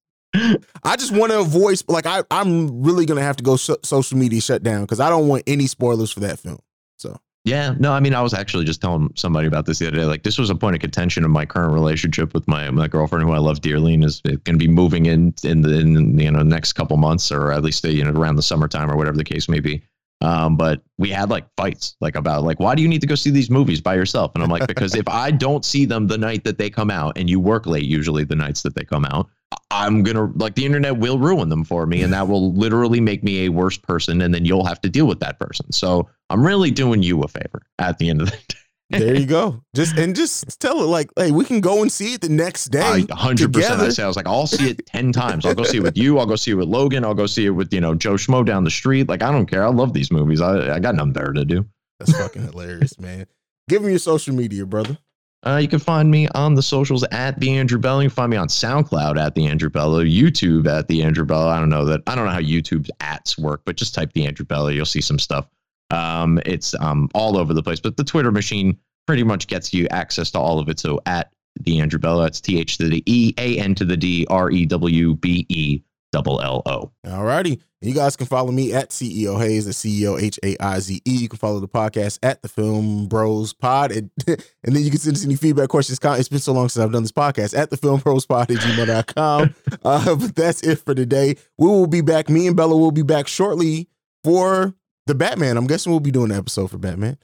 I 0.84 0.96
just 0.96 1.12
want 1.14 1.30
to 1.32 1.40
avoid 1.40 1.82
like 1.88 2.06
I 2.06 2.22
I'm 2.30 2.82
really 2.82 3.04
gonna 3.04 3.20
have 3.22 3.36
to 3.36 3.44
go 3.44 3.56
so- 3.56 3.76
social 3.84 4.16
media 4.16 4.40
shut 4.40 4.62
down 4.62 4.82
because 4.82 4.98
I 5.00 5.10
don't 5.10 5.28
want 5.28 5.42
any 5.46 5.66
spoilers 5.66 6.10
for 6.10 6.20
that 6.20 6.38
film. 6.38 6.58
So 6.96 7.18
Yeah, 7.44 7.74
no, 7.80 7.92
I 7.92 7.98
mean, 7.98 8.14
I 8.14 8.20
was 8.20 8.34
actually 8.34 8.64
just 8.64 8.80
telling 8.80 9.10
somebody 9.16 9.48
about 9.48 9.66
this 9.66 9.80
the 9.80 9.88
other 9.88 9.96
day. 9.96 10.04
Like, 10.04 10.22
this 10.22 10.38
was 10.38 10.48
a 10.48 10.54
point 10.54 10.76
of 10.76 10.80
contention 10.80 11.24
in 11.24 11.30
my 11.32 11.44
current 11.44 11.72
relationship 11.72 12.34
with 12.34 12.46
my 12.46 12.70
my 12.70 12.86
girlfriend, 12.86 13.24
who 13.24 13.32
I 13.32 13.38
love 13.38 13.60
dearly, 13.60 13.94
and 13.94 14.04
is 14.04 14.20
going 14.20 14.40
to 14.44 14.56
be 14.56 14.68
moving 14.68 15.06
in 15.06 15.34
in 15.42 15.62
the 15.62 15.80
in, 15.80 16.18
you 16.18 16.30
know 16.30 16.42
next 16.42 16.74
couple 16.74 16.96
months, 16.98 17.32
or 17.32 17.50
at 17.50 17.64
least 17.64 17.84
you 17.84 18.04
know 18.04 18.12
around 18.12 18.36
the 18.36 18.42
summertime 18.42 18.88
or 18.88 18.96
whatever 18.96 19.16
the 19.16 19.24
case 19.24 19.48
may 19.48 19.58
be. 19.58 19.82
Um, 20.20 20.56
but 20.56 20.82
we 20.98 21.10
had 21.10 21.30
like 21.30 21.44
fights, 21.56 21.96
like 22.00 22.14
about 22.14 22.44
like 22.44 22.60
why 22.60 22.76
do 22.76 22.82
you 22.82 22.88
need 22.88 23.00
to 23.00 23.08
go 23.08 23.16
see 23.16 23.30
these 23.30 23.50
movies 23.50 23.80
by 23.80 23.96
yourself? 23.96 24.30
And 24.36 24.44
I'm 24.44 24.50
like, 24.50 24.68
because 24.68 24.94
if 24.94 25.08
I 25.08 25.32
don't 25.32 25.64
see 25.64 25.84
them 25.84 26.06
the 26.06 26.18
night 26.18 26.44
that 26.44 26.58
they 26.58 26.70
come 26.70 26.92
out, 26.92 27.18
and 27.18 27.28
you 27.28 27.40
work 27.40 27.66
late 27.66 27.86
usually 27.86 28.22
the 28.22 28.36
nights 28.36 28.62
that 28.62 28.76
they 28.76 28.84
come 28.84 29.04
out, 29.04 29.28
I'm 29.70 30.02
gonna 30.02 30.30
like 30.36 30.54
the 30.54 30.64
internet 30.64 30.98
will 30.98 31.18
ruin 31.18 31.48
them 31.48 31.64
for 31.64 31.86
me, 31.86 32.02
and 32.02 32.12
that 32.12 32.28
will 32.28 32.52
literally 32.54 33.00
make 33.00 33.22
me 33.22 33.46
a 33.46 33.48
worse 33.48 33.76
person, 33.76 34.20
and 34.20 34.34
then 34.34 34.44
you'll 34.44 34.64
have 34.64 34.80
to 34.82 34.88
deal 34.88 35.06
with 35.06 35.20
that 35.20 35.38
person. 35.38 35.70
So 35.72 36.08
I'm 36.30 36.44
really 36.44 36.70
doing 36.70 37.02
you 37.02 37.22
a 37.22 37.28
favor 37.28 37.62
at 37.78 37.98
the 37.98 38.10
end 38.10 38.22
of 38.22 38.30
the 38.30 38.36
day. 38.90 38.98
there 38.98 39.14
you 39.14 39.26
go. 39.26 39.62
Just 39.74 39.96
and 39.96 40.14
just 40.14 40.60
tell 40.60 40.82
it 40.82 40.86
like, 40.86 41.10
hey, 41.16 41.30
we 41.30 41.44
can 41.44 41.60
go 41.60 41.82
and 41.82 41.90
see 41.90 42.14
it 42.14 42.20
the 42.20 42.28
next 42.28 42.66
day. 42.66 43.04
100. 43.04 43.52
percent 43.52 43.80
I 43.80 43.88
say 43.88 44.02
I 44.02 44.06
was 44.06 44.16
like, 44.16 44.28
I'll 44.28 44.46
see 44.46 44.70
it 44.70 44.86
ten 44.86 45.12
times. 45.12 45.46
I'll 45.46 45.54
go 45.54 45.64
see 45.64 45.78
it 45.78 45.82
with 45.82 45.96
you. 45.96 46.18
I'll 46.18 46.26
go 46.26 46.36
see 46.36 46.50
it 46.50 46.54
with 46.54 46.68
Logan. 46.68 47.04
I'll 47.04 47.14
go 47.14 47.26
see 47.26 47.46
it 47.46 47.50
with 47.50 47.72
you 47.72 47.80
know 47.80 47.94
Joe 47.94 48.14
Schmo 48.14 48.44
down 48.44 48.64
the 48.64 48.70
street. 48.70 49.08
Like 49.08 49.22
I 49.22 49.32
don't 49.32 49.46
care. 49.46 49.64
I 49.64 49.70
love 49.70 49.94
these 49.94 50.12
movies. 50.12 50.40
I 50.40 50.74
I 50.74 50.78
got 50.78 50.94
nothing 50.94 51.12
better 51.12 51.32
to 51.32 51.44
do. 51.44 51.66
That's 51.98 52.16
fucking 52.16 52.42
hilarious, 52.42 52.98
man. 52.98 53.26
Give 53.68 53.82
me 53.82 53.90
your 53.90 53.98
social 53.98 54.34
media, 54.34 54.66
brother. 54.66 54.98
Uh, 55.44 55.56
you 55.56 55.66
can 55.66 55.80
find 55.80 56.10
me 56.10 56.28
on 56.34 56.54
the 56.54 56.62
socials 56.62 57.02
at 57.10 57.38
the 57.40 57.50
Andrew 57.56 57.78
Bello. 57.78 58.00
You 58.00 58.08
can 58.08 58.14
find 58.14 58.30
me 58.30 58.36
on 58.36 58.46
SoundCloud 58.46 59.18
at 59.18 59.34
the 59.34 59.46
Andrew 59.46 59.70
Bello, 59.70 60.04
YouTube 60.04 60.68
at 60.68 60.86
the 60.86 61.02
Andrew 61.02 61.24
Bello. 61.24 61.48
I 61.48 61.58
don't 61.58 61.68
know 61.68 61.84
that 61.84 62.02
I 62.06 62.14
don't 62.14 62.26
know 62.26 62.32
how 62.32 62.40
YouTube's 62.40 62.90
ats 63.00 63.36
work, 63.36 63.62
but 63.64 63.76
just 63.76 63.94
type 63.94 64.12
the 64.12 64.24
Andrew 64.24 64.46
Bello. 64.46 64.68
You'll 64.68 64.86
see 64.86 65.00
some 65.00 65.18
stuff. 65.18 65.48
Um, 65.90 66.40
it's 66.46 66.74
um 66.80 67.08
all 67.12 67.36
over 67.36 67.54
the 67.54 67.62
place, 67.62 67.80
but 67.80 67.96
the 67.96 68.04
Twitter 68.04 68.30
machine 68.30 68.78
pretty 69.06 69.24
much 69.24 69.48
gets 69.48 69.74
you 69.74 69.88
access 69.88 70.30
to 70.30 70.38
all 70.38 70.60
of 70.60 70.68
it. 70.68 70.78
So 70.78 71.00
at 71.06 71.32
the 71.60 71.80
Andrew 71.80 71.98
Bello, 71.98 72.22
that's 72.22 72.40
T 72.40 72.60
H 72.60 72.78
to 72.78 72.88
the 72.88 73.02
E, 73.06 73.34
A 73.36 73.58
N 73.58 73.74
to 73.74 73.84
the 73.84 73.96
D, 73.96 74.24
R 74.30 74.50
E 74.50 74.64
W 74.64 75.16
B 75.16 75.44
E 75.48 75.82
double 76.12 76.40
L 76.40 76.62
O. 76.66 76.92
All 77.10 77.24
righty. 77.24 77.60
You 77.80 77.94
guys 77.94 78.14
can 78.14 78.26
follow 78.26 78.52
me 78.52 78.72
at 78.72 78.90
CEO 78.90 79.40
Haize, 79.40 79.64
the 79.66 79.72
CEO 79.72 80.20
H 80.22 80.38
A 80.44 80.56
I 80.62 80.78
Z 80.78 81.02
E. 81.04 81.10
You 81.10 81.28
can 81.28 81.38
follow 81.38 81.58
the 81.58 81.66
podcast 81.66 82.20
at 82.22 82.40
the 82.42 82.48
Film 82.48 83.08
Bros 83.08 83.52
Pod. 83.52 83.90
And, 83.90 84.10
and 84.28 84.38
then 84.64 84.84
you 84.84 84.90
can 84.90 85.00
send 85.00 85.16
us 85.16 85.24
any 85.24 85.34
feedback, 85.34 85.68
questions, 85.68 85.98
comments. 85.98 86.20
It's 86.20 86.28
been 86.28 86.38
so 86.38 86.52
long 86.52 86.68
since 86.68 86.84
I've 86.84 86.92
done 86.92 87.02
this 87.02 87.10
podcast 87.10 87.58
at 87.58 87.70
the 87.70 87.76
Film 87.76 87.98
Bros 88.00 88.24
Pod 88.24 88.50
at 88.50 88.58
gmail.com. 88.58 89.54
uh, 89.84 90.14
but 90.14 90.36
that's 90.36 90.62
it 90.62 90.76
for 90.76 90.94
today. 90.94 91.34
We 91.58 91.66
will 91.66 91.88
be 91.88 92.02
back. 92.02 92.28
Me 92.28 92.46
and 92.46 92.56
Bello 92.56 92.76
will 92.76 92.92
be 92.92 93.02
back 93.02 93.26
shortly 93.26 93.88
for 94.22 94.74
the 95.06 95.16
Batman. 95.16 95.56
I'm 95.56 95.66
guessing 95.66 95.90
we'll 95.90 96.00
be 96.00 96.12
doing 96.12 96.30
an 96.30 96.38
episode 96.38 96.70
for 96.70 96.78
Batman. 96.78 97.18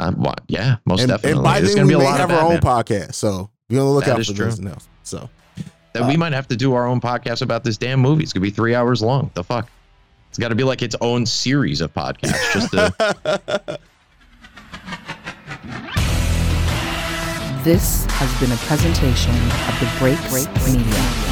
Um, 0.00 0.14
what? 0.16 0.40
Yeah, 0.48 0.76
most 0.86 1.02
And, 1.02 1.10
definitely. 1.10 1.32
and 1.32 1.42
by 1.44 1.60
There's 1.60 1.74
then, 1.74 1.86
we 1.86 1.90
be 1.90 1.94
a 1.94 1.98
may 1.98 2.06
have 2.06 2.30
our 2.32 2.52
own 2.52 2.58
podcast. 2.58 3.14
So 3.14 3.50
be 3.68 3.78
on 3.78 3.84
the 3.84 3.92
lookout 3.92 4.24
for 4.24 4.32
true. 4.32 4.46
this 4.46 4.58
and 4.58 4.68
else. 4.68 4.88
So 5.04 5.28
That 5.92 6.06
we 6.06 6.14
uh, 6.14 6.18
might 6.18 6.32
have 6.32 6.46
to 6.48 6.56
do 6.56 6.74
our 6.74 6.86
own 6.86 7.00
podcast 7.00 7.42
about 7.42 7.64
this 7.64 7.76
damn 7.76 8.00
movie. 8.00 8.22
It's 8.22 8.32
gonna 8.32 8.42
be 8.42 8.50
three 8.50 8.74
hours 8.74 9.02
long. 9.02 9.30
The 9.34 9.42
fuck? 9.42 9.68
It's 10.28 10.38
got 10.38 10.50
to 10.50 10.54
be 10.54 10.62
like 10.62 10.80
its 10.80 10.94
own 11.00 11.26
series 11.26 11.80
of 11.80 11.92
podcasts. 11.92 12.52
Just 12.52 12.70
to, 12.70 13.78
This 17.64 18.06
has 18.08 18.40
been 18.40 18.52
a 18.52 18.56
presentation 18.56 19.34
of 19.34 19.80
the 19.80 19.92
Break 19.98 20.18
Break 20.30 20.48
Media. 20.64 21.29